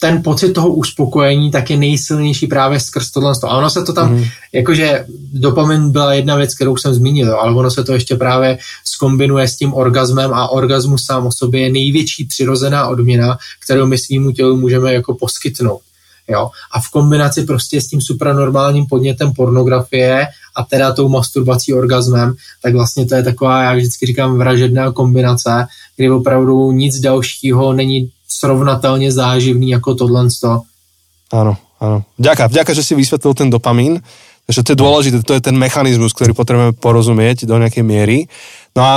ten 0.00 0.22
pocit 0.22 0.52
toho 0.52 0.68
uspokojení 0.68 1.50
tak 1.50 1.70
je 1.70 1.76
nejsilnější 1.76 2.46
právě 2.46 2.80
skrz 2.80 3.10
tohle. 3.10 3.32
A 3.44 3.56
ono 3.56 3.70
se 3.70 3.82
to 3.82 3.92
tam, 3.92 4.14
mm. 4.14 4.24
jakože 4.52 5.04
dopamin 5.32 5.90
byla 5.90 6.14
jedna 6.14 6.36
věc, 6.36 6.54
kterou 6.54 6.76
jsem 6.76 6.94
zmínil, 6.94 7.34
ale 7.34 7.54
ono 7.54 7.70
se 7.70 7.84
to 7.84 7.92
ještě 7.92 8.16
právě 8.16 8.58
skombinuje 8.84 9.48
s 9.48 9.56
tím 9.56 9.74
orgazmem 9.74 10.34
a 10.34 10.48
orgasmus 10.48 11.04
sám 11.04 11.26
o 11.26 11.32
sobě 11.32 11.60
je 11.60 11.72
největší 11.72 12.24
přirozená 12.24 12.88
odměna, 12.88 13.38
kterou 13.64 13.86
my 13.86 13.98
svýmu 13.98 14.32
tělu 14.32 14.56
můžeme 14.56 14.94
jako 14.94 15.14
poskytnout. 15.14 15.80
Jo? 16.28 16.50
A 16.72 16.80
v 16.80 16.90
kombinaci 16.90 17.42
prostě 17.42 17.80
s 17.80 17.88
tím 17.88 18.00
supranormálním 18.00 18.86
podnětem 18.86 19.32
pornografie 19.32 20.26
a 20.56 20.64
teda 20.64 20.92
tou 20.92 21.08
masturbací 21.08 21.74
orgazmem, 21.74 22.34
tak 22.62 22.74
vlastně 22.74 23.06
to 23.06 23.14
je 23.14 23.22
taková, 23.22 23.62
já 23.62 23.74
vždycky 23.74 24.06
říkám, 24.06 24.38
vražedná 24.38 24.92
kombinace, 24.92 25.66
kdy 25.96 26.10
opravdu 26.10 26.72
nic 26.72 27.00
dalšího 27.00 27.72
není 27.72 28.10
srovnatelně 28.40 29.12
záživný 29.12 29.68
jako 29.68 29.94
tohle. 29.94 30.28
Áno, 31.30 31.54
áno. 31.78 32.02
Vďaka, 32.18 32.48
vďaka, 32.48 32.72
že 32.74 32.82
si 32.82 32.96
vysvetlil 32.96 33.34
ten 33.36 33.48
dopamín, 33.52 34.02
že 34.50 34.66
to 34.66 34.74
je 34.74 34.82
dôležité, 34.82 35.22
to 35.22 35.36
je 35.38 35.44
ten 35.44 35.54
mechanizmus, 35.54 36.10
ktorý 36.10 36.34
potrebujeme 36.34 36.74
porozumieť 36.74 37.46
do 37.46 37.54
nejakej 37.54 37.84
miery. 37.86 38.26
No 38.74 38.82
a 38.82 38.94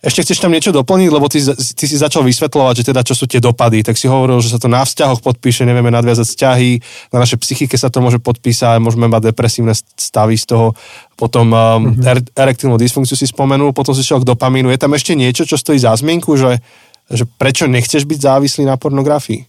ešte 0.00 0.24
chceš 0.24 0.40
tam 0.40 0.52
niečo 0.52 0.72
doplniť, 0.72 1.08
lebo 1.12 1.28
ty, 1.28 1.40
ty 1.76 1.84
si 1.84 1.96
začal 1.96 2.24
vysvetľovať, 2.24 2.74
že 2.80 2.88
teda 2.92 3.00
čo 3.04 3.12
sú 3.12 3.28
tie 3.28 3.40
dopady, 3.40 3.84
tak 3.84 3.96
si 3.96 4.08
hovoril, 4.08 4.40
že 4.40 4.52
sa 4.52 4.60
to 4.60 4.68
na 4.68 4.80
vzťahoch 4.80 5.20
podpíše, 5.20 5.68
nevieme 5.68 5.92
nadviazať 5.92 6.24
vzťahy, 6.24 6.70
na 7.12 7.18
našej 7.20 7.38
psychike 7.40 7.76
sa 7.76 7.92
to 7.92 8.00
môže 8.00 8.16
podpísať, 8.20 8.80
môžeme 8.80 9.08
mať 9.12 9.32
depresívne 9.32 9.76
stavy 9.76 10.40
z 10.40 10.56
toho, 10.56 10.72
potom 11.20 11.52
um, 11.52 11.56
mm-hmm. 11.96 12.32
erektilnú 12.32 12.80
dysfunkciu 12.80 13.12
si 13.12 13.28
spomenul, 13.28 13.76
potom 13.76 13.92
si 13.92 14.00
šiel 14.00 14.24
k 14.24 14.28
dopamínu. 14.32 14.72
Je 14.72 14.80
tam 14.80 14.96
ešte 14.96 15.12
niečo, 15.12 15.44
čo 15.44 15.60
stojí 15.60 15.76
za 15.76 15.92
zmienku, 15.92 16.32
že, 16.32 16.64
že 17.10 17.24
prečo 17.38 17.66
nechceš 17.66 18.04
byť 18.04 18.20
závislý 18.20 18.64
na 18.64 18.76
pornografii? 18.76 19.46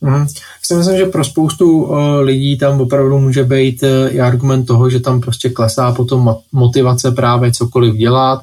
Mm. 0.00 0.26
Si 0.62 0.74
myslím, 0.74 0.96
že 0.96 1.06
pro 1.06 1.24
spoustu 1.24 1.82
uh, 1.82 1.98
lidí 2.20 2.58
tam 2.58 2.80
opravdu 2.80 3.18
může 3.18 3.44
být 3.44 3.82
uh, 3.82 4.14
i 4.14 4.20
argument 4.20 4.64
toho, 4.64 4.90
že 4.90 5.00
tam 5.00 5.20
prostě 5.20 5.50
klesá 5.50 5.92
potom 5.92 6.36
motivace 6.52 7.10
právě 7.10 7.52
cokoliv 7.52 7.94
dělat, 7.94 8.40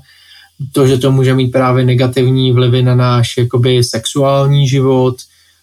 to, 0.71 0.87
že 0.87 0.97
to 0.97 1.11
může 1.11 1.33
mít 1.33 1.51
právě 1.51 1.85
negativní 1.85 2.51
vlivy 2.51 2.83
na 2.83 2.95
náš 2.95 3.37
jakoby 3.37 3.83
sexuální 3.83 4.67
život, 4.67 5.15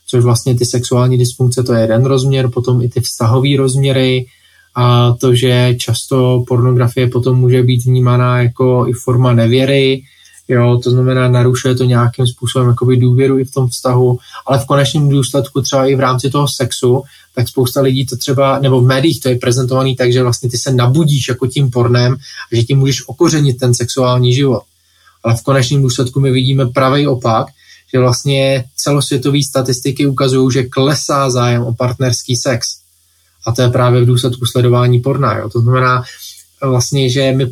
což 0.07 0.25
vlastně 0.25 0.55
ty 0.55 0.65
sexuální 0.65 1.19
dysfunkce 1.19 1.63
to 1.63 1.75
je 1.75 1.81
jeden 1.81 2.05
rozměr, 2.05 2.51
potom 2.51 2.83
i 2.83 2.89
ty 2.89 3.01
vztahové 3.01 3.49
rozměry 3.59 4.27
a 4.75 5.13
to, 5.21 5.35
že 5.35 5.75
často 5.79 6.45
pornografie 6.49 7.07
potom 7.07 7.39
může 7.39 7.63
být 7.63 7.85
vnímaná 7.85 8.43
jako 8.43 8.87
i 8.89 8.93
forma 8.93 9.33
nevěry, 9.33 10.03
jo, 10.49 10.81
to 10.85 10.91
znamená 10.91 11.29
narušuje 11.29 11.75
to 11.75 11.85
nějakým 11.85 12.27
způsobem 12.27 12.69
jakoby 12.69 12.97
důvěru 12.97 13.39
i 13.39 13.45
v 13.45 13.53
tom 13.53 13.69
vztahu, 13.69 14.19
ale 14.47 14.59
v 14.59 14.67
konečném 14.67 15.09
důsledku 15.09 15.63
třeba 15.63 15.87
i 15.87 15.95
v 15.95 16.01
rámci 16.01 16.31
toho 16.31 16.49
sexu, 16.49 17.03
tak 17.35 17.49
spousta 17.49 17.81
lidí 17.81 18.07
to 18.07 18.17
třeba, 18.17 18.59
nebo 18.59 18.81
v 18.81 18.87
médiích 18.87 19.21
to 19.21 19.29
je 19.29 19.39
prezentovaný 19.39 19.97
tak, 19.97 20.13
že 20.13 20.23
vlastně 20.23 20.51
ty 20.51 20.59
se 20.59 20.73
nabudíš 20.73 21.29
jako 21.29 21.47
tím 21.47 21.71
pornem 21.71 22.13
a 22.53 22.57
že 22.57 22.63
tím 22.63 22.79
můžeš 22.79 23.09
okořenit 23.09 23.59
ten 23.59 23.75
sexuální 23.75 24.35
život 24.35 24.63
ale 25.25 25.37
v 25.37 25.43
konečném 25.43 25.83
důsledku 25.83 26.21
my 26.21 26.31
vidíme 26.31 26.67
pravý 26.67 27.07
opak, 27.07 27.47
že 27.93 27.99
vlastně 27.99 28.65
celosvětové 28.77 29.43
statistiky 29.43 30.07
ukazují, 30.07 30.53
že 30.53 30.63
klesá 30.63 31.31
zájem 31.31 31.63
o 31.63 31.75
partnerský 31.75 32.37
sex. 32.37 32.77
A 33.47 33.53
to 33.53 33.63
je 33.63 33.69
právě 33.69 34.01
v 34.03 34.07
důsledku 34.07 34.47
sledování 34.47 35.01
porna. 35.01 35.39
Jo. 35.39 35.49
To 35.49 35.61
znamená 35.61 36.05
vlastně, 36.63 37.11
že 37.11 37.33
my 37.33 37.47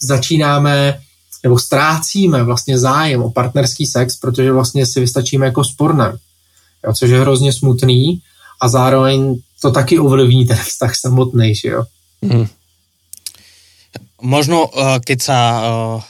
začínáme 0.00 1.00
nebo 1.44 1.58
ztrácíme 1.58 2.42
vlastně 2.42 2.78
zájem 2.78 3.22
o 3.22 3.30
partnerský 3.30 3.86
sex, 3.86 4.16
protože 4.16 4.52
vlastně 4.52 4.86
si 4.86 5.00
vystačíme 5.00 5.46
jako 5.46 5.64
s 5.64 5.72
pornem. 5.72 6.16
Jo, 6.86 6.92
což 6.92 7.10
je 7.10 7.20
hrozně 7.20 7.52
smutný 7.52 8.20
a 8.60 8.68
zároveň 8.68 9.36
to 9.60 9.70
taky 9.70 9.98
ovlivní 9.98 10.46
ten 10.46 10.56
vztah 10.56 10.96
samotný, 10.96 11.54
že 11.54 11.68
jo. 11.68 11.84
Mm. 12.22 12.48
Možno, 14.24 14.72
uh, 14.72 15.04
keď 15.04 15.18
sa 15.20 15.40
uh, 15.60 16.00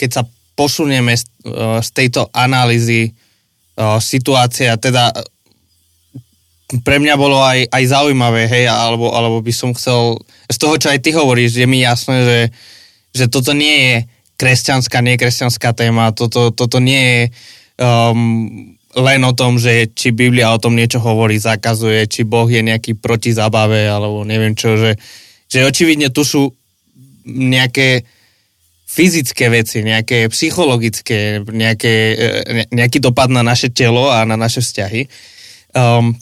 keď 0.00 0.10
sa 0.12 0.22
posunieme 0.56 1.12
z, 1.12 1.28
uh, 1.44 1.84
z 1.84 1.88
tejto 1.92 2.32
analýzy 2.32 3.12
situácia, 3.98 4.78
teda 4.78 5.10
pre 6.86 7.02
mňa 7.02 7.14
bolo 7.18 7.42
aj, 7.42 7.66
aj 7.74 7.84
zaujímavé, 7.90 8.46
hej, 8.46 8.70
alebo, 8.70 9.10
alebo 9.10 9.42
by 9.42 9.50
som 9.50 9.74
chcel, 9.74 10.22
z 10.46 10.56
toho, 10.62 10.78
čo 10.78 10.94
aj 10.94 11.02
ty 11.02 11.10
hovoríš, 11.10 11.58
je 11.58 11.66
mi 11.66 11.82
jasné, 11.82 12.22
že, 12.22 12.40
že 13.10 13.24
toto 13.26 13.50
nie 13.50 13.74
je 13.74 13.96
kresťanská, 14.34 14.98
nekresťanská 15.00 15.72
téma, 15.72 16.10
toto, 16.10 16.50
toto 16.50 16.82
nie 16.82 17.02
je 17.02 17.22
um, 17.78 18.74
len 18.94 19.20
o 19.26 19.32
tom, 19.34 19.58
že 19.58 19.90
či 19.90 20.14
Biblia 20.14 20.54
o 20.54 20.62
tom 20.62 20.78
niečo 20.78 21.02
hovorí, 21.02 21.38
zakazuje, 21.38 22.06
či 22.06 22.22
Boh 22.22 22.46
je 22.46 22.62
nejaký 22.62 22.94
proti 22.94 23.34
zábave, 23.34 23.90
alebo 23.90 24.22
neviem 24.22 24.54
čo, 24.54 24.78
že, 24.78 24.94
že 25.50 25.66
očividne 25.66 26.14
tu 26.14 26.22
sú 26.22 26.54
nejaké 27.26 28.06
fyzické 28.86 29.50
veci, 29.50 29.82
nejaké 29.82 30.30
psychologické, 30.30 31.42
nejaké, 31.42 31.94
e, 32.14 32.70
nejaký 32.70 33.02
dopad 33.02 33.26
na 33.26 33.42
naše 33.42 33.74
tělo 33.74 34.06
a 34.14 34.22
na 34.22 34.38
naše 34.38 34.62
vzťahy. 34.62 35.10
Um, 35.74 36.14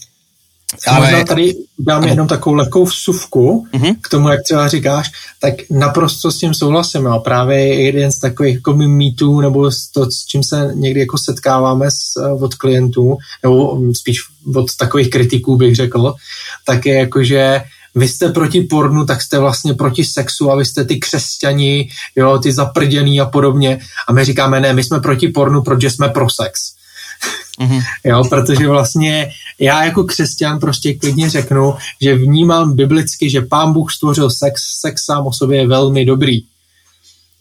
ale... 0.86 1.10
Možná 1.10 1.24
tady 1.24 1.54
dám 1.78 2.04
jenom 2.04 2.28
takovou 2.28 2.56
lehkou 2.56 2.84
vsuvku 2.84 3.66
uh-huh. 3.74 3.96
k 4.00 4.08
tomu, 4.08 4.28
jak 4.28 4.42
třeba 4.42 4.68
říkáš, 4.68 5.10
tak 5.40 5.54
naprosto 5.70 6.32
s 6.32 6.38
tím 6.38 6.54
souhlasím. 6.54 7.06
A 7.06 7.18
právě 7.18 7.84
jeden 7.84 8.12
z 8.12 8.18
takových 8.18 8.54
jako 8.54 8.72
mýtů, 8.72 9.40
nebo 9.40 9.70
to, 9.92 10.10
s 10.10 10.24
čím 10.26 10.42
se 10.42 10.70
někdy 10.74 11.00
jako 11.00 11.18
setkáváme 11.18 11.90
s, 11.90 12.16
od 12.40 12.54
klientů, 12.54 13.16
nebo 13.42 13.80
spíš 13.92 14.20
od 14.54 14.76
takových 14.76 15.10
kritiků 15.10 15.56
bych 15.56 15.76
řekl, 15.76 16.14
tak 16.66 16.86
je 16.86 16.94
jako, 16.94 17.24
že 17.24 17.62
vy 17.94 18.08
jste 18.08 18.28
proti 18.28 18.60
pornu, 18.60 19.06
tak 19.06 19.22
jste 19.22 19.38
vlastně 19.38 19.74
proti 19.74 20.04
sexu 20.04 20.50
a 20.50 20.56
vy 20.56 20.64
jste 20.64 20.84
ty 20.84 20.98
křesťani, 20.98 21.88
jo, 22.16 22.38
ty 22.38 22.52
zaprděný 22.52 23.20
a 23.20 23.26
podobně. 23.26 23.80
A 24.08 24.12
my 24.12 24.24
říkáme, 24.24 24.60
ne, 24.60 24.72
my 24.72 24.84
jsme 24.84 25.00
proti 25.00 25.28
pornu, 25.28 25.62
protože 25.62 25.90
jsme 25.90 26.08
pro 26.08 26.30
sex. 26.30 26.81
Mm-hmm. 27.60 27.82
Jo, 28.04 28.24
protože 28.28 28.68
vlastně 28.68 29.30
já 29.58 29.84
jako 29.84 30.04
křesťan 30.04 30.60
prostě 30.60 30.94
klidně 30.94 31.30
řeknu, 31.30 31.74
že 32.00 32.14
vnímám 32.14 32.76
biblicky, 32.76 33.30
že 33.30 33.40
pán 33.40 33.72
Bůh 33.72 33.92
stvořil 33.92 34.30
sex, 34.30 34.62
sex 34.80 35.04
sám 35.04 35.26
o 35.26 35.32
sobě 35.32 35.58
je 35.58 35.66
velmi 35.66 36.04
dobrý. 36.04 36.42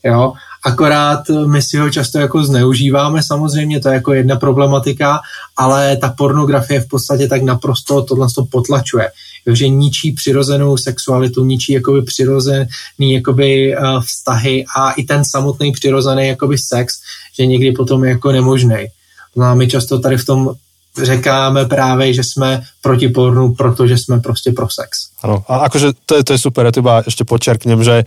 Jo, 0.03 0.33
akorát 0.65 1.29
my 1.45 1.61
si 1.61 1.77
ho 1.77 1.89
často 1.89 2.19
jako 2.19 2.43
zneužíváme, 2.43 3.23
samozřejmě 3.23 3.79
to 3.79 3.89
je 3.89 3.93
jako 3.93 4.13
jedna 4.13 4.35
problematika, 4.35 5.19
ale 5.57 5.97
ta 5.97 6.09
pornografie 6.09 6.79
v 6.79 6.87
podstatě 6.87 7.27
tak 7.27 7.41
naprosto 7.41 8.01
tohle 8.01 8.27
to 8.35 8.45
potlačuje 8.45 9.09
jo, 9.45 9.55
že 9.55 9.69
ničí 9.69 10.11
přirozenou 10.11 10.77
sexualitu, 10.77 11.45
ničí 11.45 11.73
jakoby 11.73 12.01
přirozený 12.01 12.67
jakoby 12.99 13.77
uh, 13.77 14.01
vztahy 14.01 14.65
a 14.77 14.91
i 14.91 15.03
ten 15.03 15.25
samotný 15.25 15.71
přirozený 15.71 16.27
jakoby 16.27 16.57
sex, 16.57 17.01
že 17.39 17.45
někdy 17.45 17.71
potom 17.71 18.03
je 18.03 18.09
jako 18.09 18.31
nemožný. 18.31 18.87
No 19.35 19.45
a 19.45 19.53
my 19.55 19.67
často 19.67 19.99
tady 19.99 20.17
v 20.17 20.25
tom 20.25 20.53
říkáme 21.03 21.65
právě, 21.65 22.13
že 22.13 22.23
jsme 22.23 22.61
proti 22.81 23.07
pornu, 23.07 23.53
protože 23.53 23.97
jsme 23.97 24.19
prostě 24.19 24.51
pro 24.51 24.67
sex. 24.69 25.07
Ano, 25.23 25.43
a 25.47 25.57
akože 25.57 25.87
to 26.05 26.15
je, 26.15 26.23
to 26.23 26.33
je 26.33 26.39
super, 26.39 26.65
ja 26.65 26.71
to 26.71 26.83
iba 26.83 26.99
ešte 27.07 27.23
počerknem, 27.23 27.79
že 27.79 28.03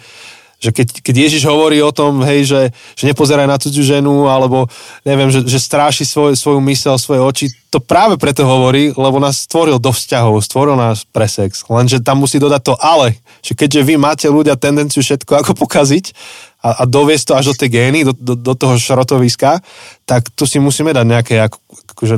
že 0.64 0.72
keď, 0.72 1.05
keď 1.05 1.14
Ježiš 1.29 1.45
hovorí 1.45 1.83
o 1.85 1.93
tom, 1.93 2.25
hej, 2.25 2.49
že, 2.49 2.61
že 2.97 3.05
nepozeraj 3.12 3.45
na 3.45 3.61
cudzú 3.61 3.85
ženu, 3.85 4.33
alebo 4.33 4.64
neviem, 5.05 5.29
že, 5.29 5.45
že 5.45 5.61
stráši 5.61 6.09
svoj, 6.09 6.33
svoju 6.41 6.57
mysel, 6.64 6.97
svoje 6.97 7.20
oči, 7.20 7.47
to 7.68 7.85
práve 7.85 8.16
preto 8.16 8.49
hovorí, 8.49 8.95
lebo 8.97 9.20
nás 9.20 9.45
stvoril 9.45 9.77
do 9.77 9.93
vzťahov, 9.93 10.41
stvoril 10.41 10.79
nás 10.79 11.05
pre 11.05 11.29
sex. 11.29 11.68
Lenže 11.68 12.01
tam 12.01 12.25
musí 12.25 12.41
dodať 12.41 12.62
to 12.64 12.75
ale, 12.81 13.20
že 13.45 13.53
keďže 13.53 13.83
vy 13.85 13.95
máte 14.01 14.27
ľudia 14.31 14.57
tendenciu 14.57 15.05
všetko 15.05 15.45
ako 15.45 15.53
pokaziť 15.53 16.16
a, 16.65 16.71
a 16.81 16.83
doviesť 16.89 17.25
to 17.29 17.33
až 17.37 17.45
do 17.53 17.55
tej 17.61 17.71
gény, 17.77 18.09
do, 18.09 18.17
do, 18.17 18.33
do 18.41 18.55
toho 18.57 18.81
šrotoviska, 18.81 19.61
tak 20.09 20.33
tu 20.33 20.49
si 20.49 20.57
musíme 20.57 20.97
dať 20.97 21.05
nejaké 21.05 21.35
ako, 21.45 21.59
akože, 21.93 22.17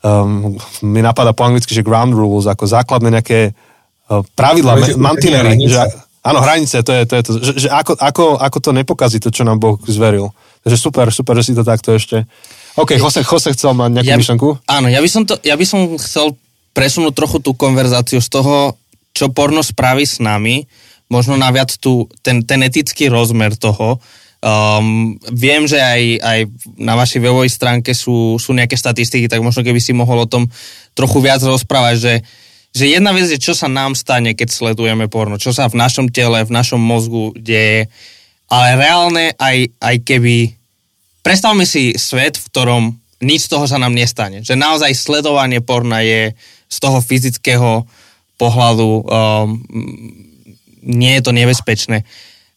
um, 0.00 0.56
mi 0.80 1.04
napadá 1.04 1.36
po 1.36 1.44
anglicky, 1.44 1.76
že 1.76 1.84
ground 1.84 2.16
rules, 2.16 2.48
ako 2.48 2.64
základné 2.64 3.20
nejaké 3.20 3.52
uh, 3.52 4.24
pravidla, 4.32 4.96
mantinery, 4.96 5.60
že, 5.68 5.76
Áno, 6.20 6.44
hranice, 6.44 6.84
to 6.84 6.92
je 6.92 7.04
to. 7.08 7.14
Je 7.16 7.22
to 7.24 7.32
že, 7.40 7.52
že 7.64 7.68
ako, 7.72 7.96
ako, 7.96 8.24
ako 8.36 8.58
to 8.60 8.70
nepokazí 8.76 9.16
to, 9.24 9.32
čo 9.32 9.40
nám 9.40 9.56
Boh 9.56 9.80
zveril. 9.88 10.28
Takže 10.60 10.76
super, 10.76 11.08
super, 11.08 11.32
že 11.40 11.48
si 11.48 11.52
to 11.56 11.64
takto 11.64 11.96
ešte... 11.96 12.28
OK, 12.76 13.00
Jose, 13.00 13.24
Jose 13.24 13.56
chcel 13.56 13.72
mať 13.72 13.90
nejakú 13.96 14.12
ja, 14.12 14.20
myšlenku? 14.20 14.48
Áno, 14.68 14.92
ja 14.92 15.00
by, 15.00 15.08
som 15.08 15.24
to, 15.24 15.40
ja 15.40 15.56
by 15.56 15.64
som 15.64 15.96
chcel 15.96 16.36
presunúť 16.76 17.16
trochu 17.16 17.40
tú 17.40 17.56
konverzáciu 17.56 18.20
z 18.20 18.28
toho, 18.28 18.76
čo 19.16 19.32
porno 19.32 19.64
spraví 19.64 20.04
s 20.04 20.20
nami, 20.20 20.68
možno 21.10 21.34
na 21.34 21.50
viac 21.50 21.74
tu, 21.76 22.06
ten, 22.22 22.46
ten 22.46 22.62
etický 22.62 23.10
rozmer 23.10 23.58
toho. 23.58 23.98
Um, 24.40 25.20
viem, 25.28 25.68
že 25.68 25.76
aj, 25.76 26.02
aj 26.22 26.40
na 26.80 26.96
vašej 26.96 27.20
webovej 27.20 27.52
stránke 27.52 27.92
sú, 27.92 28.40
sú 28.40 28.56
nejaké 28.56 28.78
statistiky, 28.78 29.28
tak 29.28 29.44
možno 29.44 29.60
keby 29.60 29.82
si 29.82 29.92
mohol 29.92 30.24
o 30.24 30.30
tom 30.30 30.48
trochu 30.96 31.20
viac 31.20 31.44
rozprávať, 31.44 31.96
že 32.00 32.14
že 32.70 32.86
jedna 32.86 33.10
vec 33.10 33.26
je, 33.26 33.34
čo 33.34 33.50
sa 33.50 33.66
nám 33.66 33.98
stane, 33.98 34.30
keď 34.38 34.46
sledujeme 34.54 35.10
porno, 35.10 35.42
čo 35.42 35.50
sa 35.50 35.66
v 35.66 35.74
našom 35.74 36.06
tele, 36.06 36.46
v 36.46 36.54
našom 36.54 36.78
mozgu 36.78 37.34
deje, 37.34 37.90
ale 38.46 38.78
reálne 38.78 39.34
aj, 39.38 39.74
aj 39.82 39.96
keby... 40.06 40.54
Predstavme 41.20 41.66
si 41.66 41.98
svet, 41.98 42.38
v 42.38 42.46
ktorom 42.46 42.82
nič 43.26 43.50
z 43.50 43.58
toho 43.58 43.66
sa 43.66 43.76
nám 43.76 43.92
nestane. 43.92 44.46
Že 44.46 44.56
naozaj 44.56 44.96
sledovanie 44.96 45.60
porna 45.60 46.00
je 46.00 46.32
z 46.70 46.76
toho 46.78 47.02
fyzického 47.02 47.84
pohľadu 48.38 48.88
um, 48.88 49.02
nie 50.82 51.16
je 51.18 51.22
to 51.22 51.32
nebezpečné. 51.32 52.04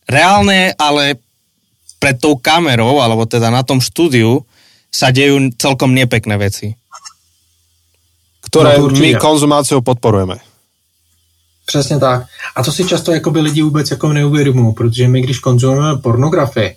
Reálne, 0.07 0.75
ale 0.75 1.19
pred 1.99 2.19
tou 2.19 2.35
kamerou, 2.35 2.99
alebo 2.99 3.23
teda 3.23 3.47
na 3.47 3.63
tom 3.63 3.79
štúdiu, 3.79 4.43
sa 4.93 5.09
dejú 5.09 5.51
celkom 5.57 5.95
nepekné 5.95 6.37
veci 6.37 6.75
Které 8.53 8.77
no, 8.77 8.87
my 8.89 9.15
konzumáciou 9.15 9.81
podporujeme. 9.81 10.35
Přesně 11.65 11.99
tak. 11.99 12.25
A 12.55 12.63
to 12.63 12.71
si 12.71 12.85
často 12.85 13.11
jakoby 13.11 13.41
lidi 13.41 13.61
vůbec 13.61 13.91
jako 13.91 14.13
neuvědomují, 14.13 14.73
protože 14.73 15.07
my, 15.07 15.21
když 15.21 15.39
konzumujeme 15.39 16.01
pornografii, 16.01 16.75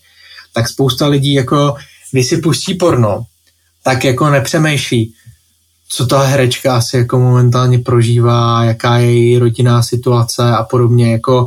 tak 0.54 0.68
spousta 0.68 1.06
lidí 1.06 1.34
jako, 1.34 1.76
když 2.12 2.26
si 2.26 2.36
pustí 2.36 2.74
porno, 2.74 3.24
tak 3.84 4.04
jako 4.04 4.30
nepřemýšlí, 4.30 5.14
co 5.88 6.06
ta 6.06 6.22
herečka 6.22 6.76
asi 6.76 6.96
jako 6.96 7.18
momentálně 7.18 7.78
prožívá, 7.78 8.64
jaká 8.64 8.96
je 8.98 9.12
její 9.12 9.38
rodinná 9.38 9.82
situace 9.82 10.50
a 10.50 10.62
podobně. 10.62 11.12
Jako 11.12 11.46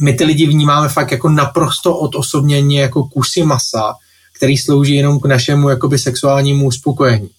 my 0.00 0.12
ty 0.12 0.24
lidi 0.24 0.46
vnímáme 0.46 0.88
fakt 0.88 1.10
jako 1.10 1.28
naprosto 1.28 1.96
odosobněně 1.96 2.80
jako 2.80 3.04
kusy 3.04 3.42
masa, 3.42 3.94
který 4.36 4.56
slouží 4.56 4.94
jenom 4.94 5.20
k 5.20 5.24
našemu 5.24 5.68
jakoby 5.68 5.98
sexuálnímu 5.98 6.66
uspokojení. 6.66 7.30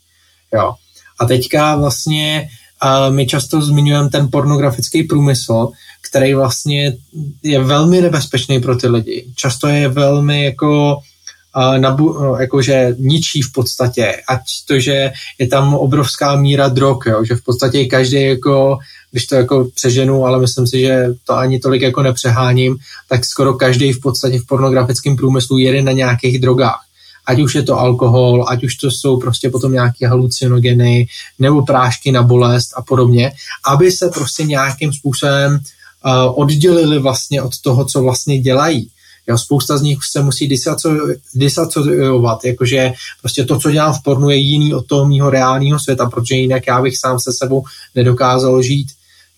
Jo. 0.53 0.73
A 1.19 1.25
teďka 1.25 1.75
vlastně 1.75 2.49
uh, 2.83 3.15
my 3.15 3.27
často 3.27 3.61
zmiňujeme 3.61 4.09
ten 4.09 4.27
pornografický 4.31 5.03
průmysl, 5.03 5.69
který 6.09 6.33
vlastně 6.33 6.93
je 7.43 7.63
velmi 7.63 8.01
nebezpečný 8.01 8.61
pro 8.61 8.75
ty 8.75 8.87
lidi. 8.87 9.25
Často 9.35 9.67
je 9.67 9.87
velmi 9.87 10.43
jako 10.43 10.99
nabu, 11.77 12.13
no, 12.13 12.35
jakože 12.35 12.95
ničí 12.99 13.41
v 13.41 13.51
podstatě, 13.51 14.21
ať 14.27 14.41
to, 14.67 14.79
že 14.79 15.11
je 15.39 15.47
tam 15.47 15.73
obrovská 15.73 16.35
míra 16.35 16.67
drog, 16.67 16.97
jo, 17.05 17.23
že 17.25 17.35
v 17.35 17.43
podstatě 17.43 17.85
každý 17.85 18.23
jako, 18.23 18.77
když 19.11 19.25
to 19.25 19.35
jako 19.35 19.67
přeženu, 19.75 20.25
ale 20.25 20.39
myslím 20.39 20.67
si, 20.67 20.79
že 20.79 21.07
to 21.23 21.33
ani 21.37 21.59
tolik 21.59 21.81
jako 21.81 22.01
nepřeháním, 22.01 22.77
tak 23.09 23.25
skoro 23.25 23.53
každý 23.53 23.93
v 23.93 24.01
podstatě 24.01 24.39
v 24.39 24.45
pornografickém 24.45 25.15
průmyslu 25.15 25.57
jede 25.57 25.81
na 25.81 25.91
nějakých 25.91 26.39
drogách. 26.39 26.81
Ať 27.25 27.39
už 27.39 27.55
je 27.55 27.63
to 27.63 27.79
alkohol, 27.79 28.45
ať 28.47 28.63
už 28.63 28.75
to 28.75 28.91
jsou 28.91 29.19
prostě 29.19 29.49
potom 29.49 29.71
nějaké 29.71 30.07
halucinogeny 30.07 31.07
nebo 31.39 31.61
prášky 31.61 32.11
na 32.11 32.23
bolest 32.23 32.73
a 32.75 32.81
podobně, 32.81 33.31
aby 33.65 33.91
se 33.91 34.09
prostě 34.09 34.43
nějakým 34.43 34.93
způsobem 34.93 35.53
uh, 35.53 36.41
oddělili 36.41 36.99
vlastně 36.99 37.41
od 37.41 37.51
toho, 37.61 37.85
co 37.85 38.01
vlastně 38.01 38.39
dělají. 38.39 38.89
Jo, 39.29 39.37
spousta 39.37 39.77
z 39.77 39.81
nich 39.81 39.97
se 40.03 40.21
musí 40.21 40.47
disacovat, 41.33 42.45
jakože 42.45 42.91
prostě 43.21 43.45
to, 43.45 43.59
co 43.59 43.71
dělám 43.71 43.93
v 43.93 44.03
pornu, 44.03 44.29
je 44.29 44.35
jiný 44.35 44.73
od 44.73 44.87
toho 44.87 45.07
mýho 45.07 45.29
reálného 45.29 45.79
světa, 45.79 46.09
protože 46.09 46.35
jinak 46.35 46.67
já 46.67 46.81
bych 46.81 46.97
sám 46.97 47.19
se 47.19 47.33
sebou 47.33 47.63
nedokázal 47.95 48.61
žít. 48.61 48.87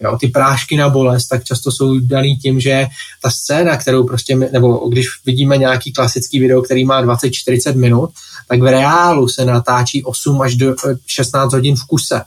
Jo, 0.04 0.18
ty 0.20 0.28
prášky 0.28 0.78
na 0.78 0.90
bolest 0.90 1.28
tak 1.28 1.44
často 1.44 1.72
jsou 1.72 2.00
daný 2.00 2.38
tím, 2.38 2.60
že 2.60 2.88
ta 3.22 3.32
scéna, 3.32 3.78
kterou 3.78 4.04
prostě, 4.04 4.36
nebo 4.36 4.90
když 4.90 5.08
vidíme 5.26 5.58
nějaký 5.58 5.94
klasický 5.94 6.40
video, 6.40 6.62
který 6.62 6.86
má 6.86 7.06
20-40 7.06 7.76
minut, 7.76 8.10
tak 8.48 8.62
v 8.62 8.72
reálu 8.72 9.28
se 9.28 9.46
natáčí 9.46 10.04
8 10.04 10.42
až 10.42 10.56
do 10.56 10.76
16 11.06 11.54
hodin 11.54 11.76
v 11.76 11.86
kuse. 11.86 12.22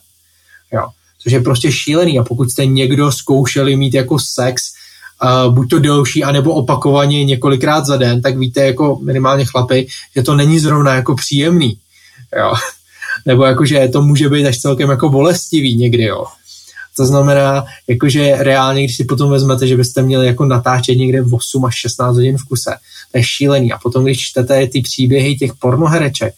Jo, 0.73 0.87
což 1.23 1.33
je 1.33 1.41
prostě 1.41 1.73
šílený 1.73 2.19
a 2.19 2.25
pokud 2.25 2.51
jste 2.51 2.67
někdo 2.67 3.13
zkoušeli 3.13 3.77
mít 3.77 3.95
jako 3.95 4.19
sex 4.19 4.73
uh, 5.25 5.55
buď 5.55 5.71
to 5.71 5.79
delší, 5.79 6.25
anebo 6.25 6.55
opakovaně 6.55 7.25
několikrát 7.25 7.87
za 7.87 7.97
den, 7.97 8.23
tak 8.23 8.39
víte 8.39 8.67
jako 8.67 8.99
minimálně 9.03 9.45
chlapy, 9.45 9.87
že 10.17 10.23
to 10.23 10.35
není 10.35 10.59
zrovna 10.59 10.95
jako 10.95 11.15
příjemný. 11.15 11.79
Jo. 12.39 12.53
Nebo 13.27 13.45
jako, 13.45 13.65
že 13.65 13.89
to 13.93 14.03
může 14.03 14.29
být 14.29 14.47
až 14.47 14.59
celkem 14.59 14.91
jako 14.91 15.09
bolestivý 15.09 15.77
někdy, 15.77 16.03
jo. 16.03 16.25
To 16.97 17.07
znamená, 17.07 17.65
jakože 17.89 18.37
reálně, 18.39 18.85
když 18.85 18.97
si 18.97 19.05
potom 19.05 19.31
vezmete, 19.31 19.67
že 19.67 19.77
byste 19.77 20.03
měli 20.03 20.27
jako 20.27 20.45
natáčet 20.45 20.99
někde 20.99 21.23
v 21.23 21.35
8 21.35 21.65
až 21.65 21.75
16 21.75 22.15
hodin 22.15 22.39
v 22.39 22.45
kuse, 22.45 22.71
to 23.13 23.19
je 23.19 23.25
šílený. 23.25 23.73
A 23.73 23.79
potom, 23.79 24.05
když 24.05 24.21
čtete 24.21 24.67
ty 24.67 24.81
příběhy 24.81 25.37
těch 25.37 25.55
pornohereček, 25.55 26.35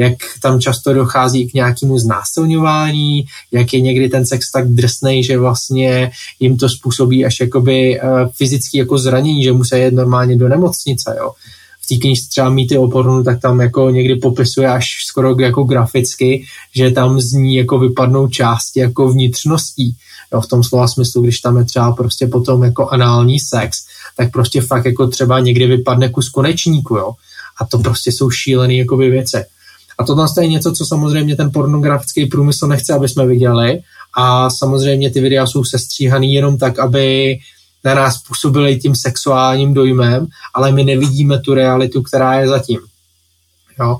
jak 0.00 0.14
tam 0.42 0.60
často 0.60 0.92
dochází 0.92 1.48
k 1.50 1.54
nějakému 1.54 1.98
znásilňování, 1.98 3.24
jak 3.52 3.72
je 3.72 3.80
někdy 3.80 4.08
ten 4.08 4.26
sex 4.26 4.50
tak 4.50 4.68
drsný, 4.68 5.24
že 5.24 5.38
vlastně 5.38 6.10
jim 6.40 6.56
to 6.56 6.68
způsobí 6.68 7.24
až 7.24 7.40
jakoby 7.40 8.00
uh, 8.00 8.28
fyzický 8.34 8.78
jako 8.78 8.98
zranění, 8.98 9.44
že 9.44 9.52
musí 9.52 9.76
jít 9.76 9.94
normálně 9.94 10.36
do 10.36 10.48
nemocnice, 10.48 11.16
jo. 11.18 11.32
V 11.80 11.86
té 11.86 11.96
knižce 11.96 12.28
třeba 12.28 12.50
Mýty 12.50 12.78
o 12.78 12.88
pornu, 12.88 13.24
tak 13.24 13.40
tam 13.40 13.60
jako 13.60 13.90
někdy 13.90 14.14
popisuje 14.14 14.68
až 14.68 14.86
skoro 15.06 15.40
jako 15.40 15.64
graficky, 15.64 16.44
že 16.74 16.90
tam 16.90 17.20
z 17.20 17.32
ní 17.32 17.56
jako 17.56 17.78
vypadnou 17.78 18.28
části 18.28 18.80
jako 18.80 19.08
vnitřností, 19.08 19.96
jo, 20.32 20.40
v 20.40 20.46
tom 20.46 20.64
slova 20.64 20.88
smyslu, 20.88 21.22
když 21.22 21.40
tam 21.40 21.56
je 21.56 21.64
třeba 21.64 21.92
prostě 21.92 22.26
potom 22.26 22.64
jako 22.64 22.88
anální 22.88 23.40
sex, 23.40 23.78
tak 24.16 24.32
prostě 24.32 24.60
fakt 24.60 24.84
jako 24.84 25.06
třeba 25.06 25.40
někdy 25.40 25.66
vypadne 25.66 26.08
kus 26.08 26.28
konečníku, 26.28 26.96
jo. 26.96 27.12
A 27.60 27.66
to 27.66 27.78
prostě 27.78 28.12
jsou 28.12 28.30
šílené 28.30 28.74
jako 28.74 28.96
věci. 28.96 29.38
A 30.00 30.04
tohle 30.04 30.26
je 30.40 30.48
něco, 30.48 30.72
co 30.72 30.86
samozřejmě 30.86 31.36
ten 31.36 31.50
pornografický 31.52 32.26
průmysl 32.26 32.66
nechce, 32.66 32.94
aby 32.94 33.08
jsme 33.08 33.26
viděli. 33.26 33.80
A 34.16 34.50
samozřejmě 34.50 35.10
ty 35.10 35.20
videa 35.20 35.46
jsou 35.46 35.64
sestříhané 35.64 36.26
jenom 36.26 36.58
tak, 36.58 36.78
aby 36.78 37.38
na 37.84 37.94
nás 37.94 38.18
působily 38.18 38.78
tím 38.78 38.94
sexuálním 38.94 39.74
dojmem, 39.74 40.26
ale 40.54 40.72
my 40.72 40.84
nevidíme 40.84 41.38
tu 41.38 41.54
realitu, 41.54 42.02
která 42.02 42.40
je 42.40 42.48
zatím. 42.48 42.78
Jo? 43.80 43.98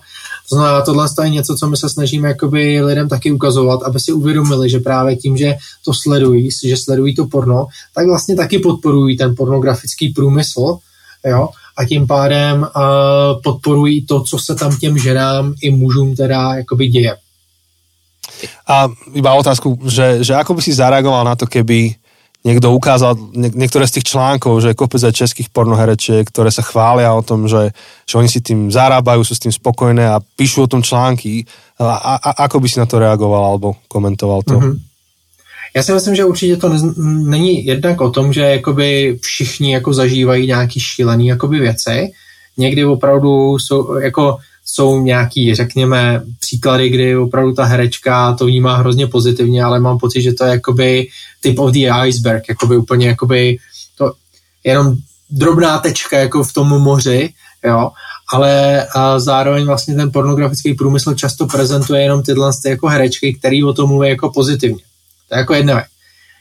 To 0.49 0.57
znamená, 0.57 0.83
tohle 0.83 1.09
je 1.23 1.31
něco, 1.31 1.55
co 1.55 1.67
my 1.67 1.77
se 1.77 1.89
snažíme 1.89 2.29
jakoby 2.29 2.83
lidem 2.83 3.09
taky 3.09 3.33
ukazovat, 3.33 3.83
aby 3.83 4.01
si 4.01 4.13
uvědomili, 4.13 4.71
že 4.71 4.79
právě 4.79 5.17
tím, 5.17 5.37
že 5.37 5.55
to 5.85 5.95
sledují, 5.95 6.49
že 6.65 6.77
sledují 6.77 7.15
to 7.15 7.27
porno, 7.27 7.67
tak 7.95 8.07
vlastně 8.07 8.37
taky 8.37 8.59
podporují 8.59 9.17
ten 9.17 9.35
pornografický 9.37 10.09
průmysl, 10.09 10.79
jo? 11.27 11.49
A 11.81 11.85
tím 11.85 12.07
pádem 12.07 12.61
uh, 12.61 13.43
podporují 13.43 14.07
to, 14.07 14.21
co 14.23 14.39
se 14.39 14.55
tam 14.55 14.77
těm 14.77 14.99
ženám 14.99 15.55
i 15.63 15.71
mužům 15.71 16.17
teda 16.17 16.55
jakoby 16.55 16.89
děje. 16.89 17.17
A 18.69 18.89
iba 19.13 19.35
otázku, 19.35 19.79
že, 19.85 20.25
že 20.25 20.37
ako 20.37 20.55
by 20.55 20.61
si 20.63 20.73
zareagoval 20.73 21.25
na 21.25 21.37
to, 21.37 21.45
keby 21.45 21.93
niekto 22.41 22.73
ukázal 22.73 23.17
niektoré 23.37 23.85
z 23.85 24.01
tých 24.01 24.17
článkov, 24.17 24.65
že 24.65 24.73
je 24.73 24.79
kopec 24.81 25.01
aj 25.05 25.13
českých 25.13 25.53
pornoherečiek, 25.53 26.25
ktoré 26.25 26.49
sa 26.49 26.65
chvália 26.65 27.13
o 27.13 27.21
tom, 27.21 27.45
že, 27.45 27.73
že 28.09 28.15
oni 28.17 28.29
si 28.33 28.41
tým 28.41 28.73
zarábajú, 28.73 29.21
sú 29.25 29.37
s 29.37 29.45
tým 29.45 29.53
spokojné 29.53 30.09
a 30.09 30.21
píšu 30.21 30.65
o 30.65 30.71
tom 30.71 30.81
články. 30.81 31.45
A, 31.77 32.17
a, 32.17 32.31
ako 32.49 32.65
by 32.65 32.69
si 32.69 32.81
na 32.81 32.89
to 32.89 32.97
reagoval 32.97 33.45
alebo 33.45 33.77
komentoval 33.93 34.41
to? 34.45 34.57
Mm-hmm. 34.57 34.90
Já 35.77 35.83
si 35.83 35.93
myslím, 35.93 36.15
že 36.15 36.25
určitě 36.25 36.57
to 36.57 36.69
nez, 36.69 36.83
není 37.07 37.67
jednak 37.67 38.01
o 38.01 38.11
tom, 38.11 38.33
že 38.33 38.41
jakoby 38.41 39.19
všichni 39.23 39.73
jako 39.73 39.93
zažívají 39.95 40.47
nějaký 40.47 40.81
šílený 40.81 41.27
jakoby 41.27 41.59
věci. 41.59 42.13
Někdy 42.57 42.85
opravdu 42.85 43.59
jsou, 43.59 43.97
jako 43.97 44.37
jsou 44.65 45.01
nějaký, 45.01 45.55
řekněme, 45.55 46.23
příklady, 46.41 46.89
kdy 46.89 47.17
opravdu 47.17 47.53
ta 47.53 47.65
herečka 47.65 48.35
to 48.35 48.47
vnímá 48.47 48.77
hrozně 48.77 49.07
pozitivně, 49.07 49.65
ale 49.65 49.81
mám 49.81 49.99
pocit, 49.99 50.23
že 50.23 50.33
to 50.33 50.45
je 50.45 50.51
jakoby 50.51 51.09
tip 51.41 51.59
of 51.59 51.73
the 51.73 51.89
iceberg, 52.07 52.49
jakoby 52.49 52.77
úplně 52.77 53.07
jakoby 53.07 53.59
to 53.99 54.13
jenom 54.65 54.95
drobná 55.31 55.79
tečka 55.79 56.19
jako 56.19 56.45
v 56.45 56.53
tom 56.53 56.69
moři, 56.69 57.33
jo, 57.65 57.91
ale 58.33 58.85
a 58.95 59.19
zároveň 59.19 59.67
vlastně 59.67 59.95
ten 59.95 60.13
pornografický 60.13 60.75
průmysl 60.75 61.15
často 61.15 61.47
prezentuje 61.47 62.03
jenom 62.03 62.23
tyhle 62.23 62.53
jako 62.67 62.89
herečky, 62.89 63.35
který 63.35 63.65
o 63.65 63.73
tom 63.73 63.89
mluví 63.89 64.09
jako 64.09 64.31
pozitivně. 64.31 64.83
To 65.31 65.37
je 65.37 65.39
jako 65.39 65.55
jedna 65.55 65.75
věc. 65.75 65.87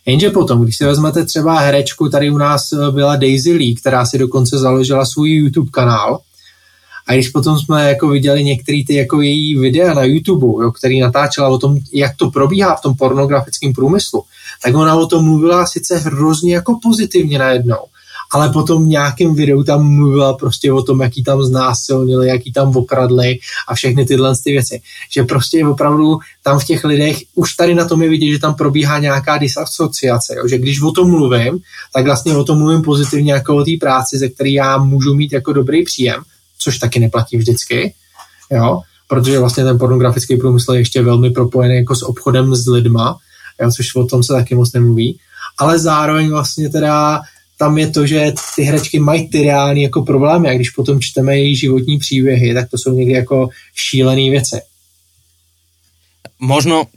Jenže 0.05 0.29
potom, 0.29 0.63
když 0.63 0.77
si 0.77 0.85
vezmete 0.85 1.25
třeba 1.25 1.59
herečku, 1.59 2.09
tady 2.09 2.29
u 2.29 2.37
nás 2.37 2.71
eh, 2.71 2.91
byla 2.91 3.15
Daisy 3.15 3.53
Lee, 3.53 3.75
která 3.75 4.05
si 4.05 4.17
dokonce 4.17 4.57
založila 4.57 5.05
svůj 5.05 5.29
YouTube 5.29 5.69
kanál, 5.71 6.19
a 7.07 7.13
když 7.13 7.29
potom 7.29 7.59
jsme 7.59 7.89
jako 7.89 8.07
viděli 8.07 8.43
některé 8.43 8.81
ty 8.87 8.95
jako 8.95 9.21
její 9.21 9.59
videa 9.59 9.93
na 9.93 10.03
YouTube, 10.03 10.63
jo, 10.63 10.71
který 10.71 10.99
natáčela 10.99 11.47
o 11.47 11.57
tom, 11.57 11.77
jak 11.93 12.15
to 12.15 12.31
probíhá 12.31 12.75
v 12.75 12.81
tom 12.81 12.95
pornografickém 12.95 13.73
průmyslu, 13.73 14.23
tak 14.63 14.75
ona 14.75 14.95
o 14.95 15.07
tom 15.07 15.25
mluvila 15.25 15.65
sice 15.65 15.97
hrozně 15.97 16.55
jako 16.55 16.79
pozitivně 16.83 17.39
najednou, 17.39 17.79
ale 18.31 18.49
potom 18.49 18.83
v 18.83 18.87
nějakém 18.87 19.35
videu 19.35 19.63
tam 19.63 19.93
mluvila 19.93 20.33
prostě 20.33 20.71
o 20.71 20.83
tom, 20.83 21.01
jaký 21.01 21.23
tam 21.23 21.43
znásilnili, 21.43 22.27
jaký 22.27 22.53
tam 22.53 22.77
okradli 22.77 23.39
a 23.67 23.75
všechny 23.75 24.05
tyhle 24.05 24.35
ty 24.43 24.51
věci. 24.51 24.81
Že 25.11 25.23
prostě 25.23 25.65
opravdu 25.65 26.17
tam 26.43 26.59
v 26.59 26.65
těch 26.65 26.83
lidech, 26.83 27.17
už 27.35 27.53
tady 27.53 27.75
na 27.75 27.87
tom 27.87 28.01
je 28.01 28.09
vidět, 28.09 28.31
že 28.31 28.39
tam 28.39 28.55
probíhá 28.55 28.99
nějaká 28.99 29.37
disasociace, 29.37 30.35
jo? 30.37 30.47
že 30.47 30.57
když 30.57 30.81
o 30.81 30.91
tom 30.91 31.09
mluvím, 31.09 31.59
tak 31.93 32.05
vlastně 32.05 32.37
o 32.37 32.43
tom 32.43 32.57
mluvím 32.57 32.81
pozitivně 32.81 33.33
jako 33.33 33.55
o 33.55 33.63
té 33.63 33.71
práci, 33.79 34.17
ze 34.17 34.29
které 34.29 34.49
já 34.49 34.77
můžu 34.77 35.15
mít 35.15 35.33
jako 35.33 35.53
dobrý 35.53 35.85
příjem, 35.85 36.21
což 36.59 36.77
taky 36.77 36.99
neplatí 36.99 37.37
vždycky, 37.37 37.93
jo? 38.51 38.81
protože 39.07 39.39
vlastně 39.39 39.63
ten 39.63 39.79
pornografický 39.79 40.37
průmysl 40.37 40.73
je 40.73 40.79
ještě 40.79 41.01
velmi 41.01 41.29
propojený 41.29 41.75
jako 41.75 41.95
s 41.95 42.03
obchodem 42.03 42.55
s 42.55 42.67
lidma, 42.67 43.17
jo? 43.61 43.71
což 43.71 43.95
o 43.95 44.05
tom 44.05 44.23
se 44.23 44.33
taky 44.33 44.55
moc 44.55 44.73
nemluví, 44.73 45.19
ale 45.57 45.79
zároveň 45.79 46.29
vlastně 46.29 46.69
teda 46.69 47.21
tam 47.59 47.75
je 47.75 47.87
to, 47.91 48.07
že 48.07 48.31
ty 48.55 48.63
herečky 48.63 48.99
mají 48.99 49.27
ty 49.27 49.43
reální 49.43 49.91
jako 49.91 50.07
problémy 50.07 50.47
a 50.47 50.55
když 50.55 50.69
potom 50.71 50.95
čteme 51.03 51.35
její 51.35 51.55
životní 51.55 51.99
příběhy, 51.99 52.53
tak 52.53 52.71
to 52.71 52.77
jsou 52.77 52.95
někdy 52.95 53.13
jako 53.13 53.49
šílené 53.75 54.31
věci. 54.31 54.63
Možno 56.39 56.87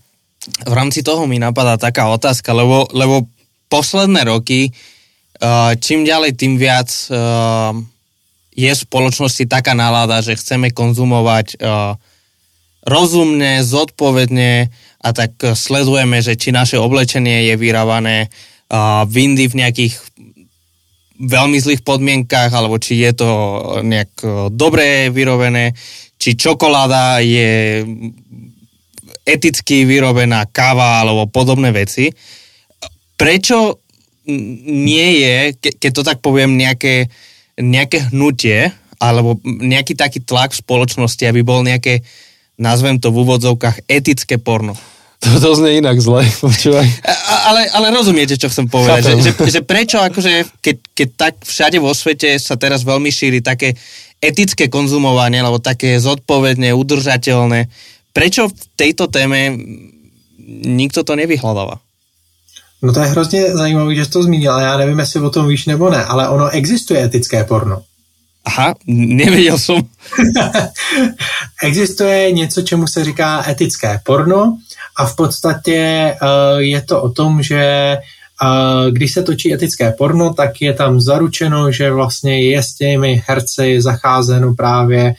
v 0.62 0.72
rámci 0.72 1.02
toho 1.02 1.26
mi 1.26 1.42
napadá 1.42 1.74
taká 1.74 2.06
otázka, 2.14 2.54
lebo, 2.54 2.86
lebo 2.94 3.26
posledné 3.66 4.22
roky 4.24 4.70
uh, 4.70 5.74
čím 5.82 6.06
ďalej, 6.06 6.38
tým 6.38 6.54
viac 6.54 6.86
uh, 7.10 7.74
je 8.54 8.70
v 8.70 8.82
spoločnosti 8.86 9.50
taká 9.50 9.74
nálada, 9.74 10.22
že 10.22 10.38
chceme 10.38 10.70
konzumovať 10.70 11.58
uh, 11.58 11.98
rozumne, 12.86 13.66
zodpovedne 13.66 14.70
a 15.02 15.08
tak 15.10 15.34
sledujeme, 15.58 16.22
že 16.22 16.38
či 16.38 16.54
naše 16.54 16.78
oblečenie 16.78 17.50
je 17.50 17.54
vyrábané 17.58 18.30
v 19.06 19.14
Indii 19.20 19.52
v 19.52 19.58
nejakých 19.60 19.94
veľmi 21.22 21.58
zlých 21.62 21.86
podmienkách, 21.86 22.50
alebo 22.50 22.82
či 22.82 22.98
je 23.06 23.12
to 23.14 23.30
nejak 23.86 24.10
dobre 24.50 25.08
vyrobené, 25.14 25.70
či 26.18 26.34
čokoláda 26.34 27.22
je 27.22 27.82
eticky 29.22 29.86
vyrobená 29.86 30.50
káva 30.50 31.02
alebo 31.02 31.30
podobné 31.30 31.70
veci. 31.70 32.10
Prečo 33.14 33.78
nie 34.66 35.22
je, 35.22 35.34
ke, 35.58 35.70
keď 35.78 35.90
to 35.94 36.02
tak 36.02 36.18
poviem, 36.18 36.58
nejaké, 36.58 37.06
nejaké 37.58 38.10
hnutie 38.10 38.70
alebo 39.02 39.38
nejaký 39.42 39.98
taký 39.98 40.22
tlak 40.22 40.54
v 40.54 40.62
spoločnosti, 40.62 41.22
aby 41.26 41.42
bol 41.42 41.66
nejaké, 41.66 42.06
nazvem 42.58 43.02
to 43.02 43.10
v 43.10 43.26
úvodzovkách, 43.26 43.86
etické 43.90 44.38
porno. 44.38 44.78
To, 45.22 45.30
to 45.38 45.50
znie 45.54 45.78
inak 45.78 46.02
zle, 46.02 46.26
počúvaj. 46.46 46.86
Ale, 47.46 47.70
ale 47.70 47.86
rozumiete, 47.94 48.34
čo 48.34 48.50
chcem 48.50 48.66
povedať. 48.66 49.06
Že, 49.06 49.14
že, 49.22 49.32
že 49.58 49.60
prečo, 49.62 50.02
akože, 50.02 50.58
keď, 50.58 50.76
keď 50.94 51.08
tak 51.14 51.34
všade 51.46 51.78
vo 51.78 51.94
svete 51.94 52.34
sa 52.42 52.58
teraz 52.58 52.82
veľmi 52.82 53.06
šíri 53.06 53.38
také 53.38 53.78
etické 54.18 54.66
konzumovanie, 54.66 55.38
alebo 55.38 55.62
také 55.62 55.98
zodpovedné, 56.02 56.74
udržateľné, 56.74 57.70
prečo 58.10 58.50
v 58.50 58.62
tejto 58.74 59.06
téme 59.06 59.54
nikto 60.66 61.06
to 61.06 61.14
nevyhľadáva? 61.14 61.78
No 62.82 62.92
to 62.92 63.00
je 63.00 63.06
hrozně 63.06 63.54
zajímavé, 63.54 63.94
že 63.94 64.04
jsi 64.04 64.10
to 64.10 64.22
zmínil, 64.22 64.52
ale 64.52 64.62
já 64.62 64.76
nevím, 64.76 64.98
jestli 64.98 65.20
o 65.20 65.30
tom 65.30 65.48
víš 65.48 65.66
nebo 65.66 65.90
ne, 65.90 66.04
ale 66.04 66.28
ono 66.28 66.48
existuje 66.48 67.04
etické 67.04 67.44
porno. 67.44 67.82
Aha, 68.44 68.74
nevěděl 68.86 69.58
jsem. 69.58 69.76
existuje 71.62 72.32
něco, 72.32 72.62
čemu 72.62 72.86
se 72.86 73.04
říká 73.04 73.50
etické 73.50 74.00
porno 74.04 74.58
a 74.96 75.06
v 75.06 75.16
podstatě 75.16 76.14
uh, 76.22 76.58
je 76.58 76.82
to 76.82 77.02
o 77.02 77.10
tom, 77.10 77.42
že 77.42 77.96
uh, 78.42 78.90
když 78.90 79.12
se 79.12 79.22
točí 79.22 79.54
etické 79.54 79.92
porno, 79.92 80.34
tak 80.34 80.60
je 80.60 80.74
tam 80.74 81.00
zaručeno, 81.00 81.72
že 81.72 81.90
vlastně 81.90 82.42
je 82.42 82.62
s 82.62 82.74
těmi 82.74 83.22
herci 83.26 83.82
zacházeno 83.82 84.54
právě 84.54 85.14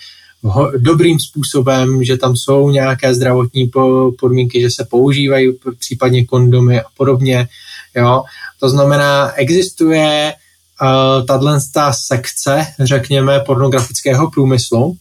dobrým 0.77 1.19
způsobem, 1.19 2.03
že 2.03 2.17
tam 2.17 2.35
jsou 2.35 2.69
nějaké 2.69 3.13
zdravotní 3.13 3.71
podmínky, 4.19 4.61
že 4.61 4.71
se 4.71 4.85
používají 4.89 5.51
případně 5.79 6.25
kondomy 6.25 6.81
a 6.81 6.85
podobně. 6.97 7.47
Jo? 7.95 8.23
To 8.59 8.69
znamená, 8.69 9.31
existuje 9.35 10.33
uh, 10.81 11.25
tato 11.25 11.59
sekce, 11.91 12.67
řekněme, 12.79 13.39
pornografického 13.39 14.31
průmyslu, 14.31 14.95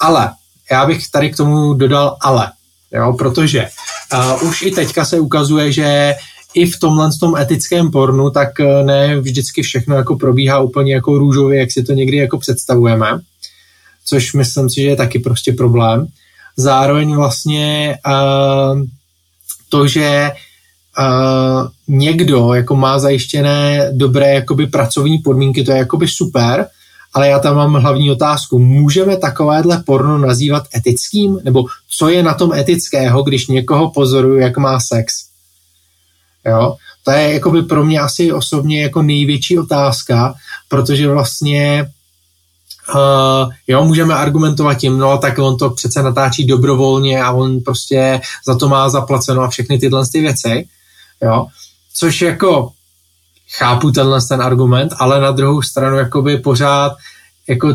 ale 0.00 0.30
já 0.70 0.86
bych 0.86 1.10
tady 1.10 1.30
k 1.30 1.36
tomu 1.36 1.74
dodal 1.74 2.16
ale, 2.20 2.52
jo? 2.92 3.12
protože 3.12 3.68
uh, 4.14 4.48
už 4.48 4.62
i 4.62 4.70
teďka 4.70 5.04
se 5.04 5.20
ukazuje, 5.20 5.72
že 5.72 6.14
i 6.54 6.66
v 6.66 6.78
tomhle 6.78 7.10
tom 7.20 7.36
etickém 7.36 7.90
pornu, 7.90 8.30
tak 8.30 8.48
ne 8.82 9.20
vždycky 9.20 9.62
všechno 9.62 9.96
jako 9.96 10.16
probíhá 10.16 10.58
úplně 10.58 10.94
jako 10.94 11.18
růžově, 11.18 11.60
jak 11.60 11.72
si 11.72 11.82
to 11.82 11.92
někdy 11.92 12.16
jako 12.16 12.38
představujeme 12.38 13.20
což 14.08 14.32
myslím 14.32 14.70
si, 14.70 14.80
že 14.80 14.88
je 14.88 14.96
taky 14.96 15.18
prostě 15.18 15.52
problém. 15.52 16.06
Zároveň 16.56 17.16
vlastně 17.16 17.98
uh, 18.06 18.82
to, 19.68 19.86
že 19.88 20.30
uh, 20.98 21.68
někdo 21.88 22.54
jako 22.54 22.76
má 22.76 22.98
zajištěné 22.98 23.90
dobré 23.92 24.34
jakoby 24.34 24.66
pracovní 24.66 25.18
podmínky, 25.18 25.64
to 25.64 25.72
je 25.72 25.78
jakoby 25.78 26.08
super, 26.08 26.66
ale 27.14 27.28
já 27.28 27.38
tam 27.38 27.56
mám 27.56 27.74
hlavní 27.74 28.10
otázku. 28.10 28.58
Můžeme 28.58 29.16
takovéhle 29.16 29.82
porno 29.86 30.18
nazývat 30.18 30.62
etickým? 30.76 31.40
Nebo 31.44 31.64
co 31.88 32.08
je 32.08 32.22
na 32.22 32.34
tom 32.34 32.52
etického, 32.52 33.22
když 33.22 33.46
někoho 33.46 33.90
pozoruju, 33.90 34.38
jak 34.38 34.56
má 34.58 34.80
sex? 34.80 35.14
Jo? 36.46 36.76
To 37.04 37.10
je 37.10 37.32
jakoby 37.32 37.62
pro 37.62 37.84
mě 37.84 38.00
asi 38.00 38.32
osobně 38.32 38.82
jako 38.82 39.02
největší 39.02 39.58
otázka, 39.58 40.34
protože 40.68 41.08
vlastně 41.08 41.90
Uh, 42.94 43.52
jo, 43.66 43.84
můžeme 43.84 44.14
argumentovat 44.14 44.74
tím, 44.74 44.98
no 44.98 45.18
tak 45.18 45.38
on 45.38 45.56
to 45.56 45.70
přece 45.70 46.02
natáčí 46.02 46.46
dobrovolně 46.46 47.22
a 47.22 47.32
on 47.32 47.60
prostě 47.60 48.20
za 48.46 48.58
to 48.58 48.68
má 48.68 48.88
zaplaceno 48.88 49.42
a 49.42 49.48
všechny 49.48 49.78
tyhle 49.78 50.06
ty 50.12 50.20
věci, 50.20 50.68
jo, 51.22 51.46
což 51.98 52.22
jako 52.22 52.72
chápu 53.58 53.90
tenhle 53.90 54.22
ten 54.22 54.42
argument, 54.42 54.92
ale 54.98 55.20
na 55.20 55.30
druhou 55.30 55.62
stranu 55.62 55.96
jakoby 55.96 56.38
pořád 56.38 56.92
jako 57.48 57.74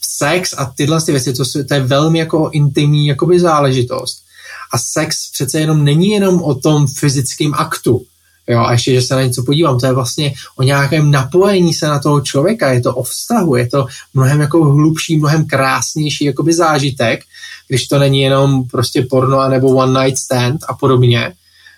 sex 0.00 0.54
a 0.58 0.72
tyhle 0.76 1.02
ty 1.02 1.12
věci, 1.12 1.32
to, 1.32 1.44
to 1.68 1.74
je 1.74 1.80
velmi 1.80 2.18
jako 2.18 2.50
intimní 2.52 3.06
jakoby 3.06 3.40
záležitost. 3.40 4.22
A 4.72 4.78
sex 4.78 5.30
přece 5.32 5.60
jenom 5.60 5.84
není 5.84 6.08
jenom 6.08 6.42
o 6.42 6.54
tom 6.54 6.86
fyzickém 6.86 7.54
aktu, 7.54 8.06
Jo, 8.48 8.60
a 8.60 8.72
ještě, 8.72 8.94
že 8.94 9.02
se 9.02 9.14
na 9.14 9.22
něco 9.22 9.42
podívám, 9.42 9.78
to 9.78 9.86
je 9.86 9.92
vlastně 9.92 10.34
o 10.56 10.62
nějakém 10.62 11.10
napojení 11.10 11.74
se 11.74 11.88
na 11.88 11.98
toho 11.98 12.20
člověka, 12.20 12.72
je 12.72 12.80
to 12.80 12.94
o 12.94 13.02
vztahu, 13.02 13.56
je 13.56 13.66
to 13.66 13.86
mnohem 14.14 14.40
jako 14.40 14.64
hlubší, 14.64 15.16
mnohem 15.16 15.46
krásnější 15.46 16.24
jakoby 16.24 16.54
zážitek, 16.54 17.20
když 17.68 17.88
to 17.88 17.98
není 17.98 18.20
jenom 18.20 18.68
prostě 18.68 19.06
porno 19.10 19.48
nebo 19.48 19.68
one 19.68 20.04
night 20.04 20.18
stand 20.18 20.60
a 20.68 20.74
podobně, 20.74 21.32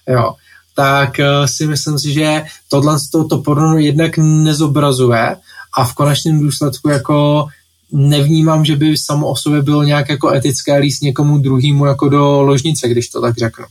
jo, 0.09 0.35
tak 0.81 1.20
uh, 1.20 1.45
si 1.45 1.68
myslím 1.68 2.01
si, 2.01 2.16
že 2.16 2.49
tohle 2.72 2.97
to, 3.12 3.28
to 3.28 3.45
porno 3.45 3.76
jednak 3.76 4.16
nezobrazuje 4.16 5.37
a 5.76 5.81
v 5.85 5.95
konečném 5.95 6.41
důsledku 6.41 6.89
jako 6.89 7.47
nevnímám, 7.93 8.64
že 8.64 8.76
by 8.76 8.97
samo 8.97 9.28
o 9.28 9.37
sobě 9.37 9.62
bylo 9.62 9.83
nějak 9.83 10.09
jako 10.09 10.33
etické 10.33 10.76
líst 10.76 11.03
někomu 11.03 11.39
druhému 11.39 11.87
jako 11.87 12.09
do 12.09 12.43
ložnice, 12.43 12.89
když 12.89 13.09
to 13.09 13.20
tak 13.20 13.39
řeknu. 13.39 13.64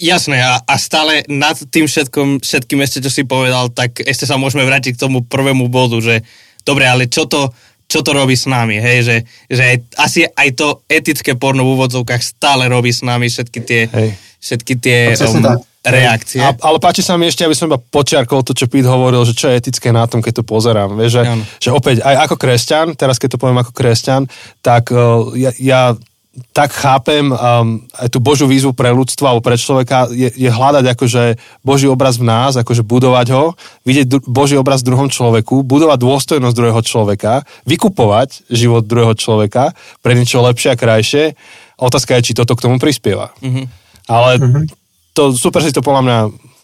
Jasné, 0.00 0.44
a, 0.44 0.58
a 0.66 0.78
stále 0.78 1.22
nad 1.28 1.54
tým 1.70 1.86
všetkom, 1.86 2.42
všetkým 2.42 2.82
ešte, 2.82 2.98
čo 3.06 3.10
si 3.10 3.22
povedal, 3.22 3.70
tak 3.70 4.02
ešte 4.02 4.26
sa 4.26 4.34
môžeme 4.34 4.66
vrátiť 4.66 4.98
k 4.98 5.02
tomu 5.06 5.22
prvému 5.22 5.70
bodu, 5.70 6.02
že 6.02 6.26
dobre, 6.66 6.90
ale 6.90 7.06
čo 7.06 7.22
to, 7.30 7.54
čo 7.86 8.02
to 8.02 8.10
robí 8.10 8.34
s 8.34 8.50
nami, 8.50 8.82
hej, 8.82 8.98
že, 9.06 9.16
že 9.46 9.62
aj, 9.62 9.76
asi 10.02 10.20
aj 10.26 10.48
to 10.58 10.82
etické 10.90 11.38
porno 11.38 11.62
v 11.62 11.78
úvodzovkách 11.78 12.18
stále 12.18 12.66
robí 12.66 12.90
s 12.90 13.06
nami 13.06 13.30
všetky 13.30 13.60
tie, 13.62 13.86
hej. 13.94 14.10
všetky 14.42 14.74
tie 14.82 14.98
um, 15.22 15.62
reakcie. 15.82 16.38
A, 16.38 16.54
ale 16.54 16.78
páči 16.78 17.02
sa 17.02 17.18
mi 17.18 17.26
ešte, 17.26 17.42
aby 17.42 17.58
som 17.58 17.66
iba 17.66 17.78
počiarkol 17.78 18.46
to, 18.46 18.54
čo 18.54 18.70
Pete 18.70 18.86
hovoril, 18.86 19.26
že 19.26 19.34
čo 19.34 19.50
je 19.50 19.58
etické 19.58 19.90
na 19.90 20.06
tom, 20.06 20.22
keď 20.22 20.42
to 20.42 20.44
pozerám. 20.46 20.94
Vieš, 20.94 21.10
že, 21.18 21.22
že 21.58 21.70
opäť, 21.74 22.06
aj 22.06 22.30
ako 22.30 22.36
kresťan, 22.38 22.86
teraz 22.94 23.18
keď 23.18 23.34
to 23.34 23.40
poviem 23.42 23.60
ako 23.60 23.74
kresťan, 23.74 24.30
tak 24.62 24.94
uh, 24.94 25.34
ja, 25.34 25.50
ja 25.58 25.80
tak 26.56 26.72
chápem 26.72 27.28
um, 27.28 27.84
aj 27.92 28.08
tú 28.08 28.16
Božiu 28.16 28.48
výzvu 28.48 28.72
pre 28.72 28.88
ľudstvo 28.88 29.28
alebo 29.28 29.44
pre 29.44 29.60
človeka 29.60 30.08
je, 30.08 30.32
je 30.32 30.48
hľadať 30.48 30.96
akože 30.96 31.22
Boží 31.60 31.84
obraz 31.84 32.16
v 32.16 32.24
nás, 32.24 32.56
akože 32.56 32.80
budovať 32.88 33.36
ho, 33.36 33.52
vidieť 33.84 34.06
dru- 34.08 34.24
Boží 34.24 34.56
obraz 34.56 34.80
v 34.80 34.96
druhom 34.96 35.12
človeku, 35.12 35.60
budovať 35.60 35.98
dôstojnosť 36.00 36.56
druhého 36.56 36.80
človeka, 36.80 37.44
vykupovať 37.68 38.48
život 38.48 38.88
druhého 38.88 39.12
človeka 39.12 39.76
pre 40.00 40.16
niečo 40.16 40.40
lepšie 40.40 40.72
a 40.72 40.80
krajšie. 40.80 41.36
Otázka 41.76 42.16
je, 42.16 42.32
či 42.32 42.36
toto 42.38 42.56
k 42.56 42.64
tomu 42.64 42.80
prispieva. 42.80 43.36
Mm-hmm. 43.44 43.66
Ale 44.08 44.30
mm-hmm. 44.40 44.81
To 45.12 45.36
super 45.36 45.60
si 45.60 45.72
to 45.72 45.84
podľa 45.84 46.02
mňa 46.04 46.18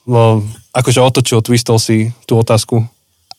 no, 0.08 0.40
akože 0.72 1.00
otočil, 1.00 1.44
twistol 1.44 1.80
si 1.80 2.12
tú 2.24 2.40
otázku 2.40 2.84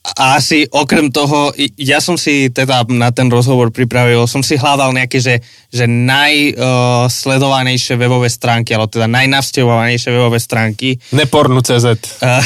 a 0.00 0.40
asi 0.40 0.64
okrem 0.72 1.12
toho, 1.12 1.52
ja 1.76 2.00
som 2.00 2.16
si 2.16 2.48
teda 2.48 2.88
na 2.88 3.12
ten 3.12 3.28
rozhovor 3.28 3.68
pripravil, 3.68 4.24
som 4.24 4.40
si 4.40 4.56
hľadal 4.56 4.96
nejaké, 4.96 5.20
že, 5.20 5.44
že 5.68 5.84
najsledovanejšie 5.84 7.94
uh, 7.94 8.00
webové 8.00 8.32
stránky, 8.32 8.72
alebo 8.72 8.88
teda 8.88 9.04
najnavštevovanejšie 9.12 10.08
webové 10.08 10.40
stránky. 10.40 10.96
Nepornu.cz 11.12 11.84
uh, 12.24 12.40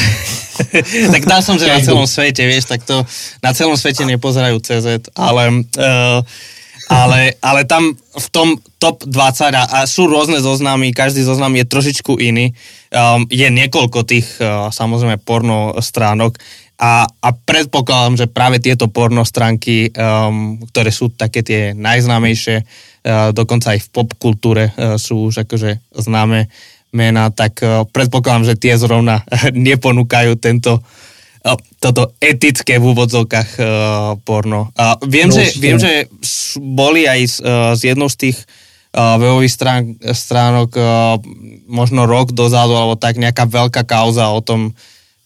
Tak 1.14 1.22
dal 1.30 1.46
som, 1.46 1.54
že 1.54 1.70
na 1.70 1.78
celom 1.78 2.10
svete, 2.10 2.42
vieš, 2.42 2.74
tak 2.74 2.82
to 2.82 3.06
na 3.38 3.54
celom 3.54 3.78
svete 3.78 4.02
nepozerajú 4.02 4.58
CZ, 4.58 5.14
ale, 5.14 5.62
uh, 5.78 6.26
ale, 6.88 7.40
ale 7.40 7.64
tam 7.64 7.96
v 7.96 8.26
tom 8.28 8.60
top 8.76 9.04
20 9.08 9.54
a, 9.56 9.64
sú 9.88 10.04
rôzne 10.04 10.40
zoznamy, 10.40 10.92
každý 10.92 11.24
zoznam 11.24 11.56
je 11.56 11.64
trošičku 11.64 12.20
iný. 12.20 12.52
Um, 12.94 13.24
je 13.32 13.48
niekoľko 13.48 14.04
tých 14.04 14.28
uh, 14.38 14.68
samozrejme 14.68 15.18
porno 15.24 15.74
stránok 15.80 16.36
a, 16.78 17.08
a 17.08 17.28
predpokladám, 17.32 18.14
že 18.20 18.26
práve 18.30 18.60
tieto 18.60 18.86
porno 18.92 19.24
stránky, 19.24 19.90
um, 19.94 20.60
ktoré 20.70 20.90
sú 20.92 21.10
také 21.10 21.40
tie 21.42 21.72
najznámejšie, 21.74 22.56
uh, 22.62 23.32
dokonca 23.32 23.74
aj 23.74 23.88
v 23.88 23.92
popkultúre 23.92 24.64
uh, 24.70 25.00
sú 25.00 25.32
už 25.32 25.48
akože 25.48 25.80
známe 25.96 26.52
mená, 26.94 27.32
tak 27.34 27.64
uh, 27.64 27.82
predpokladám, 27.88 28.54
že 28.54 28.60
tie 28.60 28.74
zrovna 28.78 29.26
neponúkajú 29.52 30.38
tento 30.38 30.78
uh, 30.78 31.12
toto 31.76 32.16
etické 32.16 32.80
v 32.80 32.96
úvodzovkách 32.96 33.48
uh, 33.60 33.66
porno. 34.24 34.72
Uh, 34.72 34.96
viem, 35.04 35.28
no, 35.28 35.36
že, 35.36 35.52
viem, 35.60 35.76
že 35.76 36.08
boli 36.56 37.04
aj 37.04 37.20
z, 37.28 37.36
uh, 37.44 37.76
z 37.76 37.92
jednou 37.92 38.08
z 38.08 38.16
tých 38.16 38.38
uh, 38.96 39.20
webových 39.20 39.52
strán, 39.52 39.82
stránok 40.00 40.70
uh, 40.72 41.20
možno 41.68 42.08
rok 42.08 42.32
dozadu, 42.32 42.72
alebo 42.72 42.96
tak 42.96 43.20
nejaká 43.20 43.44
veľká 43.44 43.84
kauza 43.84 44.32
o 44.32 44.40
tom, 44.40 44.72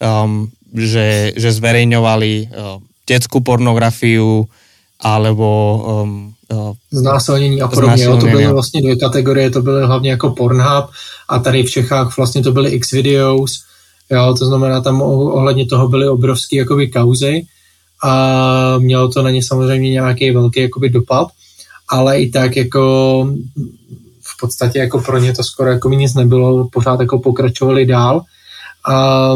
um, 0.02 0.50
že, 0.74 1.38
že 1.38 1.54
zverejňovali 1.54 2.32
uh, 2.50 2.82
detskú 3.06 3.38
pornografiu 3.38 4.50
alebo 4.98 5.48
um, 6.02 6.34
znásilnění 6.90 7.62
a 7.62 7.68
podobně. 7.68 8.04
Jo, 8.04 8.16
to 8.16 8.26
byly 8.26 8.46
vlastně 8.46 8.82
dvě 8.82 8.96
kategorie, 8.96 9.50
to 9.50 9.62
byly 9.62 9.86
hlavně 9.86 10.10
jako 10.10 10.30
Pornhub 10.30 10.90
a 11.28 11.38
tady 11.38 11.62
v 11.62 11.70
Čechách 11.70 12.16
vlastně 12.16 12.42
to 12.42 12.52
byly 12.52 12.70
X-Videos, 12.70 13.67
jo, 14.10 14.34
to 14.38 14.46
znamená 14.46 14.80
tam 14.80 15.02
ohledně 15.02 15.66
toho 15.66 15.88
byly 15.88 16.08
obrovské 16.08 16.56
jakoby 16.56 16.88
kauzy 16.88 17.46
a 18.04 18.78
mělo 18.78 19.08
to 19.08 19.22
na 19.22 19.30
ně 19.30 19.42
samozřejmě 19.42 19.90
nějaký 19.90 20.30
velký 20.30 20.60
jakoby 20.60 20.88
dopad, 20.88 21.28
ale 21.88 22.20
i 22.20 22.30
tak 22.30 22.56
jako 22.56 23.24
v 24.22 24.40
podstatě 24.40 24.78
jako 24.78 25.00
pro 25.00 25.18
ně 25.18 25.34
to 25.34 25.44
skoro 25.44 25.70
jako 25.70 25.88
nic 25.88 26.14
nebylo, 26.14 26.68
pořád 26.72 27.00
jako 27.00 27.18
pokračovali 27.18 27.86
dál. 27.86 28.22
A 28.90 29.34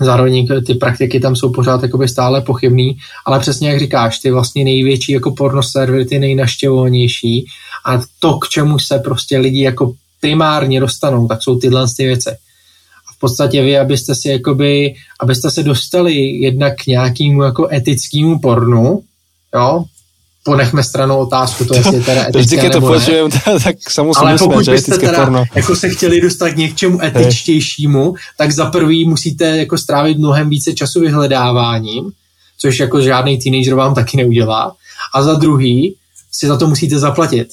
zároveň 0.00 0.48
ty 0.66 0.74
praktiky 0.74 1.20
tam 1.20 1.36
jsou 1.36 1.52
pořád 1.52 1.82
jakoby 1.82 2.08
stále 2.08 2.40
pochybný, 2.40 2.98
ale 3.26 3.40
přesně 3.40 3.68
jak 3.68 3.78
říkáš, 3.78 4.18
ty 4.18 4.30
vlastně 4.30 4.64
největší 4.64 5.12
jako 5.12 5.30
porno 5.30 5.62
servery, 5.62 6.04
ty 6.04 6.18
nejnaštěvovanější 6.18 7.46
a 7.86 8.00
to, 8.18 8.38
k 8.38 8.48
čemu 8.48 8.78
se 8.78 8.98
prostě 8.98 9.38
lidi 9.38 9.62
jako 9.62 9.92
primárně 10.20 10.80
dostanou, 10.80 11.28
tak 11.28 11.42
jsou 11.42 11.58
tyhle 11.58 11.86
ty 11.96 12.06
věci. 12.06 12.30
Podstatě 13.22 13.62
vy, 13.62 13.78
abyste 13.78 14.14
si 14.14 14.28
jakoby, 14.28 14.94
abyste 15.20 15.50
se 15.50 15.62
dostali 15.62 16.14
jednak 16.14 16.74
k 16.76 16.86
nějakému 16.86 17.42
jako 17.42 17.68
etickému 17.72 18.38
pornu, 18.38 19.02
jo, 19.54 19.84
ponechme 20.44 20.82
stranou 20.82 21.18
otázku, 21.18 21.64
to 21.64 21.74
jestli 21.74 21.96
je 21.96 22.02
teda 22.02 22.22
etické 22.22 22.40
Vždycky 22.40 22.70
to 22.70 22.80
počujem, 22.80 23.30
tak 23.64 23.76
musím 24.02 24.26
Ale 24.26 24.38
pokud 24.38 24.68
byste 24.68 24.98
teda 24.98 25.18
porno. 25.18 25.44
jako 25.54 25.76
se 25.76 25.88
chtěli 25.88 26.20
dostat 26.20 26.50
k 26.50 26.56
něčemu 26.56 27.04
etičtějšímu, 27.04 28.14
tak 28.38 28.52
za 28.52 28.66
prvý 28.70 29.08
musíte 29.08 29.56
jako 29.56 29.78
strávit 29.78 30.18
mnohem 30.18 30.48
více 30.48 30.72
času 30.72 31.00
vyhledáváním, 31.00 32.10
což 32.58 32.80
jako 32.80 33.00
žádný 33.02 33.38
teenager 33.38 33.74
vám 33.74 33.94
taky 33.94 34.16
neudělá. 34.16 34.76
A 35.14 35.22
za 35.22 35.34
druhý 35.34 35.96
si 36.32 36.46
za 36.46 36.56
to 36.56 36.66
musíte 36.66 36.98
zaplatit, 36.98 37.48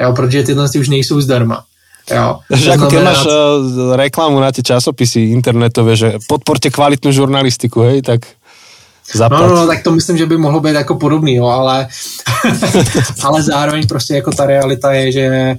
jo, 0.00 0.12
protože 0.12 0.42
tyhle 0.42 0.68
už 0.80 0.88
nejsou 0.88 1.20
zdarma. 1.20 1.64
Jo. 2.04 2.44
Takže 2.48 2.68
ako 2.76 2.86
keď 2.92 3.00
máš 3.00 3.22
uh, 3.24 3.96
reklamu 3.96 4.36
na 4.36 4.52
tie 4.52 4.60
časopisy 4.60 5.32
internetové, 5.32 5.96
že 5.96 6.20
podporte 6.28 6.68
kvalitnú 6.68 7.08
žurnalistiku, 7.08 7.80
hej, 7.88 8.04
tak 8.04 8.28
Zaplať. 9.12 9.40
No, 9.40 9.56
no, 9.56 9.66
tak 9.66 9.82
to 9.84 9.92
myslím, 9.92 10.16
že 10.16 10.26
by 10.26 10.36
mohlo 10.36 10.60
být 10.60 10.74
jako 10.74 10.94
podobný, 10.94 11.34
jo, 11.34 11.44
ale, 11.46 11.88
ale 13.22 13.42
zároveň 13.42 13.86
prostě 13.86 14.14
jako 14.14 14.32
ta 14.32 14.46
realita 14.46 14.92
je, 14.92 15.12
že 15.12 15.56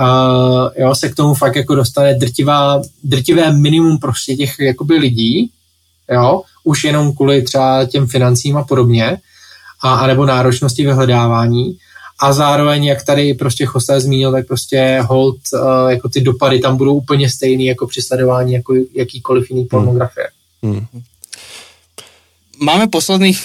uh, 0.00 0.70
jo, 0.76 0.94
se 0.94 1.08
k 1.08 1.14
tomu 1.14 1.34
fakt 1.34 1.56
jako 1.56 1.74
dostane 1.74 2.14
drtivá, 2.14 2.82
drtivé 3.04 3.52
minimum 3.52 3.98
prostě 3.98 4.36
těch 4.36 4.58
jakoby 4.58 4.94
lidí, 4.94 5.50
jo, 6.10 6.42
už 6.64 6.84
jenom 6.84 7.12
kvůli 7.12 7.42
třeba 7.42 7.84
těm 7.84 8.06
financím 8.06 8.56
a 8.56 8.64
podobně, 8.64 9.18
a, 9.82 9.94
a 9.94 10.06
nebo 10.06 10.26
náročnosti 10.26 10.86
vyhledávání. 10.86 11.76
A 12.20 12.32
zároveň, 12.32 12.84
jak 12.84 13.04
tady 13.04 13.34
prostě 13.34 13.66
Jose 13.74 14.00
zmínil, 14.00 14.32
tak 14.32 14.46
prostě 14.46 15.00
hold, 15.02 15.36
uh, 15.52 15.90
jako 15.90 16.08
ty 16.08 16.20
dopady 16.20 16.58
tam 16.58 16.76
budou 16.76 16.94
úplně 16.94 17.30
stejný 17.30 17.66
jako 17.66 17.86
při 17.86 18.02
sledování 18.02 18.52
jako 18.52 18.74
jakýkoliv 18.94 19.50
jiný 19.50 19.64
pornografie. 19.64 20.28
Hmm. 20.62 20.86
Hmm 20.92 21.02
máme 22.58 22.90
posledných 22.90 23.38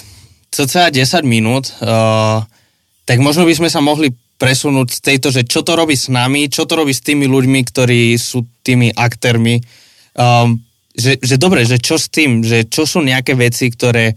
cca 0.50 0.90
10 0.90 1.26
minút, 1.26 1.74
uh, 1.82 2.42
tak 3.06 3.18
možno 3.22 3.46
by 3.46 3.54
sme 3.54 3.70
sa 3.70 3.82
mohli 3.82 4.14
presunúť 4.40 4.88
z 4.96 5.00
tejto, 5.04 5.28
že 5.30 5.44
čo 5.46 5.62
to 5.62 5.76
robí 5.76 5.94
s 5.98 6.08
nami, 6.08 6.48
čo 6.50 6.66
to 6.66 6.80
robí 6.80 6.96
s 6.96 7.04
tými 7.04 7.28
ľuďmi, 7.28 7.60
ktorí 7.68 8.16
sú 8.16 8.48
tými 8.64 8.96
aktérmi. 8.96 9.60
Um, 10.16 10.64
že, 10.96 11.20
že 11.20 11.36
dobre, 11.36 11.68
že 11.68 11.78
čo 11.78 12.00
s 12.00 12.08
tým, 12.08 12.42
že 12.42 12.66
čo 12.66 12.88
sú 12.88 13.04
nejaké 13.04 13.36
veci, 13.36 13.68
ktoré, 13.68 14.16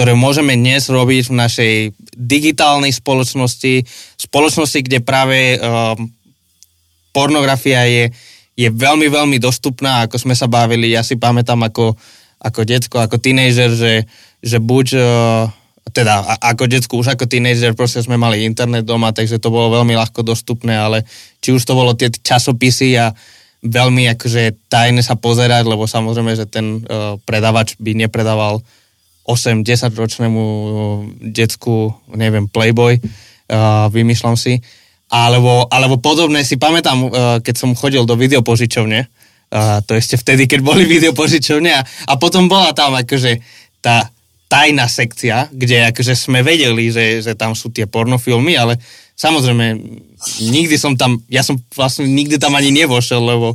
ktoré 0.00 0.16
môžeme 0.16 0.56
dnes 0.56 0.88
robiť 0.88 1.28
v 1.28 1.36
našej 1.36 1.74
digitálnej 2.16 2.88
spoločnosti, 2.88 3.84
spoločnosti, 4.16 4.80
kde 4.80 5.04
práve 5.04 5.60
um, 5.60 6.08
pornografia 7.12 7.84
je, 7.84 8.08
je 8.56 8.72
veľmi, 8.72 9.12
veľmi 9.12 9.36
dostupná, 9.36 10.08
ako 10.08 10.16
sme 10.16 10.32
sa 10.32 10.48
bavili, 10.48 10.96
ja 10.96 11.04
si 11.04 11.20
pamätám 11.20 11.60
ako, 11.68 11.92
ako 12.40 12.60
detsko, 12.64 12.96
ako 12.96 13.20
teenager, 13.20 13.68
že 13.76 14.08
že 14.40 14.56
buď 14.56 14.86
uh, 14.96 15.52
teda 15.92 16.40
ako 16.40 16.64
detskú, 16.64 17.04
už 17.04 17.12
ako 17.12 17.28
teenager 17.28 17.76
proste 17.76 18.00
sme 18.00 18.16
mali 18.16 18.48
internet 18.48 18.88
doma, 18.88 19.12
takže 19.12 19.36
to 19.36 19.52
bolo 19.52 19.76
veľmi 19.76 19.92
ľahko 19.92 20.24
dostupné, 20.24 20.80
ale 20.80 21.04
či 21.44 21.52
už 21.52 21.60
to 21.60 21.76
bolo 21.76 21.92
tie 21.92 22.08
časopisy 22.08 22.96
a 22.96 23.12
veľmi 23.60 24.08
akože 24.16 24.72
tajne 24.72 25.04
sa 25.04 25.20
pozerať, 25.20 25.68
lebo 25.68 25.84
samozrejme, 25.84 26.32
že 26.32 26.48
ten 26.48 26.80
uh, 26.88 27.20
predavač 27.28 27.76
by 27.76 27.92
nepredával 27.92 28.64
8-10 29.28 29.92
ročnému 29.94 30.42
decku, 31.20 31.94
neviem, 32.16 32.48
Playboy, 32.48 32.98
uh, 32.98 33.86
vymýšľam 33.92 34.34
si. 34.34 34.58
Alebo, 35.10 35.66
alebo 35.70 35.98
podobné 35.98 36.46
si 36.46 36.56
pamätám, 36.56 36.98
uh, 37.04 37.10
keď 37.42 37.54
som 37.54 37.78
chodil 37.78 38.06
do 38.06 38.14
videopožičovne, 38.14 39.06
uh, 39.06 39.78
to 39.84 39.94
ešte 39.94 40.18
vtedy, 40.18 40.46
keď 40.46 40.60
boli 40.64 40.86
videopožičovne 40.98 41.70
a, 41.74 41.82
a 41.82 42.12
potom 42.16 42.48
bola 42.50 42.72
tam 42.72 42.96
akože 42.96 43.38
tá 43.84 44.08
tajná 44.50 44.90
sekcia, 44.90 45.46
kde 45.54 45.94
akože 45.94 46.18
sme 46.18 46.42
vedeli, 46.42 46.90
že, 46.90 47.22
že 47.22 47.38
tam 47.38 47.54
sú 47.54 47.70
tie 47.70 47.86
pornofilmy, 47.86 48.58
ale 48.58 48.82
samozrejme 49.14 49.78
nikdy 50.42 50.74
som 50.74 50.98
tam, 50.98 51.22
ja 51.30 51.46
som 51.46 51.54
vlastne 51.70 52.10
nikdy 52.10 52.34
tam 52.34 52.58
ani 52.58 52.74
nevošel, 52.74 53.22
lebo 53.22 53.54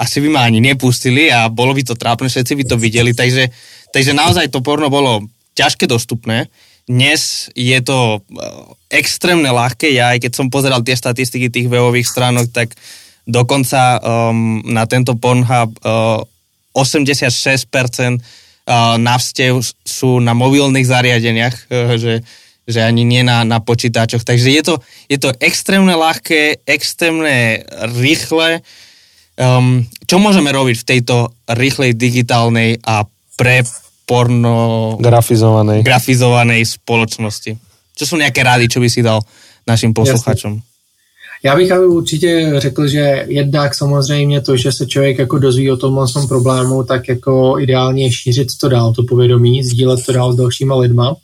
asi 0.00 0.24
by 0.24 0.28
ma 0.32 0.40
ani 0.48 0.64
nepustili 0.64 1.28
a 1.28 1.52
bolo 1.52 1.76
by 1.76 1.84
to 1.84 1.92
trápne, 1.92 2.32
všetci 2.32 2.56
by 2.56 2.64
to 2.64 2.76
videli, 2.80 3.12
takže, 3.12 3.52
takže 3.92 4.12
naozaj 4.16 4.52
to 4.52 4.64
porno 4.64 4.92
bolo 4.92 5.24
ťažké 5.58 5.90
dostupné. 5.90 6.46
Dnes 6.88 7.52
je 7.52 7.78
to 7.84 7.98
e, 8.16 8.18
extrémne 8.94 9.50
ľahké, 9.52 9.92
ja 9.92 10.16
aj 10.16 10.24
keď 10.24 10.32
som 10.32 10.48
pozeral 10.48 10.80
tie 10.80 10.96
statistiky 10.96 11.52
tých 11.52 11.68
webových 11.68 12.08
stránok, 12.08 12.48
tak 12.48 12.72
dokonca 13.28 14.00
um, 14.00 14.64
na 14.64 14.88
tento 14.88 15.12
Pornhub 15.12 15.76
uh, 15.84 16.24
86% 16.72 18.24
návstev 19.00 19.64
sú 19.84 20.20
na 20.20 20.36
mobilných 20.36 20.84
zariadeniach, 20.84 21.56
e, 21.72 21.96
že, 21.96 22.14
že 22.68 22.80
ani 22.84 23.02
nie 23.04 23.24
na, 23.24 23.40
na 23.44 23.64
počítačoch. 23.64 24.24
Takže 24.24 24.48
je 24.52 24.62
to, 24.62 24.74
je 25.08 25.16
to 25.16 25.32
extrémne 25.40 25.92
ľahké, 25.96 26.68
extrémne 26.68 27.64
rýchle. 27.96 28.60
Um, 29.38 29.88
čo 30.04 30.20
môžeme 30.20 30.52
robiť 30.52 30.76
v 30.82 30.88
tejto 30.88 31.32
rýchlej 31.48 31.96
digitálnej 31.96 32.82
a 32.84 33.08
pre 33.38 33.62
porno... 34.02 34.98
Grafizovanej. 34.98 35.86
Grafizovanej 35.86 36.66
spoločnosti. 36.66 37.54
Čo 37.94 38.04
sú 38.04 38.14
nejaké 38.18 38.42
rady, 38.42 38.66
čo 38.66 38.82
by 38.82 38.88
si 38.90 39.06
dal 39.06 39.22
našim 39.62 39.94
posluchačom? 39.94 40.58
Jasne. 40.58 40.66
Já 41.42 41.56
bych 41.56 41.72
ale 41.72 41.86
určitě 41.86 42.52
řekl, 42.56 42.86
že 42.86 43.24
jednak 43.28 43.74
samozřejmě 43.74 44.40
to, 44.40 44.56
že 44.56 44.72
se 44.72 44.86
člověk 44.86 45.18
jako 45.18 45.38
dozví 45.38 45.70
o 45.70 45.76
tom 45.76 46.06
tom 46.12 46.28
problému, 46.28 46.82
tak 46.82 47.08
jako 47.08 47.58
ideálně 47.58 48.04
je 48.04 48.12
šířit 48.12 48.48
to 48.60 48.68
dál, 48.68 48.92
to 48.92 49.02
povědomí, 49.02 49.64
sdílet 49.64 50.06
to 50.06 50.12
dál 50.12 50.32
s 50.32 50.36
dalšíma 50.36 50.76
lidma, 50.76 51.16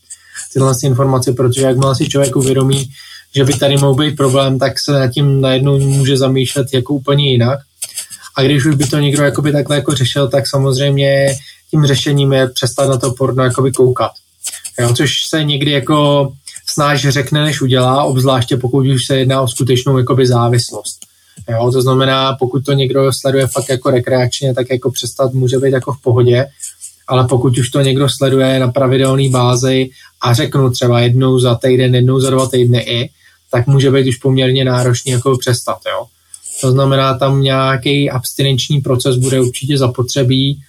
tyhle 0.52 0.74
informace, 0.84 1.32
protože 1.32 1.62
jakmile 1.62 1.94
si 1.94 2.08
člověk 2.08 2.36
uvědomí, 2.36 2.90
že 3.34 3.44
by 3.44 3.52
tady 3.52 3.76
mohl 3.76 3.94
být 3.94 4.16
problém, 4.16 4.58
tak 4.58 4.80
se 4.80 4.92
nad 4.92 5.08
tím 5.08 5.40
najednou 5.40 5.78
může 5.78 6.16
zamýšlet 6.16 6.66
jako 6.74 6.94
úplně 6.94 7.30
jinak. 7.30 7.58
A 8.36 8.42
když 8.42 8.66
už 8.66 8.74
by 8.74 8.86
to 8.86 8.98
někdo 8.98 9.24
jakoby 9.24 9.52
takhle 9.52 9.76
jako 9.76 9.94
řešil, 9.94 10.28
tak 10.28 10.46
samozřejmě 10.46 11.34
tím 11.74 11.86
řešením 11.86 12.32
je 12.32 12.48
přestat 12.48 12.88
na 12.88 12.96
to 12.96 13.12
porno 13.12 13.44
jakoby 13.44 13.72
koukat. 13.72 14.10
Jo, 14.80 14.94
což 14.94 15.10
se 15.28 15.44
někdy 15.44 15.70
jako 15.70 16.32
snáš 16.66 17.08
řekne, 17.08 17.44
než 17.44 17.60
udělá, 17.60 18.04
obzvláště 18.04 18.56
pokud 18.56 18.86
už 18.86 19.06
se 19.06 19.16
jedná 19.16 19.40
o 19.40 19.48
skutečnou 19.48 19.98
jakoby 19.98 20.26
závislost. 20.26 20.98
Jo, 21.50 21.70
to 21.72 21.82
znamená, 21.82 22.36
pokud 22.38 22.64
to 22.64 22.72
někdo 22.72 23.12
sleduje 23.12 23.46
fakt 23.46 23.68
jako 23.68 23.90
rekreačně, 23.90 24.54
tak 24.54 24.66
jako 24.70 24.90
přestat 24.90 25.32
může 25.32 25.58
být 25.58 25.72
jako 25.72 25.92
v 25.92 26.02
pohodě, 26.02 26.46
ale 27.08 27.28
pokud 27.28 27.58
už 27.58 27.70
to 27.70 27.80
někdo 27.80 28.08
sleduje 28.08 28.60
na 28.60 28.68
pravidelné 28.68 29.28
bázi 29.30 29.90
a 30.20 30.34
řeknu 30.34 30.70
třeba 30.70 31.00
jednou 31.00 31.38
za 31.38 31.54
týden, 31.54 31.94
jednou 31.94 32.20
za 32.20 32.30
dva 32.30 32.48
týdny 32.48 32.78
i, 32.78 33.10
tak 33.50 33.66
může 33.66 33.90
být 33.90 34.08
už 34.08 34.16
poměrně 34.16 34.64
náročný 34.64 35.12
jako 35.12 35.38
přestat. 35.38 35.78
Jo. 35.86 36.06
To 36.60 36.70
znamená, 36.70 37.18
tam 37.18 37.42
nějaký 37.42 38.10
abstinenční 38.10 38.80
proces 38.80 39.16
bude 39.16 39.40
určitě 39.40 39.78
zapotřebí 39.78 40.60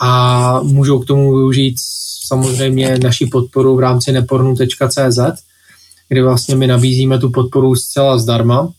a 0.00 0.60
můžou 0.62 0.98
k 0.98 1.06
tomu 1.06 1.36
využít 1.36 1.76
samozřejmě 2.26 2.98
naší 3.02 3.26
podporu 3.26 3.76
v 3.76 3.80
rámci 3.80 4.12
nepornu.cz, 4.12 5.18
kde 6.08 6.22
vlastně 6.22 6.56
my 6.56 6.66
nabízíme 6.66 7.18
tu 7.18 7.30
podporu 7.30 7.74
zcela 7.74 8.18
zdarma 8.18 8.72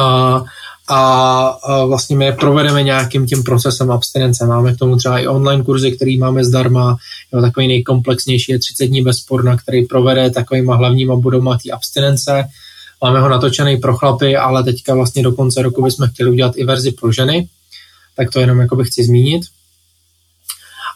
a, 0.00 0.44
a, 0.88 1.84
vlastně 1.84 2.16
my 2.16 2.32
provedeme 2.32 2.82
nějakým 2.82 3.26
tím 3.26 3.42
procesem 3.42 3.90
abstinence. 3.90 4.46
Máme 4.46 4.74
k 4.74 4.78
tomu 4.78 4.96
třeba 4.96 5.18
i 5.18 5.26
online 5.26 5.64
kurzy, 5.64 5.92
který 5.92 6.18
máme 6.18 6.44
zdarma, 6.44 6.96
jo, 7.32 7.40
takový 7.40 7.68
nejkomplexnější 7.68 8.52
je 8.52 8.58
30 8.58 8.86
dní 8.86 9.02
bez 9.02 9.20
porna, 9.20 9.56
který 9.56 9.86
provede 9.86 10.30
takovýma 10.30 10.76
hlavníma 10.76 11.16
budouma 11.16 11.58
té 11.58 11.70
abstinence. 11.70 12.44
Máme 13.02 13.20
ho 13.20 13.28
natočený 13.28 13.76
pro 13.76 13.96
chlapy, 13.96 14.36
ale 14.36 14.64
teďka 14.64 14.94
vlastně 14.94 15.22
do 15.22 15.32
konce 15.32 15.62
roku 15.62 15.82
bychom 15.82 16.08
chtěli 16.08 16.30
udělat 16.30 16.56
i 16.56 16.64
verzi 16.64 16.92
pro 16.92 17.12
ženy, 17.12 17.48
tak 18.16 18.30
to 18.30 18.40
jenom 18.40 18.60
jako 18.60 18.76
bych 18.76 18.88
chci 18.88 19.04
zmínit. 19.04 19.42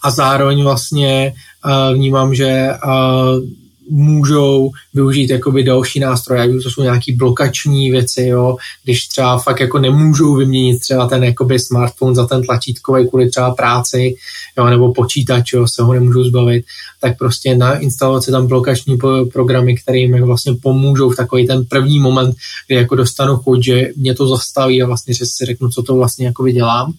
A 0.03 0.11
zároveň 0.11 0.63
vlastně 0.63 1.35
uh, 1.65 1.95
vnímám, 1.95 2.35
že 2.35 2.71
uh, 2.85 3.45
můžou 3.91 4.71
využít 4.95 5.31
jakoby 5.31 5.63
další 5.63 6.01
nástroje, 6.01 6.43
ať 6.43 6.51
to 6.63 6.71
jsou 6.71 6.83
nějaký 6.83 7.13
blokační 7.13 7.91
věci, 7.91 8.23
jo, 8.23 8.57
když 8.85 9.09
třeba 9.09 9.39
fakt 9.39 9.61
jako 9.61 9.79
nemůžou 9.79 10.35
vyměnit 10.35 10.81
třeba 10.81 11.09
ten 11.09 11.25
jakoby 11.25 11.59
smartphone 11.59 12.15
za 12.15 12.27
ten 12.27 12.43
tlačítkový 12.43 13.09
kvůli 13.09 13.31
třeba 13.31 13.55
práci, 13.55 14.15
jo, 14.59 14.67
nebo 14.67 14.93
počítač, 14.93 15.53
jo, 15.53 15.67
se 15.69 15.83
ho 15.83 15.93
nemůžou 15.93 16.25
zbavit, 16.25 16.65
tak 17.01 17.19
prostě 17.19 17.57
na 17.57 17.79
instalaci 17.79 18.31
tam 18.31 18.47
blokační 18.47 18.99
programy, 19.33 19.77
které 19.77 19.99
jim 19.99 20.23
vlastně 20.23 20.55
pomůžou 20.63 21.11
v 21.11 21.17
takový 21.17 21.47
ten 21.47 21.65
první 21.65 21.99
moment, 21.99 22.37
kdy 22.67 22.77
jako 22.77 22.95
dostanu 22.95 23.37
chuť, 23.37 23.65
že 23.65 23.89
mě 23.97 24.15
to 24.15 24.29
zastaví 24.29 24.83
a 24.83 24.87
vlastně, 24.87 25.15
že 25.15 25.27
si 25.27 25.45
řeknu, 25.45 25.69
co 25.69 25.83
to 25.83 25.95
vlastně 25.95 26.27
jako 26.27 26.49
dělám, 26.49 26.93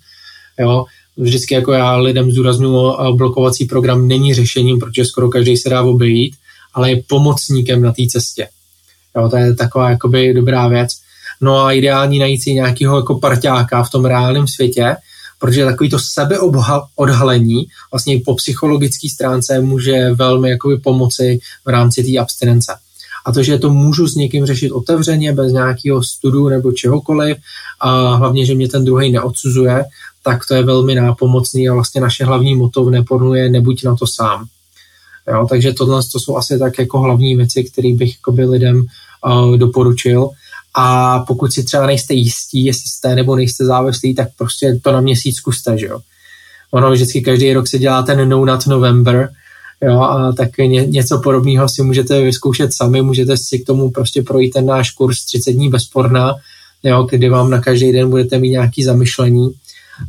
jo, 0.59 0.85
vždycky 1.17 1.53
jako 1.53 1.71
já 1.71 1.95
lidem 1.95 2.31
zdůraznuju, 2.31 2.93
blokovací 3.15 3.65
program 3.65 4.07
není 4.07 4.33
řešením, 4.33 4.79
protože 4.79 5.05
skoro 5.05 5.29
každý 5.29 5.57
se 5.57 5.69
dá 5.69 5.81
obejít, 5.81 6.35
ale 6.73 6.91
je 6.91 7.03
pomocníkem 7.07 7.81
na 7.81 7.91
té 7.91 8.03
cestě. 8.09 8.47
Jo, 9.15 9.29
to 9.29 9.37
je 9.37 9.55
taková 9.55 9.89
jakoby 9.89 10.33
dobrá 10.33 10.67
věc. 10.67 10.89
No 11.41 11.65
a 11.65 11.71
ideální 11.71 12.19
najít 12.19 12.43
si 12.43 12.53
nějakého 12.53 12.97
jako 12.97 13.19
parťáka 13.19 13.83
v 13.83 13.89
tom 13.89 14.05
reálném 14.05 14.47
světě, 14.47 14.95
protože 15.39 15.65
takový 15.65 15.89
to 15.89 15.99
sebeodhalení 15.99 17.65
vlastně 17.91 18.19
po 18.25 18.35
psychologické 18.35 19.09
stránce 19.09 19.61
může 19.61 20.13
velmi 20.13 20.49
jakoby 20.49 20.77
pomoci 20.77 21.39
v 21.65 21.69
rámci 21.69 22.03
té 22.03 22.19
abstinence. 22.19 22.75
A 23.25 23.31
to, 23.31 23.43
že 23.43 23.59
to 23.59 23.69
můžu 23.69 24.07
s 24.07 24.15
někým 24.15 24.45
řešit 24.45 24.71
otevřeně, 24.71 25.33
bez 25.33 25.53
nějakého 25.53 26.03
studu 26.03 26.49
nebo 26.49 26.71
čehokoliv, 26.71 27.37
a 27.79 28.15
hlavně, 28.15 28.45
že 28.45 28.55
mě 28.55 28.69
ten 28.69 28.85
druhý 28.85 29.11
neodsuzuje, 29.11 29.83
tak 30.27 30.45
to 30.45 30.55
je 30.55 30.63
velmi 30.63 30.95
nápomocný 30.95 31.69
a 31.69 31.73
vlastně 31.73 32.01
naše 32.01 32.25
hlavní 32.25 32.55
moto 32.55 32.85
v 32.85 32.91
nepornu 32.91 33.33
je 33.33 33.49
nebuď 33.49 33.83
na 33.83 33.95
to 33.95 34.07
sám. 34.07 34.45
Jo, 35.31 35.47
takže 35.49 35.73
tohle 35.73 36.01
to 36.11 36.19
jsou 36.19 36.37
asi 36.37 36.59
tak 36.59 36.79
jako 36.79 36.99
hlavní 36.99 37.35
věci, 37.35 37.63
které 37.63 37.93
bych 37.95 38.13
jakoby 38.15 38.45
lidem 38.45 38.85
uh, 39.25 39.57
doporučil. 39.57 40.29
A 40.75 41.19
pokud 41.19 41.53
si 41.53 41.63
třeba 41.63 41.87
nejste 41.87 42.13
jistí, 42.13 42.65
jestli 42.65 42.89
jste 42.89 43.15
nebo 43.15 43.35
nejste 43.35 43.65
závislí, 43.65 44.15
tak 44.15 44.27
prostě 44.37 44.79
to 44.83 44.91
na 44.91 45.01
měsíc 45.01 45.35
zkuste, 45.35 45.77
že 45.77 45.85
jo. 45.85 45.99
Ono 46.71 46.91
vždycky 46.91 47.21
každý 47.21 47.53
rok 47.53 47.67
se 47.67 47.79
dělá 47.79 48.01
ten 48.01 48.29
No 48.29 48.45
Nut 48.45 48.67
November, 48.67 49.29
jo, 49.81 49.99
a 49.99 50.31
tak 50.31 50.57
ně, 50.57 50.85
něco 50.85 51.19
podobného 51.19 51.69
si 51.69 51.83
můžete 51.83 52.21
vyzkoušet 52.21 52.73
sami, 52.73 53.01
můžete 53.01 53.37
si 53.37 53.59
k 53.59 53.65
tomu 53.65 53.91
prostě 53.91 54.21
projít 54.21 54.49
ten 54.49 54.65
náš 54.65 54.91
kurz 54.91 55.25
30 55.25 55.51
dní 55.51 55.69
bezporná, 55.69 56.35
jo, 56.83 57.07
kdy 57.11 57.29
vám 57.29 57.49
na 57.49 57.61
každý 57.61 57.91
den 57.91 58.09
budete 58.09 58.39
mít 58.39 58.49
nějaký 58.49 58.83
zamyšlení, 58.83 59.51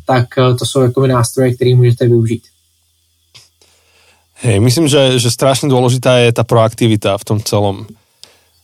tak 0.04 0.26
uh, 0.38 0.56
to 0.56 0.66
jsou 0.66 0.80
jako 0.80 1.06
nástroje, 1.06 1.54
které 1.54 1.74
můžete 1.74 2.06
využít. 2.06 2.42
Hej, 4.38 4.62
myslím, 4.62 4.86
že, 4.86 5.18
že 5.18 5.34
strašne 5.34 5.66
dôležitá 5.66 6.22
je 6.22 6.30
tá 6.30 6.46
proaktivita 6.46 7.18
v 7.18 7.26
tom 7.26 7.38
celom. 7.42 7.90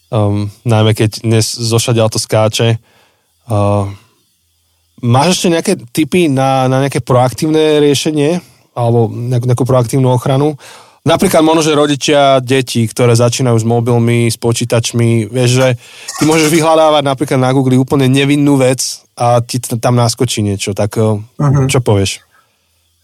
Um, 0.06 0.46
najmä 0.62 0.94
keď 0.94 1.26
dnes 1.26 1.50
zošadiaľ 1.50 2.14
to 2.14 2.22
skáče. 2.22 2.78
Uh, 3.50 3.90
máš 5.02 5.34
ešte 5.34 5.50
nejaké 5.50 5.74
typy 5.90 6.30
na, 6.30 6.70
na 6.70 6.86
nejaké 6.86 7.02
proaktívne 7.02 7.82
riešenie? 7.82 8.38
Alebo 8.78 9.10
nejakú 9.10 9.66
proaktívnu 9.66 10.14
ochranu? 10.14 10.54
Napríklad 11.04 11.44
možno, 11.44 11.60
že 11.60 11.76
rodičia 11.76 12.40
detí, 12.40 12.88
ktoré 12.88 13.12
začínajú 13.12 13.60
s 13.60 13.66
mobilmi, 13.68 14.32
s 14.32 14.40
počítačmi, 14.40 15.28
vieš, 15.28 15.50
že 15.60 15.68
ty 16.16 16.24
môžeš 16.24 16.48
vyhľadávať 16.48 17.04
napríklad 17.04 17.36
na 17.44 17.52
Google 17.52 17.76
úplne 17.76 18.08
nevinnú 18.08 18.56
vec 18.56 19.04
a 19.12 19.44
ti 19.44 19.60
tam 19.60 20.00
naskočí 20.00 20.40
niečo, 20.40 20.72
tak 20.72 20.96
uh-huh. 20.96 21.68
čo 21.68 21.84
povieš? 21.84 22.24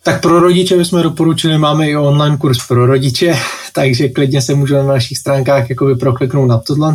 Tak 0.01 0.25
pro 0.25 0.41
rodiče 0.41 0.81
bychom 0.81 1.03
doporučili, 1.03 1.59
máme 1.59 1.93
i 1.93 1.97
online 1.97 2.41
kurz 2.41 2.65
pro 2.65 2.87
rodiče, 2.87 3.37
takže 3.77 4.09
klidně 4.09 4.43
se 4.43 4.55
můžeme 4.55 4.83
na 4.83 4.89
našich 4.97 5.19
stránkách 5.19 5.71
jakoby 5.71 5.95
prokliknout 5.95 6.49
na 6.49 6.59
tohle, 6.59 6.95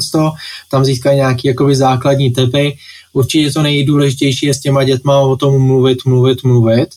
tam 0.71 0.85
získají 0.85 1.17
nějaký 1.17 1.47
jakoby 1.47 1.75
základní 1.75 2.33
typy. 2.33 2.77
Určitě 3.13 3.51
to 3.51 3.61
nejdůležitější 3.61 4.45
je 4.45 4.53
s 4.53 4.59
těma 4.59 4.83
dětma 4.83 5.19
o 5.19 5.35
tom 5.35 5.61
mluvit, 5.61 6.05
mluvit, 6.05 6.43
mluvit 6.43 6.89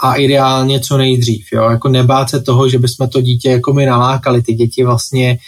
a 0.00 0.14
ideálně 0.14 0.80
co 0.80 0.96
nejdřív. 0.96 1.46
Jo? 1.52 1.70
Jako 1.70 1.88
nebát 1.88 2.30
se 2.30 2.40
toho, 2.40 2.68
že 2.68 2.78
bychom 2.78 3.08
to 3.08 3.20
dítě 3.20 3.50
jako 3.50 3.72
my 3.72 3.86
nalákali. 3.86 4.42
Ty 4.42 4.54
děti 4.54 4.84
vlastně 4.84 5.38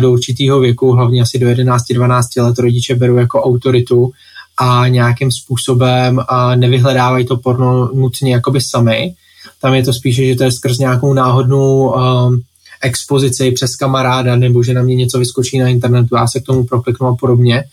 do 0.00 0.12
určitého 0.12 0.60
věku, 0.60 0.92
hlavně 0.92 1.22
asi 1.22 1.38
do 1.38 1.46
11-12 1.46 2.44
let 2.44 2.58
rodiče 2.58 2.94
berou 2.94 3.16
jako 3.16 3.42
autoritu 3.42 4.12
a 4.58 4.88
nějakým 4.88 5.32
způsobem 5.32 6.20
nevyhledávají 6.54 7.26
to 7.26 7.36
porno 7.36 7.90
nutně 7.94 8.32
jakoby 8.32 8.60
sami, 8.60 9.14
tam 9.60 9.74
je 9.74 9.82
to 9.82 9.92
spíše, 9.92 10.26
že 10.26 10.34
to 10.34 10.44
je 10.44 10.52
skrz 10.52 10.78
nějakou 10.78 11.14
náhodnou 11.14 11.92
um, 11.92 12.40
expozici 12.82 13.50
přes 13.50 13.76
kamaráda, 13.76 14.36
nebo 14.36 14.62
že 14.62 14.74
na 14.74 14.82
mě 14.82 14.94
něco 14.94 15.18
vyskočí 15.18 15.58
na 15.58 15.68
internetu, 15.68 16.16
já 16.16 16.26
se 16.26 16.40
k 16.40 16.44
tomu 16.44 16.64
prokliknu 16.64 17.06
a 17.06 17.16
podobně. 17.16 17.64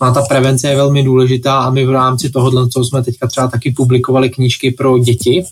No 0.00 0.06
a 0.06 0.14
ta 0.14 0.22
prevence 0.22 0.68
je 0.68 0.76
velmi 0.76 1.02
důležitá 1.02 1.58
a 1.58 1.70
my 1.70 1.86
v 1.86 1.90
rámci 1.90 2.30
tohohle, 2.30 2.68
co 2.68 2.84
jsme 2.84 3.02
teďka 3.02 3.26
třeba 3.26 3.48
taky 3.48 3.70
publikovali 3.70 4.30
knížky 4.30 4.70
pro 4.70 4.98
děti, 4.98 5.44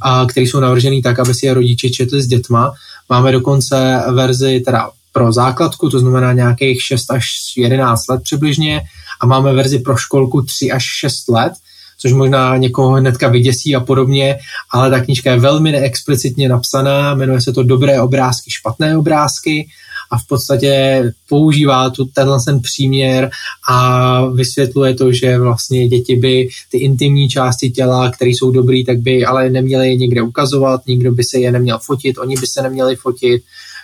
a, 0.00 0.26
které 0.26 0.46
jsou 0.46 0.60
navržené 0.60 1.02
tak, 1.02 1.18
aby 1.18 1.34
si 1.34 1.46
je 1.46 1.54
rodiče 1.54 1.90
četli 1.90 2.22
s 2.22 2.26
dětma. 2.26 2.72
Máme 3.08 3.32
dokonce 3.32 4.02
verzi 4.12 4.60
teda 4.60 4.90
pro 5.12 5.32
základku, 5.32 5.90
to 5.90 6.00
znamená 6.00 6.32
nějakých 6.32 6.82
6 6.82 7.10
až 7.10 7.26
11 7.56 8.08
let 8.08 8.22
přibližně, 8.22 8.82
a 9.20 9.26
máme 9.26 9.52
verzi 9.52 9.78
pro 9.78 9.96
školku 9.96 10.42
3 10.42 10.72
až 10.72 10.84
6 10.84 11.28
let, 11.28 11.52
což 11.98 12.12
možná 12.12 12.56
někoho 12.56 12.92
hnedka 12.92 13.28
vyděsí 13.28 13.76
a 13.76 13.80
podobně, 13.80 14.38
ale 14.72 14.90
ta 14.90 15.00
knížka 15.00 15.30
je 15.30 15.40
velmi 15.40 15.72
neexplicitně 15.72 16.48
napsaná, 16.48 17.14
jmenuje 17.14 17.40
se 17.40 17.52
to 17.52 17.62
Dobré 17.62 18.00
obrázky, 18.00 18.50
špatné 18.50 18.98
obrázky 18.98 19.68
a 20.10 20.18
v 20.18 20.26
podstatě 20.26 21.02
používá 21.28 21.90
tu, 21.90 22.04
tenhle 22.04 22.38
ten 22.44 22.60
příměr 22.60 23.30
a 23.68 24.24
vysvětluje 24.26 24.94
to, 24.94 25.12
že 25.12 25.38
vlastně 25.38 25.88
děti 25.88 26.16
by 26.16 26.48
ty 26.70 26.78
intimní 26.78 27.28
části 27.28 27.70
těla, 27.70 28.10
které 28.10 28.30
jsou 28.30 28.50
dobrý, 28.50 28.84
tak 28.84 28.98
by 28.98 29.24
ale 29.24 29.50
neměly 29.50 29.88
je 29.88 29.96
někde 29.96 30.22
ukazovat, 30.22 30.86
nikdo 30.86 31.12
by 31.12 31.24
se 31.24 31.38
je 31.38 31.52
neměl 31.52 31.78
fotit, 31.78 32.18
oni 32.18 32.36
by 32.36 32.46
se 32.46 32.62
neměli 32.62 32.96
fotit, 32.96 33.42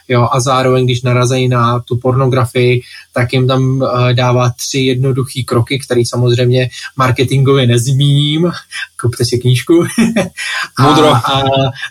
jo, 0.09 0.29
a 0.33 0.41
zároveň, 0.41 0.85
když 0.85 1.03
narazejí 1.03 1.49
na 1.49 1.81
tu 1.81 1.97
pornografii, 1.97 2.83
tak 3.15 3.33
jim 3.33 3.47
tam 3.47 3.63
uh, 3.63 4.13
dává 4.13 4.51
tři 4.51 4.79
jednoduché 4.79 5.43
kroky, 5.47 5.79
které 5.79 6.03
samozřejmě 6.07 6.71
marketingově 6.97 7.67
nezmíním, 7.67 8.51
kupte 9.01 9.25
si 9.25 9.39
knížku. 9.39 9.85
a, 10.79 11.17
a 11.17 11.43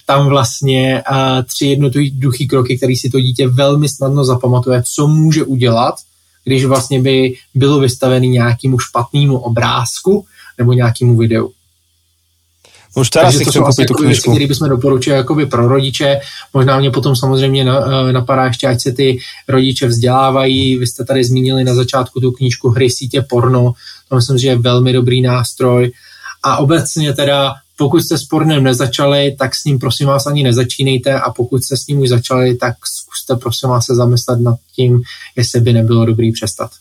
tam 0.05 0.28
vlastně 0.28 1.03
uh, 1.12 1.18
tři 1.43 1.66
jednoduché 1.66 2.45
kroky, 2.49 2.78
které 2.78 2.93
si 2.95 3.09
to 3.09 3.20
dítě 3.20 3.47
velmi 3.47 3.89
snadno 3.89 4.26
zapamatuje, 4.26 4.84
co 4.95 5.07
může 5.07 5.43
udělat, 5.43 5.95
když 6.43 6.66
vlastně 6.66 7.01
by 7.01 7.34
bylo 7.55 7.80
vystavený 7.80 8.30
nějakému 8.30 8.80
špatnému 8.80 9.38
obrázku 9.38 10.26
nebo 10.57 10.74
nějakému 10.74 11.18
videu. 11.18 11.51
Už 12.96 13.10
teraz 13.10 13.36
si 13.36 13.46
chcem 13.46 13.64
koupit 13.64 13.88
tu 13.88 13.94
knižku. 13.94 14.32
Který 14.32 14.48
bychom 14.48 14.70
doporučili 14.70 15.16
jakoby 15.16 15.46
pro 15.46 15.68
rodiče. 15.68 16.20
Možná 16.54 16.80
mě 16.80 16.92
potom 16.92 17.16
samozřejmě 17.16 17.62
eh, 17.62 18.14
napadá 18.14 18.46
ještě, 18.46 18.68
ať 18.68 18.82
se 18.82 18.92
ty 18.92 19.18
rodiče 19.48 19.88
vzdělávají. 19.88 20.78
Vy 20.78 20.88
jste 20.88 21.06
tady 21.06 21.24
zmínili 21.24 21.64
na 21.64 21.76
začátku 21.76 22.20
tu 22.20 22.32
knížku 22.32 22.70
Hry 22.70 22.89
sítě 22.89 23.22
porno. 23.22 23.74
To 24.10 24.16
myslím, 24.16 24.38
že 24.38 24.48
je 24.48 24.56
velmi 24.56 24.94
dobrý 24.94 25.22
nástroj. 25.22 25.92
A 26.44 26.58
obecně 26.58 27.14
teda 27.14 27.54
pokud 27.78 28.02
jste 28.04 28.18
s 28.18 28.24
pornem 28.24 28.64
nezačali, 28.64 29.36
tak 29.39 29.56
s 29.56 29.66
ním 29.66 29.80
prosím 29.80 30.08
vás 30.08 30.28
ani 30.28 30.44
nezačínejte 30.44 31.20
a 31.20 31.32
pokud 31.32 31.64
jste 31.64 31.78
s 31.78 31.88
ním 31.88 32.00
už 32.00 32.10
začali, 32.10 32.56
tak 32.56 32.76
zkuste 32.86 33.36
prosím 33.36 33.70
vás 33.70 33.86
se 33.86 33.96
zamyslet 33.96 34.39
nad 34.39 34.56
tím, 34.76 35.02
jestli 35.36 35.60
by 35.60 35.74
nebylo 35.74 36.06
dobrý 36.06 36.32
přestat. 36.32 36.72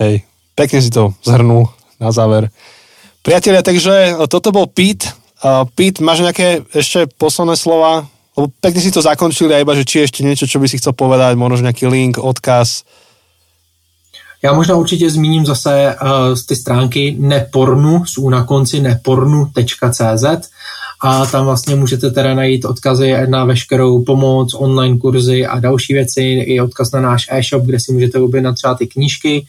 Hej, 0.00 0.22
pekne 0.54 0.82
si 0.82 0.90
to 0.90 1.14
zhrnul 1.24 1.68
na 2.00 2.12
záver. 2.12 2.50
Priatelia, 3.20 3.60
takže 3.60 4.16
toto 4.32 4.48
bol 4.48 4.64
Pete. 4.64 5.12
Uh, 5.44 5.68
Pete, 5.76 6.00
máš 6.00 6.24
nejaké 6.24 6.64
ešte 6.72 7.04
posledné 7.20 7.56
slova? 7.56 8.08
Lebo 8.36 8.48
pekne 8.64 8.80
si 8.80 8.88
to 8.88 9.04
zakončili 9.04 9.52
a 9.52 9.60
iba, 9.60 9.76
že 9.76 9.84
či 9.84 10.04
ešte 10.08 10.24
niečo, 10.24 10.48
čo 10.48 10.56
by 10.56 10.66
si 10.68 10.80
chcel 10.80 10.96
povedať, 10.96 11.36
možno 11.36 11.68
nejaký 11.68 11.84
link, 11.88 12.16
odkaz. 12.16 12.84
Já 14.42 14.52
možná 14.52 14.76
určitě 14.76 15.10
zmíním 15.10 15.46
zase 15.46 15.96
uh, 16.02 16.08
ty 16.48 16.56
stránky 16.56 17.16
nepornu, 17.18 18.04
jsou 18.04 18.30
na 18.30 18.44
konci 18.44 18.80
nepornu.cz 18.80 20.24
a 21.02 21.26
tam 21.26 21.44
vlastně 21.44 21.76
můžete 21.76 22.10
teda 22.10 22.34
najít 22.34 22.64
odkazy 22.64 23.16
na 23.26 23.44
veškerou 23.44 24.04
pomoc, 24.04 24.54
online 24.54 24.98
kurzy 24.98 25.46
a 25.46 25.60
další 25.60 25.94
věci, 25.94 26.22
i 26.22 26.60
odkaz 26.60 26.92
na 26.92 27.00
náš 27.00 27.26
e-shop, 27.30 27.62
kde 27.62 27.80
si 27.80 27.92
můžete 27.92 28.18
objednat 28.18 28.54
třeba 28.54 28.74
ty 28.74 28.86
knížky, 28.86 29.46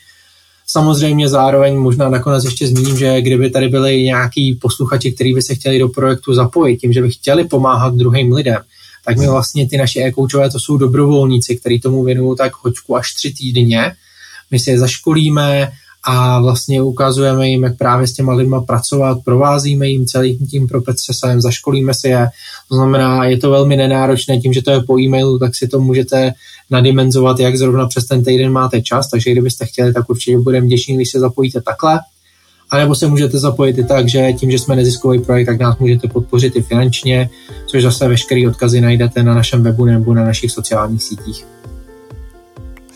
Samozřejmě 0.71 1.29
zároveň 1.29 1.77
možná 1.77 2.09
nakonec 2.09 2.43
ještě 2.43 2.67
zmíním, 2.67 2.97
že 2.97 3.21
kdyby 3.21 3.49
tady 3.49 3.67
byli 3.67 4.03
nějaký 4.03 4.55
posluchači, 4.55 5.11
kteří 5.11 5.33
by 5.33 5.41
se 5.41 5.55
chtěli 5.55 5.79
do 5.79 5.89
projektu 5.89 6.33
zapojit, 6.33 6.77
tím, 6.77 6.93
že 6.93 7.01
by 7.01 7.11
chtěli 7.11 7.43
pomáhat 7.43 7.95
druhým 7.95 8.33
lidem, 8.33 8.59
tak 9.05 9.17
my 9.17 9.27
vlastně 9.27 9.67
ty 9.67 9.77
naše 9.77 9.99
e-koučové 9.99 10.49
to 10.49 10.59
jsou 10.59 10.77
dobrovolníci, 10.77 11.55
kteří 11.55 11.79
tomu 11.79 12.03
věnují 12.03 12.37
tak 12.37 12.51
hoďku 12.63 12.95
až 12.95 13.13
tři 13.13 13.33
týdně. 13.33 13.91
My 14.51 14.59
si 14.59 14.71
je 14.71 14.79
zaškolíme 14.79 15.71
a 16.03 16.41
vlastně 16.41 16.81
ukazujeme 16.81 17.49
jim, 17.49 17.63
jak 17.63 17.77
právě 17.77 18.07
s 18.07 18.13
těma 18.13 18.33
lidma 18.33 18.61
pracovat, 18.61 19.17
provázíme 19.25 19.87
jim 19.87 20.05
celým 20.05 20.47
tím 20.47 20.67
procesem, 20.67 21.41
zaškolíme 21.41 21.93
si 21.93 22.07
je. 22.07 22.29
To 22.69 22.75
znamená, 22.75 23.25
je 23.25 23.37
to 23.37 23.49
velmi 23.49 23.77
nenáročné 23.77 24.39
tím, 24.39 24.53
že 24.53 24.61
to 24.61 24.71
je 24.71 24.83
po 24.83 24.99
e-mailu, 24.99 25.39
tak 25.39 25.55
si 25.55 25.67
to 25.67 25.79
můžete 25.79 26.33
nadimenzovat, 26.69 27.39
jak 27.39 27.57
zrovna 27.57 27.87
přes 27.87 28.05
ten 28.05 28.23
týden 28.23 28.51
máte 28.51 28.81
čas, 28.81 29.09
takže 29.09 29.31
kdybyste 29.31 29.65
chtěli, 29.65 29.93
tak 29.93 30.09
určitě 30.09 30.39
budeme 30.39 30.65
vděční, 30.65 30.95
když 30.95 31.11
se 31.11 31.19
zapojíte 31.19 31.61
takhle. 31.61 31.99
A 32.69 32.77
nebo 32.77 32.95
se 32.95 33.07
můžete 33.07 33.39
zapojit 33.39 33.77
i 33.77 33.83
tak, 33.83 34.09
že 34.09 34.33
tím, 34.33 34.51
že 34.51 34.59
jsme 34.59 34.75
neziskový 34.75 35.19
projekt, 35.19 35.45
tak 35.45 35.59
nás 35.59 35.77
můžete 35.77 36.07
podpořit 36.07 36.55
i 36.55 36.61
finančně, 36.61 37.29
což 37.67 37.83
zase 37.83 38.07
veškeré 38.07 38.47
odkazy 38.47 38.81
najdete 38.81 39.23
na 39.23 39.33
našem 39.33 39.63
webu 39.63 39.85
nebo 39.85 40.13
na 40.13 40.23
našich 40.23 40.51
sociálních 40.51 41.03
sítích. 41.03 41.45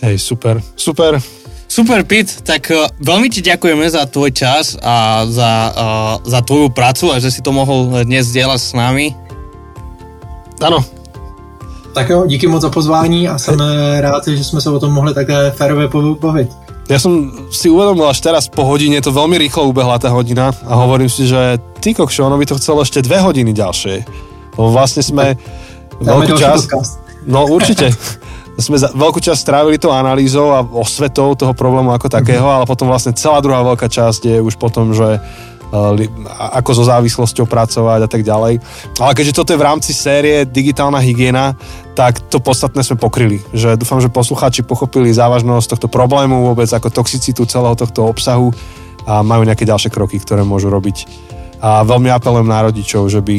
Hej, 0.02 0.20
super, 0.20 0.62
super. 0.76 1.22
Super, 1.68 2.08
Pit, 2.08 2.46
tak 2.46 2.72
uh, 2.72 2.88
veľmi 3.02 3.28
ti 3.28 3.44
ďakujeme 3.44 3.84
za 3.90 4.08
tvoj 4.08 4.32
čas 4.32 4.80
a 4.80 5.26
za, 5.28 5.52
uh, 5.76 6.14
za 6.24 6.40
tvoju 6.42 6.72
prácu 6.72 7.12
a 7.12 7.20
že 7.20 7.34
si 7.34 7.42
to 7.44 7.52
mohol 7.52 8.06
dnes 8.08 8.32
zdieľať 8.32 8.60
s 8.62 8.72
nami. 8.72 9.12
Ano. 10.64 10.80
Tak 11.96 12.10
jo, 12.10 12.26
díky 12.28 12.48
moc 12.48 12.62
za 12.62 12.70
pozvání 12.70 13.28
a 13.28 13.38
jsem 13.38 13.60
rád, 14.00 14.28
že 14.28 14.44
jsme 14.44 14.62
se 14.62 14.70
o 14.70 14.80
tom 14.80 14.94
mohli 14.94 15.14
také 15.14 15.52
férově 15.52 15.88
pobavit. 15.88 16.52
Ja 16.86 17.02
som 17.02 17.34
si 17.50 17.66
uvedomil 17.66 18.06
až 18.06 18.22
teraz 18.22 18.46
po 18.46 18.62
hodine, 18.62 19.02
to 19.02 19.10
veľmi 19.10 19.42
rýchlo 19.42 19.74
ubehla 19.74 19.98
tá 19.98 20.14
hodina 20.14 20.54
a 20.70 20.74
hovorím 20.78 21.10
si, 21.10 21.26
že 21.26 21.58
ty 21.82 21.98
kokšo, 21.98 22.30
ono 22.30 22.38
by 22.38 22.46
to 22.46 22.62
chcelo 22.62 22.86
ešte 22.86 23.02
dve 23.02 23.26
hodiny 23.26 23.58
ďalšie. 23.58 24.06
Lebo 24.54 24.70
vlastne 24.70 25.02
sme 25.02 25.34
veľkú 25.98 26.38
časť... 26.38 26.66
No 27.26 27.50
určite. 27.50 27.90
sme 28.56 28.80
za, 28.80 28.92
veľkú 28.96 29.20
časť 29.20 29.40
strávili 29.40 29.76
to 29.76 29.92
analýzou 29.92 30.56
a 30.56 30.64
osvetou 30.64 31.36
toho 31.36 31.52
problému 31.52 31.92
ako 31.92 32.08
takého, 32.08 32.48
ale 32.48 32.64
potom 32.64 32.88
vlastne 32.88 33.12
celá 33.12 33.44
druhá 33.44 33.60
veľká 33.64 33.92
časť 33.92 34.22
je 34.24 34.38
už 34.40 34.56
potom, 34.56 34.96
že 34.96 35.20
ako 36.56 36.72
so 36.72 36.84
závislosťou 36.88 37.52
pracovať 37.52 38.00
a 38.06 38.10
tak 38.10 38.24
ďalej. 38.24 38.64
Ale 38.96 39.12
keďže 39.12 39.36
toto 39.36 39.52
je 39.52 39.60
v 39.60 39.68
rámci 39.68 39.92
série 39.92 40.48
digitálna 40.48 41.04
hygiena, 41.04 41.52
tak 42.00 42.24
to 42.32 42.40
podstatné 42.40 42.80
sme 42.80 42.96
pokryli. 42.96 43.44
Že 43.52 43.84
dúfam, 43.84 44.00
že 44.00 44.08
poslucháči 44.08 44.64
pochopili 44.64 45.12
závažnosť 45.12 45.76
tohto 45.76 45.92
problému, 45.92 46.48
vôbec 46.48 46.72
ako 46.72 46.96
toxicitu 46.96 47.44
celého 47.44 47.76
tohto 47.76 48.08
obsahu 48.08 48.56
a 49.04 49.20
majú 49.20 49.44
nejaké 49.44 49.68
ďalšie 49.68 49.92
kroky, 49.92 50.16
ktoré 50.16 50.48
môžu 50.48 50.72
robiť. 50.72 51.12
A 51.60 51.84
veľmi 51.84 52.08
apelujem 52.14 52.48
na 52.48 52.72
rodičov, 52.72 53.12
že 53.12 53.20
by 53.20 53.38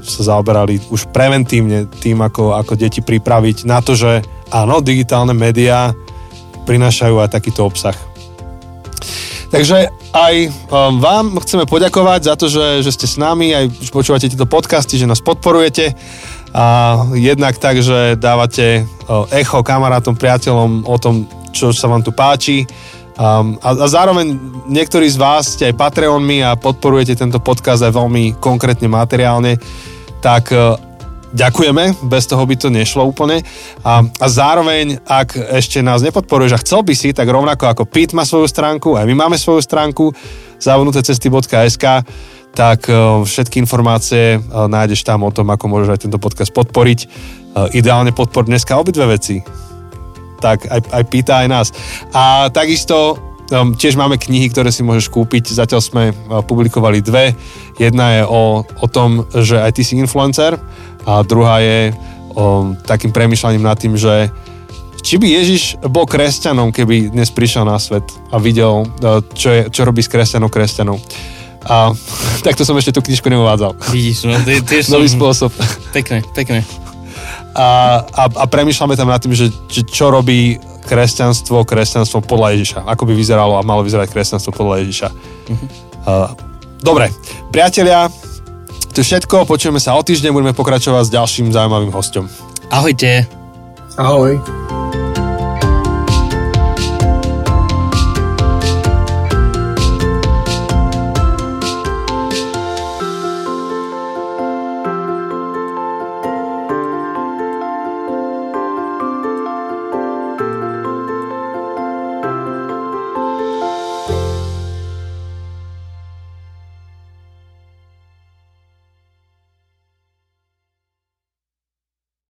sa 0.00 0.22
zaoberali 0.32 0.80
už 0.88 1.12
preventívne 1.12 1.84
tým, 1.88 2.24
ako, 2.24 2.56
ako 2.56 2.72
deti 2.78 3.04
pripraviť 3.04 3.68
na 3.68 3.84
to, 3.84 3.92
že 3.98 4.24
áno, 4.50 4.82
digitálne 4.82 5.32
médiá 5.32 5.94
prinášajú 6.66 7.22
aj 7.22 7.30
takýto 7.30 7.66
obsah. 7.66 7.94
Takže 9.46 9.88
aj 10.10 10.34
um, 10.68 10.98
vám 10.98 11.38
chceme 11.38 11.70
poďakovať 11.70 12.20
za 12.26 12.34
to, 12.34 12.50
že, 12.50 12.82
že 12.82 12.90
ste 12.90 13.06
s 13.06 13.16
nami, 13.16 13.54
aj 13.54 13.94
počúvate 13.94 14.26
tieto 14.26 14.44
podcasty, 14.44 14.98
že 14.98 15.06
nás 15.06 15.22
podporujete 15.22 15.94
a 16.56 16.64
jednak 17.14 17.54
tak, 17.60 17.78
že 17.78 18.18
dávate 18.18 18.88
echo 19.30 19.60
kamarátom, 19.62 20.18
priateľom 20.18 20.88
o 20.88 20.96
tom, 20.98 21.30
čo 21.54 21.70
sa 21.70 21.86
vám 21.86 22.02
tu 22.02 22.10
páči. 22.10 22.66
Um, 23.16 23.56
a, 23.64 23.72
a 23.76 23.86
zároveň 23.88 24.36
niektorí 24.68 25.08
z 25.08 25.16
vás 25.16 25.56
ste 25.56 25.72
aj 25.72 25.78
Patreonmi 25.78 26.44
a 26.44 26.58
podporujete 26.58 27.16
tento 27.16 27.40
podcast 27.40 27.80
aj 27.86 27.96
veľmi 27.96 28.36
konkrétne 28.42 28.90
materiálne, 28.92 29.56
tak 30.20 30.52
ďakujeme, 31.36 32.08
bez 32.08 32.24
toho 32.24 32.40
by 32.48 32.56
to 32.56 32.72
nešlo 32.72 33.04
úplne. 33.04 33.44
A, 33.84 34.00
a 34.00 34.26
zároveň, 34.26 34.96
ak 35.04 35.36
ešte 35.36 35.84
nás 35.84 36.00
nepodporuješ 36.00 36.52
a 36.56 36.62
chcel 36.64 36.80
by 36.80 36.94
si, 36.96 37.12
tak 37.12 37.28
rovnako 37.28 37.68
ako 37.68 37.84
Pete 37.84 38.16
má 38.16 38.24
svoju 38.24 38.48
stránku, 38.48 38.96
aj 38.96 39.04
my 39.04 39.14
máme 39.14 39.36
svoju 39.36 39.60
stránku 39.60 40.16
zavnutecesty.sk, 40.56 41.84
tak 42.56 42.88
uh, 42.88 43.20
všetky 43.20 43.60
informácie 43.60 44.40
uh, 44.40 44.64
nájdeš 44.64 45.04
tam 45.04 45.28
o 45.28 45.30
tom, 45.30 45.52
ako 45.52 45.68
môžeš 45.68 45.90
aj 45.92 46.00
tento 46.08 46.16
podcast 46.16 46.56
podporiť. 46.56 47.04
Uh, 47.52 47.68
ideálne 47.76 48.16
podpor 48.16 48.48
dneska 48.48 48.80
obidve 48.80 49.04
veci. 49.04 49.44
Tak 50.40 50.64
aj, 50.64 50.80
aj 50.88 51.04
pýta 51.12 51.44
aj 51.44 51.48
nás. 51.52 51.68
A 52.16 52.48
takisto 52.48 53.20
um, 53.52 53.74
tiež 53.74 53.94
máme 53.94 54.18
knihy, 54.18 54.50
ktoré 54.50 54.70
si 54.70 54.86
môžeš 54.86 55.10
kúpiť. 55.12 55.52
Zatiaľ 55.52 55.80
sme 55.82 56.04
uh, 56.10 56.42
publikovali 56.42 57.02
dve. 57.02 57.34
Jedna 57.76 58.20
je 58.20 58.22
o, 58.26 58.64
o 58.64 58.86
tom, 58.88 59.28
že 59.30 59.60
aj 59.60 59.76
ty 59.76 59.82
si 59.84 59.98
influencer 60.00 60.56
a 61.06 61.22
druhá 61.22 61.62
je 61.62 61.94
o, 62.34 62.74
takým 62.82 63.14
premyšľaním 63.14 63.62
nad 63.62 63.78
tým, 63.78 63.94
že 63.94 64.32
či 65.06 65.22
by 65.22 65.26
Ježiš 65.28 65.78
bol 65.86 66.02
kresťanom, 66.02 66.74
keby 66.74 67.14
dnes 67.14 67.30
prišiel 67.30 67.62
na 67.62 67.78
svet 67.78 68.02
a 68.34 68.42
videl, 68.42 68.82
čo, 69.38 69.48
je, 69.54 69.62
čo 69.70 69.86
robí 69.86 70.02
s 70.02 70.10
kresťanou 70.10 70.50
kresťanou. 70.50 70.98
A 71.66 71.94
takto 72.46 72.66
som 72.66 72.74
ešte 72.74 72.90
tú 72.90 73.06
knižku 73.06 73.30
neuvádzal. 73.30 73.78
Vidíš, 73.94 74.26
no, 74.26 74.34
ty, 74.42 74.58
ty 74.66 74.82
Nový 74.94 75.06
spôsob. 75.06 75.54
Pekne, 75.94 76.26
pekne. 76.34 76.66
A, 77.56 78.02
a, 78.02 78.22
a 78.28 78.44
premyšľame 78.50 78.98
tam 78.98 79.08
nad 79.08 79.22
tým, 79.22 79.32
že, 79.32 79.48
že 79.70 79.86
čo 79.86 80.12
robí 80.12 80.60
kresťanstvo, 80.86 81.66
kresťanstvo 81.66 82.22
podľa 82.22 82.54
Ježiša. 82.54 82.78
Ako 82.86 83.02
by 83.10 83.12
vyzeralo 83.18 83.58
a 83.58 83.66
malo 83.66 83.82
vyzerať 83.82 84.08
kresťanstvo 84.14 84.54
podľa 84.54 84.86
Ježiša. 84.86 85.08
Uh-huh. 85.10 85.66
Uh, 86.06 86.30
dobre, 86.78 87.10
priatelia, 87.50 88.06
to 88.94 89.02
je 89.02 89.06
všetko, 89.12 89.44
počujeme 89.44 89.82
sa 89.82 89.98
o 89.98 90.00
týždeň, 90.00 90.32
budeme 90.32 90.54
pokračovať 90.56 91.10
s 91.10 91.10
ďalším 91.12 91.52
zaujímavým 91.52 91.92
hostom. 91.92 92.30
Ahojte. 92.70 93.26
Ahoj. 93.98 94.85